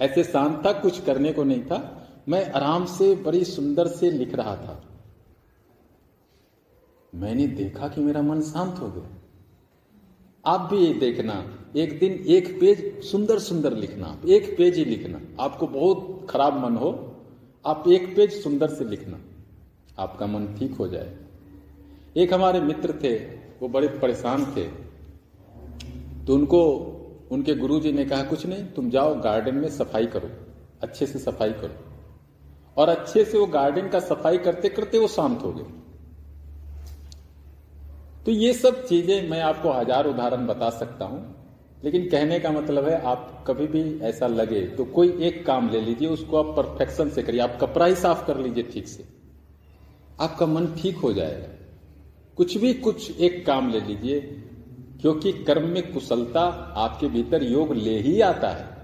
ऐसे 0.00 0.24
शांत 0.24 0.66
था 0.66 0.72
कुछ 0.72 1.00
करने 1.02 1.32
को 1.32 1.44
नहीं 1.44 1.62
था। 1.62 2.08
मैं 2.28 2.50
आराम 2.50 2.84
से 2.84 3.14
बड़ी 3.14 3.44
सुंदर 3.44 3.86
से 3.86 4.10
लिख 4.10 4.34
रहा 4.34 4.56
था। 4.56 4.84
मैंने 7.14 7.46
देखा 7.46 7.88
कि 7.88 8.00
मेरा 8.00 8.22
मन 8.22 8.40
शांत 8.40 8.78
हो 8.78 8.88
गया। 8.88 9.10
आप 10.46 10.60
भी 10.60 10.76
ये 10.76 10.94
देखना, 10.94 11.58
एक 11.76 11.98
दिन 11.98 12.12
एक 12.12 12.60
पेज 12.60 13.04
सुंदर 13.04 13.38
सुंदर 13.38 13.76
लिखना, 13.76 14.20
एक 14.28 14.58
पेज 14.58 14.76
ही 14.76 14.84
लिखना। 14.84 15.42
आपको 15.42 15.66
बहुत 15.66 16.26
खराब 16.30 16.66
मन 16.66 16.76
हो। 16.76 17.12
आप 17.66 17.84
एक 17.88 18.16
पेज 18.16 18.42
सुंदर 18.42 18.68
से 18.68 18.84
लिखना। 18.84 19.18
आपका 19.98 20.26
मन 20.26 20.46
ठीक 20.58 20.74
हो 20.74 20.88
जाए। 20.88 21.16
एक 22.16 22.34
हमारे 22.34 22.60
मित्र 22.60 22.92
थे, 23.04 23.16
वो 23.60 23.68
बड़े 23.68 23.88
परेशान 23.88 24.44
थे। 24.44 24.64
तो 26.26 26.34
उनको, 26.34 26.62
उनके 27.30 27.54
गुरुजी 27.54 27.92
ने 27.92 28.04
कहा, 28.04 28.22
कुछ 28.22 28.46
नहीं, 28.46 28.64
तुम 28.64 28.90
जाओ 28.90 29.14
गार्डन 29.14 29.54
में 29.54 29.68
सफ़ाई 29.68 30.06
करो। 30.06 30.30
अच्छे 30.82 31.06
से 31.06 31.18
सफ़ाई 31.18 31.52
करो। 31.52 31.74
और 32.76 32.88
अच्छे 32.88 33.24
से 33.24 33.38
वो 33.38 33.46
गार्डन 33.46 33.88
का 33.88 34.00
सफ़ाई 34.00 34.38
करते 34.38 34.68
करते 34.68 34.98
वो 34.98 35.08
शांत 35.08 35.42
हो 35.42 35.52
गए। 35.52 35.64
तो 38.26 38.32
ये 38.32 38.52
सब 38.52 38.86
चीज़ें 38.86 39.30
मैं 39.30 39.40
आपको 39.40 39.72
हज़ार 39.72 40.06
उदाहरण 40.06 40.46
बता 40.46 40.70
सकता 40.70 41.04
हूँ। 41.04 41.35
लेकिन 41.82 42.08
कहने 42.10 42.38
का 42.40 42.50
मतलब 42.50 42.88
है, 42.88 43.00
आप 43.02 43.44
कभी 43.46 43.66
भी 43.66 43.82
ऐसा 44.02 44.26
लगे 44.26 44.60
तो 44.68 44.84
कोई 44.86 45.08
एक 45.22 45.44
काम 45.46 45.68
ले 45.70 45.80
लीजिए, 45.80 46.08
उसको 46.08 46.36
आप 46.36 46.56
परफेक्शन 46.56 47.10
से 47.10 47.22
करिए 47.22 47.40
आप 47.40 47.58
कपड़ा 47.60 47.86
ही 47.86 47.94
साफ़ 47.94 48.26
कर 48.26 48.38
लीजिए 48.38 48.62
ठीक 48.64 48.88
से। 48.88 49.04
आपका 50.20 50.46
मन 50.46 50.66
ठीक 50.78 50.96
हो 50.96 51.12
जाएगा। 51.12 51.48
कुछ 52.38 52.56
भी 52.58 52.72
कुछ 52.76 53.20
एक 53.20 53.44
काम 53.46 53.70
ले 53.70 53.80
लीजिए, 53.80 54.20
क्योंकि 55.00 55.32
कर्म 55.44 55.68
में 55.68 55.92
कुशलता 55.92 56.40
आपके 56.76 57.08
भीतर 57.08 57.42
योग 57.42 57.74
ले 57.74 57.98
ही 57.98 58.20
आता 58.20 58.50
है। 58.50 58.74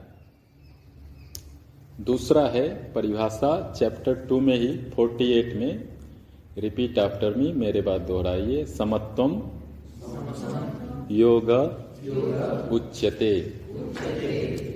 दूसरा 2.01 2.43
है 2.49 2.69
परिभाषा, 2.93 3.73
चैप्टर 3.73 4.15
टू 4.29 4.41
में 4.41 4.57
ही, 4.57 4.77
फोर्टी 4.91 5.33
एट 5.33 5.55
में, 5.57 5.89
रिपीट 6.59 6.99
आफ्टर 6.99 7.35
मी, 7.35 7.53
मेरे 7.55 7.81
बात 7.81 8.01
दोहराइए, 8.01 8.65
समत्वम, 8.67 9.41
योग 11.11 11.51
उच्यते। 12.73 13.61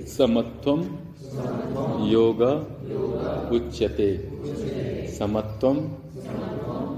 समत्वम 0.07 0.99
योग 2.07 2.43
उच्यते। 3.53 4.31
समत्वम 5.19 5.77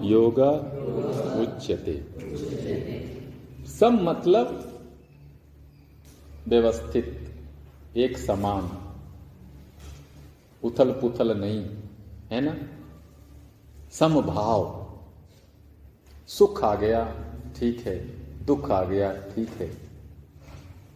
योग 0.04 0.38
उच्यते। 1.40 2.04
सम 3.66 3.98
मतलब 4.02 4.72
व्यवस्थित 6.48 7.34
एक 7.96 8.18
समान। 8.18 8.70
उथल 10.64 10.90
पुथल 10.90 11.38
नहीं 11.38 11.66
है 12.30 12.40
ना? 12.40 12.56
समभाव। 13.92 14.86
सुख 16.28 16.64
आ 16.64 16.74
गया 16.74 17.14
ठीक 17.56 17.80
है। 17.80 17.96
दुख 18.46 18.70
आ 18.70 18.84
गया 18.84 19.12
ठीक 19.12 19.48
है। 19.48 19.87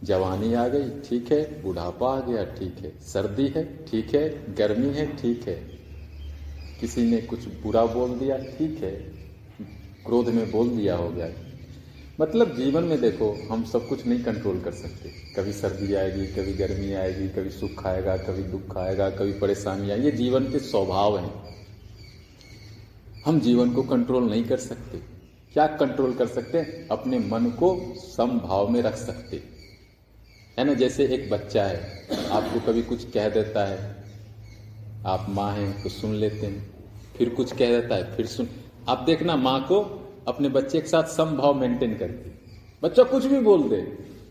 जवानी 0.03 0.53
आ 0.53 0.67
गई, 0.67 0.89
ठीक 1.09 1.31
है, 1.31 1.63
बुढ़ापा 1.63 2.17
आ 2.17 2.19
गया, 2.19 2.45
ठीक 2.45 2.75
है, 2.79 2.99
सर्दी 3.01 3.47
है, 3.47 3.85
ठीक 3.85 4.15
है, 4.15 4.55
गर्मी 4.55 4.87
है, 4.87 5.17
ठीक 5.17 5.47
है। 5.47 5.55
किसी 6.79 7.01
ने 7.01 7.21
कुछ 7.21 7.39
बुरा 7.45 7.85
बोल 7.85 8.09
दिया, 8.09 8.37
ठीक 8.37 8.83
है, 8.83 8.91
क्रोध 10.05 10.29
में 10.29 10.51
बोल 10.51 10.69
दिया 10.69 10.95
हो 10.95 11.09
गया। 11.09 11.29
मतलब 12.21 12.55
जीवन 12.55 12.83
में 12.83 13.01
देखो, 13.01 13.37
हम 13.51 13.63
सब 13.63 13.87
कुछ 13.87 14.07
नहीं 14.07 14.23
कंट्रोल 14.23 14.61
कर 14.61 14.71
सकते। 14.71 15.09
कभी 15.35 15.53
सर्दी 15.53 15.93
आएगी, 15.93 16.27
कभी 16.27 16.53
गर्मी 16.53 16.93
आएगी, 16.93 17.29
कभी 17.29 17.49
सुख 17.49 17.87
आएगा, 17.87 18.17
कभी 18.17 18.43
दुख 18.43 18.77
आएगा, 18.77 19.09
कभी 19.09 19.33
परेशानी 19.33 19.91
आएगी। 19.91 20.05
ये 20.05 20.11
जीवन 20.11 20.51
के 20.51 20.59
स्वभाव 20.59 21.17
हैं। 21.17 21.33
हम 23.25 23.39
जीवन 23.39 23.73
को 23.73 23.83
कंट्रोल 23.83 24.23
नहीं 24.23 24.43
कर 24.43 24.57
सकते। 24.57 24.97
क्या 25.53 25.67
कंट्रोल 25.67 26.13
कर 26.13 26.27
सकते? 26.27 26.87
अपने 26.91 27.19
मन 27.19 27.45
को 27.45 27.93
समभाव 27.97 28.69
में 28.69 28.81
रख 28.81 28.95
सकते। 28.95 29.52
है 30.57 30.63
ना, 30.63 30.73
जैसे 30.73 31.05
एक 31.05 31.29
बच्चा 31.29 31.63
है, 31.63 32.27
आपको 32.31 32.59
कभी 32.67 32.81
कुछ 32.81 33.03
कह 33.11 33.29
देता 33.29 33.65
है, 33.65 33.77
आप 35.05 35.25
माँ 35.29 35.51
हैं 35.53 35.83
तो 35.83 35.89
सुन 35.89 36.13
लेते 36.13 36.45
हैं, 36.45 36.71
फिर 37.17 37.29
कुछ 37.29 37.51
कह 37.51 37.71
देता 37.71 37.95
है, 37.95 38.15
फिर 38.15 38.25
सुन। 38.25 38.47
आप 38.89 39.03
देखना, 39.05 39.35
माँ 39.37 39.59
को 39.61 39.79
अपने 40.27 40.49
बच्चे 40.49 40.81
के 40.81 40.87
साथ 40.87 41.07
समभाव 41.07 41.53
मेंटेन 41.53 41.97
करती 41.97 42.31
बच्चा 42.83 43.03
कुछ 43.03 43.25
भी 43.25 43.39
बोल 43.39 43.67
दे, 43.69 43.81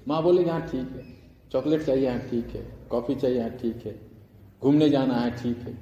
माँ 0.09 0.23
बोले, 0.23 0.43
यहाँ 0.43 0.61
ठीक 0.63 0.97
है, 0.97 1.05
चॉकलेट 1.53 1.85
चाहिए, 1.87 2.05
यहाँ 2.05 2.21
ठीक 2.31 2.55
है, 2.55 2.67
कॉफ़ी 2.91 3.15
चाहिए, 3.15 3.39
यहाँ 3.39 3.51
ठीक 3.63 3.87
है, 3.87 3.95
घूमने 4.63 4.89
जाना 4.91 5.15
है 5.15 5.31
ठीक 5.37 5.59
है। 5.59 5.75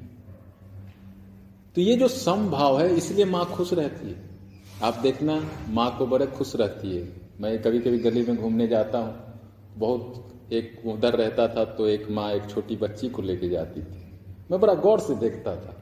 तो 1.77 1.81
ये 1.81 1.97
जो 1.97 2.09
समभाव 2.09 2.81
है, 2.81 2.95
इसलिए 2.97 3.25
माँ 3.25 3.45
खुश 3.47 3.73
रहती 3.73 4.09
है। 4.09 4.29
आप 4.83 4.99
देखना, 5.03 5.43
माँ 5.69 5.91
को 5.99 6.07
बड़े 6.07 6.27
खुश 6.27 6.55
रहती 6.57 6.97
है। 6.97 7.03
मैं 7.41 7.59
कभी 7.63 7.79
कभी 7.79 7.99
गली 7.99 8.23
में 8.23 8.37
घूमने 8.37 8.67
जाता 8.69 8.99
हूँ 8.99 9.30
बहुत 9.77 10.27
एक 10.53 10.83
उधर 10.87 11.13
रहता 11.13 11.49
था 11.49 11.65
तो 11.65 11.89
एक 11.89 12.11
माँ 12.11 12.33
एक 12.33 12.51
छोटी 12.51 12.77
बच्ची 12.77 13.09
को 13.09 13.23
लेके 13.23 13.49
जाती 13.49 13.83
थी। 13.83 14.21
मैं 14.51 14.61
बड़ा 14.61 14.75
गौर 14.75 15.01
से 15.01 15.15
देखता 15.15 15.57
था। 15.57 15.77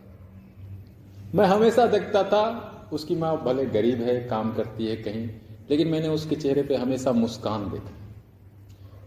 मैं 1.34 1.46
हमेशा 1.46 1.86
देखता 1.86 2.22
था, 2.22 2.74
उसकी 2.92 3.16
माँ 3.16 3.44
भले 3.44 3.66
गरीब 3.66 4.00
है, 4.00 4.20
काम 4.20 4.52
करती 4.52 4.86
है 4.86 4.96
कहीं, 4.96 5.30
लेकिन 5.70 5.88
मैंने 5.88 6.08
उसके 6.08 6.36
चेहरे 6.36 6.62
पे 6.62 6.76
हमेशा 6.76 7.12
मुस्कान 7.12 7.70
देखा। 7.70 7.90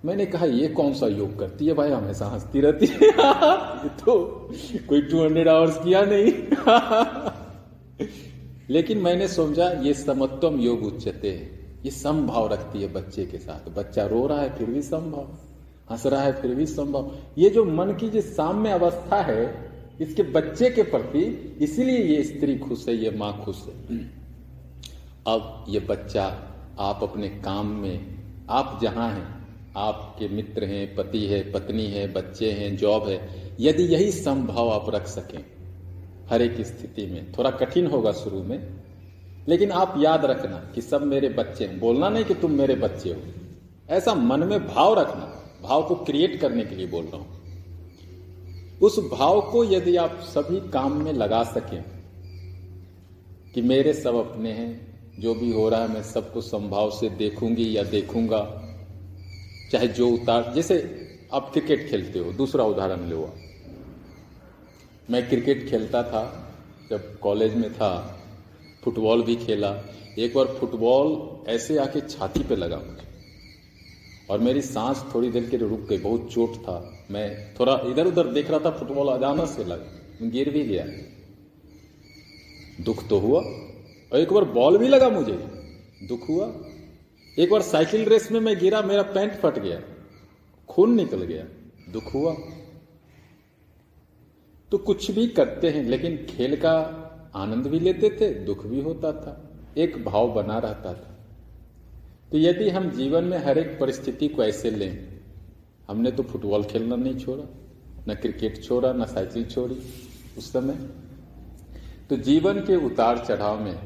मैंने 0.05 0.25
कहा, 0.25 0.45
ये 0.45 0.67
कौन 0.67 0.93
सा 0.93 1.07
योग 1.07 1.39
करती 1.39 1.65
है 1.65 1.73
भाई? 1.73 1.89
हमेशा 1.89 2.25
हंसती 2.25 2.61
रहती 2.61 2.85
है। 2.85 2.97
तो 3.89 4.49
कोई 4.89 5.01
टू 5.01 5.23
हंड्रेड 5.23 5.47
आवर्स 5.47 5.77
किया 5.77 6.05
नहीं। 6.05 6.33
लेकिन 8.69 8.97
मैंने 8.97 9.27
समझा 9.27 9.69
ये 9.69 9.93
समत्वम 9.93 10.59
योग 10.59 10.83
उच्चते 10.83 11.31
है। 11.31 11.60
ये 11.85 11.91
समभाव 11.91 12.47
रखती 12.53 12.81
है 12.81 12.93
बच्चे 12.93 13.25
के 13.25 13.37
साथ। 13.37 13.69
बच्चा 13.69 14.05
रो 14.05 14.27
रहा 14.27 14.41
है, 14.41 14.57
फिर 14.57 14.69
भी 14.69 14.81
समभाव 14.81 15.37
हंस 15.91 16.05
रहा 16.05 16.21
है, 16.21 16.41
फिर 16.41 16.55
भी 16.55 16.65
संभव। 16.65 17.11
ये 17.37 17.49
जो 17.49 17.65
मन 17.65 17.93
की 17.99 18.09
जो 18.09 18.21
साम्य 18.21 18.69
अवस्था 18.69 19.21
है, 19.21 19.71
इसके 20.01 20.23
बच्चे 20.23 20.69
के 20.69 20.83
प्रति 20.83 21.23
इसीलिए 21.61 21.97
ये 21.97 22.23
स्त्री 22.23 22.57
खुश 22.57 22.87
है, 22.87 22.95
ये 22.95 23.11
माँ 23.11 23.41
खुश 23.45 23.65
है। 23.67 23.99
अब 25.27 25.65
ये 25.69 25.79
बच्चा, 25.79 26.25
आप 26.79 26.99
अपने 27.03 27.29
काम 27.29 27.67
में, 27.67 28.17
आप 28.49 28.79
जहाँ 28.81 29.09
हैं, 29.09 29.27
आपके 29.77 30.27
मित्र 30.27 30.63
हैं, 30.63 30.95
पति 30.95 31.25
है, 31.25 31.51
पत्नी 31.51 31.85
है, 31.85 32.13
बच्चे 32.13 32.51
हैं, 32.51 32.75
जॉब 32.77 33.07
है, 33.07 33.19
यदि 33.59 33.83
यही 33.83 34.11
संभव 34.11 34.69
आप 34.69 34.89
रख 34.89 35.07
सकें, 35.07 35.45
हर 36.29 36.41
एक 36.41 36.61
स्थिति 36.61 37.05
में, 37.05 37.31
थोड़ा 37.31 37.51
कठिन 37.51 37.87
होगा 37.87 38.11
शुरू 38.11 38.43
में 38.43 38.59
लेकिन 39.49 39.71
आप 39.71 39.93
याद 39.97 40.25
रखना 40.25 40.57
कि 40.75 40.81
सब 40.81 41.01
मेरे 41.01 41.29
बच्चे 41.29 41.65
हैं। 41.65 41.79
बोलना 41.79 42.09
नहीं 42.09 42.25
कि 42.25 42.33
तुम 42.33 42.51
मेरे 42.51 42.75
बच्चे 42.75 43.09
हो। 43.09 43.21
ऐसा 43.89 44.13
मन 44.13 44.39
में 44.39 44.67
भाव 44.67 44.99
रखना। 44.99 45.43
भाव 45.61 45.83
को 45.83 45.95
क्रिएट 45.95 46.39
करने 46.39 46.63
के 46.63 46.75
लिए 46.75 46.87
बोल 46.87 47.05
रहा 47.05 47.17
हूँ। 47.17 47.41
उस 48.81 48.99
भाव 48.99 49.41
को 49.41 49.63
यदि 49.63 49.95
आप 49.95 50.19
सभी 50.21 50.69
काम 50.69 51.03
में 51.03 51.13
लगा 51.13 51.43
सकें 51.43 51.83
कि 53.53 53.61
मेरे 53.61 53.93
सब 53.93 54.15
अपने 54.15 54.51
हैं, 54.51 54.97
जो 55.19 55.35
भी 55.35 55.51
हो 55.51 55.69
रहा 55.69 55.81
है, 55.81 55.93
मैं 55.93 56.03
सबको 56.03 56.41
संभाव 56.41 56.91
से 56.91 57.09
देखूँगी 57.09 57.77
या 57.77 57.83
देखूँगा, 57.83 58.63
चाहे 59.71 59.87
जो 59.87 60.09
उतार, 60.09 60.51
जैसे 60.55 61.07
आप 61.33 61.51
क्रिकेट 61.53 61.89
खेलते 61.89 62.19
हो, 62.19 62.31
दूसरा 62.31 62.63
उदाहरण 62.63 63.09
लो 63.09 63.33
मैं 65.09 65.29
क्रिकेट 65.29 65.69
खेलता 65.69 66.03
था 66.03 66.53
जब 66.89 67.19
कॉलेज 67.19 67.55
में 67.55 67.73
था। 67.73 68.20
फुटबॉल 68.83 69.23
भी 69.23 69.35
खेला। 69.35 69.83
एक 70.19 70.33
बार 70.35 70.45
फुटबॉल 70.45 71.39
ऐसे 71.47 71.77
आके 71.77 72.01
छाती 72.01 72.43
पे 72.43 72.55
लगा 72.55 72.77
मुझे। 72.77 73.11
और 74.29 74.39
मेरी 74.39 74.61
सांस 74.61 75.05
थोड़ी 75.15 75.29
देर 75.29 75.49
के 75.49 75.57
लिए 75.57 75.67
रुक 75.67 75.79
गई, 75.79 75.97
बहुत 75.97 76.33
चोट 76.33 76.55
था। 76.55 77.05
मैं 77.11 77.53
थोड़ा 77.59 77.81
इधर 77.85 78.07
उधर 78.07 78.27
देख 78.27 78.51
रहा 78.51 78.59
था, 78.59 78.71
फुटबॉल 78.71 79.07
अचानक 79.07 79.49
से 79.49 79.63
लगा। 79.63 80.27
गिर 80.29 80.49
भी 80.49 80.63
गया। 80.63 80.87
दुख 82.83 83.07
तो 83.07 83.17
हुआ, 83.17 83.41
और 84.13 84.19
एक 84.19 84.33
बार 84.33 84.43
बॉल 84.43 84.77
भी 84.77 84.87
लगा 84.87 85.09
मुझे। 85.09 85.39
दुख 86.07 86.29
हुआ। 86.29 86.53
एक 87.39 87.51
बार 87.51 87.61
साइकिल 87.61 88.05
रेस 88.05 88.31
में 88.31 88.39
मैं 88.39 88.59
गिरा, 88.59 88.81
मेरा 88.81 89.01
पैंट 89.01 89.33
फट 89.33 89.59
गया। 89.59 89.81
खून 90.69 90.95
निकल 90.95 91.21
गया। 91.21 91.45
दुख 91.91 92.13
हुआ। 92.13 92.35
तो 94.71 94.77
कुछ 94.77 95.11
भी 95.11 95.27
करते 95.27 95.69
हैं, 95.69 95.83
लेकिन 95.83 96.17
खेल 96.17 96.55
का 96.55 97.00
आनंद 97.35 97.67
भी 97.67 97.79
लेते 97.79 98.09
थे, 98.21 98.33
दुख 98.33 98.65
भी 98.65 98.81
होता 98.81 99.11
था, 99.11 99.49
एक 99.77 100.05
भाव 100.05 100.33
बना 100.33 100.59
रहता 100.59 100.93
था। 100.93 101.17
तो 102.31 102.37
यदि 102.37 102.69
हम 102.69 102.89
जीवन 102.89 103.23
में 103.23 103.37
हर 103.37 103.57
एक 103.57 103.79
परिस्थिति 103.79 104.27
को 104.27 104.43
ऐसे 104.43 104.71
लें, 104.71 105.19
हमने 105.89 106.11
तो 106.11 106.23
फुटबॉल 106.23 106.63
खेलना 106.63 106.95
नहीं 106.95 107.17
छोड़ा, 107.17 107.43
न 108.09 108.15
क्रिकेट 108.15 108.63
छोड़ा, 108.63 108.93
न 108.93 109.05
साइकिल 109.05 109.45
छोड़ी 109.45 109.79
उस 110.37 110.51
समय। 110.53 110.89
तो 112.09 112.15
जीवन 112.15 112.59
के 112.59 112.85
उतार 112.85 113.25
चढ़ाव 113.27 113.59
में 113.59 113.79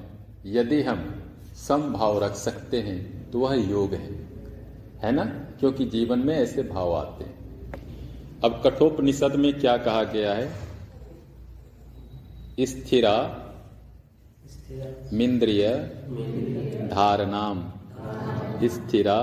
यदि 0.46 0.82
हम 0.82 1.24
समभाव 1.68 2.24
रख 2.24 2.36
सकते 2.36 2.80
हैं 2.80 3.32
तो 3.32 3.40
वह 3.40 3.56
योग 3.70 3.94
है। 3.94 4.26
है 5.00 5.12
ना? 5.12 5.26
क्योंकि 5.60 5.86
जीवन 5.86 6.20
में 6.20 6.36
ऐसे 6.36 6.64
भाव 6.64 6.94
आते 6.94 7.24
हैं। 7.24 7.36
अब 8.44 8.62
कठोपनिषद 8.64 9.36
में 9.36 9.60
क्या 9.60 9.78
कहा 9.78 10.04
गया 10.04 10.34
है? 10.34 10.65
स्थिरा 12.60 13.16
मिंद्रिय 15.14 15.70
धारणाम। 16.92 17.72
स्थिरा 18.68 19.18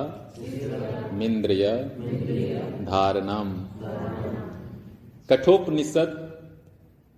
मिंद्रिय 1.12 1.66
धारणाम। 2.84 3.68
कठोपनिषद 5.30 6.32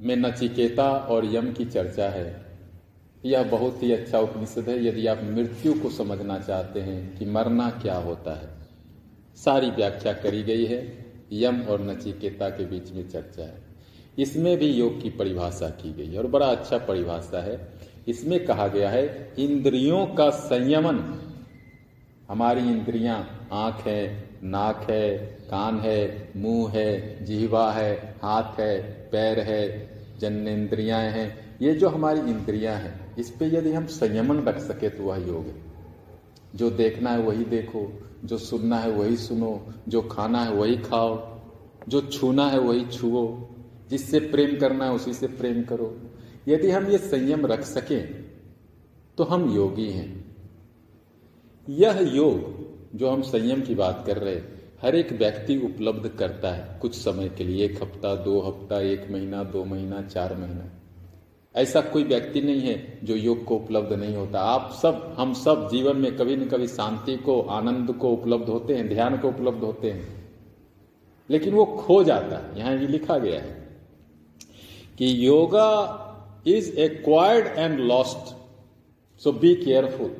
में 0.01 0.17
नचिकेता 0.17 0.91
और 0.91 1.35
यम 1.35 1.53
की 1.53 1.65
चर्चा 1.65 2.09
है। 2.09 2.59
यह 3.25 3.43
बहुत 3.43 3.83
ही 3.83 3.93
अच्छा 3.93 4.19
उपनिषद 4.19 4.69
है। 4.69 4.87
यदि 4.87 5.07
आप 5.07 5.21
मृत्यु 5.25 5.75
को 5.75 5.91
समझना 5.91 6.39
चाहते 6.39 6.81
हैं 6.81 7.19
कि 7.19 7.25
मरना 7.25 7.71
क्या 7.71 7.97
होता 7.97 8.35
है 8.35 8.49
सारी 9.37 9.71
व्याख्या 9.71 10.12
करी 10.12 10.43
गई 10.43 10.67
है। 10.67 11.07
यम 11.33 11.62
और 11.62 11.81
नचिकेता 11.81 12.49
के 12.49 12.67
बीच 12.67 12.93
में 12.93 13.09
चर्चा 13.09 13.43
है। 13.43 13.64
इसमें 14.19 14.57
भी 14.57 14.67
योग 14.67 15.03
की 15.03 15.11
परिभाषा 15.11 15.69
की 15.69 15.93
गई 15.93 16.07
है, 16.07 16.19
और 16.19 16.27
बड़ा 16.27 16.47
अच्छा 16.47 16.79
परिभाषा 16.79 17.43
है। 17.43 17.75
इसमें 18.09 18.47
कहा 18.47 18.69
गया 18.69 18.91
है, 18.91 19.35
इंद्रियों 19.39 20.07
का 20.07 20.31
संयमन। 20.31 21.21
हमारी 22.29 22.61
इंद्रियाँ, 22.61 23.49
आँख 23.53 23.87
है, 23.87 24.29
नाक 24.43 24.87
है, 24.91 25.19
कान 25.51 25.79
है, 25.79 26.29
मुँह 26.37 26.71
है 26.71 27.25
जीवा 27.25 27.73
है, 27.73 28.17
हाथ 28.23 28.61
है, 28.61 28.81
पैर 29.12 29.41
है 29.41 29.91
जन्नेन्द्रियाँ 30.19 31.01
हैं। 31.01 31.59
ये 31.62 31.75
जो 31.75 31.89
हमारी 31.89 32.21
इंद्रियाँ 32.21 32.75
हैं, 32.75 33.17
इस 33.17 33.31
पे 33.31 33.47
यदि 33.47 33.73
हम 33.73 33.87
संयमन 33.87 34.37
रख 34.37 34.59
सके 34.59 34.89
तो 34.89 35.05
वह 35.05 35.17
योग 35.17 35.47
है। 35.47 35.62
जो 36.55 36.71
देखना 36.71 37.11
है 37.11 37.19
वही 37.19 37.45
देखो, 37.45 38.03
जो 38.25 38.39
सुनना 38.39 38.79
है 38.79 38.91
वही 38.91 39.17
सुनो, 39.17 39.67
जो 39.89 40.03
खाना 40.03 40.45
है 40.45 40.53
वही 40.53 40.77
खाओ, 40.77 41.41
जो 41.89 42.01
छूना 42.01 42.49
है 42.49 42.59
वही 42.59 42.85
छुओ। 42.85 43.49
जिससे 43.91 44.20
प्रेम 44.20 44.57
करना 44.57 44.85
है, 44.85 44.93
उसी 44.93 45.14
से 45.14 45.26
प्रेम 45.26 45.62
करो। 45.62 45.97
यदि 46.49 46.70
हम 46.70 46.87
ये 46.87 46.99
संयम 46.99 47.47
रख 47.47 47.62
सकें 47.62 48.24
तो 49.18 49.24
हम 49.24 49.55
योगी 49.55 49.91
हैं। 49.91 50.37
यह 51.68 52.11
योग 52.14 52.64
जो 52.99 53.11
हम 53.11 53.22
संयम 53.22 53.62
की 53.62 53.74
बात 53.74 54.05
कर 54.07 54.18
रहे 54.18 54.35
हैं, 54.35 54.72
हर 54.82 54.97
एक 54.97 55.12
व्यक्ति 55.12 55.57
उपलब्ध 55.59 56.09
करता 56.09 56.51
है, 56.51 56.78
कुछ 56.80 56.95
समय 56.95 57.28
के 57.28 57.45
लिए, 57.45 57.64
एक 57.64 57.82
हफ़्ता, 57.82 58.14
दो 58.14 58.41
हफ़्ता, 58.41 58.80
एक 58.80 59.11
महीना, 59.11 59.45
दो 59.45 59.64
महीना, 59.64 60.03
चार 60.03 60.37
महीना। 60.37 60.70
ऐसा 61.57 61.80
कोई 61.80 62.05
व्यक्ति 62.05 62.41
नहीं 62.41 62.61
है 62.61 62.99
जो 63.05 63.14
योग 63.14 63.45
को 63.45 63.57
उपलब्ध 63.57 63.93
नहीं 63.93 64.16
होता। 64.16 64.41
आप 64.41 64.78
सब, 64.82 65.16
हम 65.18 65.32
सब 65.32 65.68
जीवन 65.72 65.97
में 65.97 66.16
कभी 66.16 66.37
न 66.37 66.45
कभी 66.45 66.66
शांति 66.66 67.16
को, 67.16 67.41
आनंद 67.41 67.93
को 67.93 68.11
उपलब्ध 68.11 68.49
होते 68.49 68.74
हैं, 68.74 68.89
ध्यान 68.89 69.18
को 69.18 69.28
उपलब्ध 69.28 69.64
होते 69.64 69.91
हैं। 69.91 70.30
लेकिन 71.30 71.55
वो 71.55 71.64
खो 71.64 72.05
जाता 72.05 72.37
है। 72.37 72.59
यहाँ 72.59 72.76
ये 72.76 72.87
लिखा 72.87 73.18
गया 73.18 73.41
है। 73.41 73.64
कि 74.99 75.27
yoga 75.27 76.01
is 76.47 76.77
acquired 76.77 77.47
and 77.47 77.81
lost 77.81 78.37
so 79.21 79.33
be 79.33 79.55
careful 79.55 80.17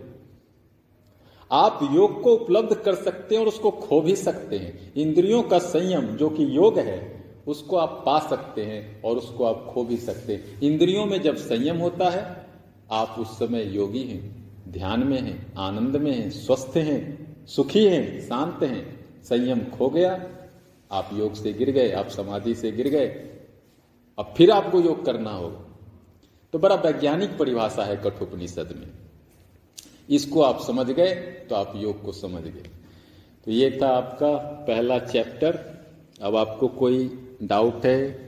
आप 1.53 1.89
योग 1.93 2.23
को 2.23 2.35
उपलब्ध 2.35 2.75
कर 2.75 2.95
सकते 2.95 3.35
हैं 3.35 3.43
और 3.43 3.49
उसको 3.49 3.71
खो 3.71 4.01
भी 4.01 4.17
सकते 4.17 4.59
हैं। 4.59 4.93
इंद्रियों 4.95 5.43
का 5.43 5.59
संयम 5.59 6.07
जो 6.07 6.29
कि 6.29 6.57
योग 6.57 6.79
है, 6.79 7.25
उसको 7.47 7.77
आप 7.77 8.03
पा 8.07 8.19
सकते 8.19 8.63
हैं 8.63 9.03
और 9.03 9.17
उसको 9.17 9.45
आप 9.45 9.71
खो 9.75 9.85
भी 9.85 9.97
सकते 9.97 10.35
हैं। 10.35 10.61
इंद्रियों 10.61 11.07
में 11.07 11.23
जब 11.23 11.37
संयम 11.37 11.77
होता 11.77 12.11
है, 12.11 12.47
आप 12.93 13.17
उस 13.19 13.39
समय 13.39 13.63
योगी 13.63 14.03
हैं, 14.03 14.53
ध्यान 14.69 15.07
में 15.07 15.21
हैं, 15.21 15.53
आनंद 15.59 15.97
में 15.97 16.13
हैं, 16.13 16.31
स्वस्थ 16.31 16.77
हैं, 16.77 17.47
सुखी 17.47 17.87
हैं, 17.87 18.21
शांत 18.21 18.63
हैं। 18.63 19.07
संयम 19.23 19.61
खो 19.61 19.89
गया, 19.89 20.31
आप 20.93 21.11
योग 21.13 21.35
से 21.35 21.53
गिर 21.53 21.71
गए, 21.71 21.91
आप 21.93 22.09
समाधि 22.09 22.55
से 22.55 22.73
गिर 22.73 22.89
गए 22.89 23.31
अब 24.19 24.35
फिर 24.37 24.51
आपको 24.51 24.81
योग 24.81 25.05
करना 25.05 25.31
हो 25.31 25.49
तो 26.53 26.59
बड़ा 26.59 26.75
वैज्ञानिक 26.75 27.37
परिभाषा 27.39 27.85
है 27.85 27.97
कठोपनिषद 27.97 28.75
में। 28.77 28.89
इसको 30.11 30.43
आप 30.43 30.61
समझ 30.61 30.87
गए 30.87 31.15
तो 31.49 31.55
आप 31.55 31.73
योग 31.77 32.03
को 32.05 32.13
समझ 32.13 32.43
गए। 32.43 32.71
तो 33.47 33.51
ये 33.51 33.79
था 33.83 33.89
आपका 33.89 34.37
पहला 34.69 34.99
चैप्टर। 34.99 35.59
अब 36.23 36.37
आपको 36.37 36.69
कोई 36.69 37.09
डाउट 37.43 37.87
है 37.87 38.24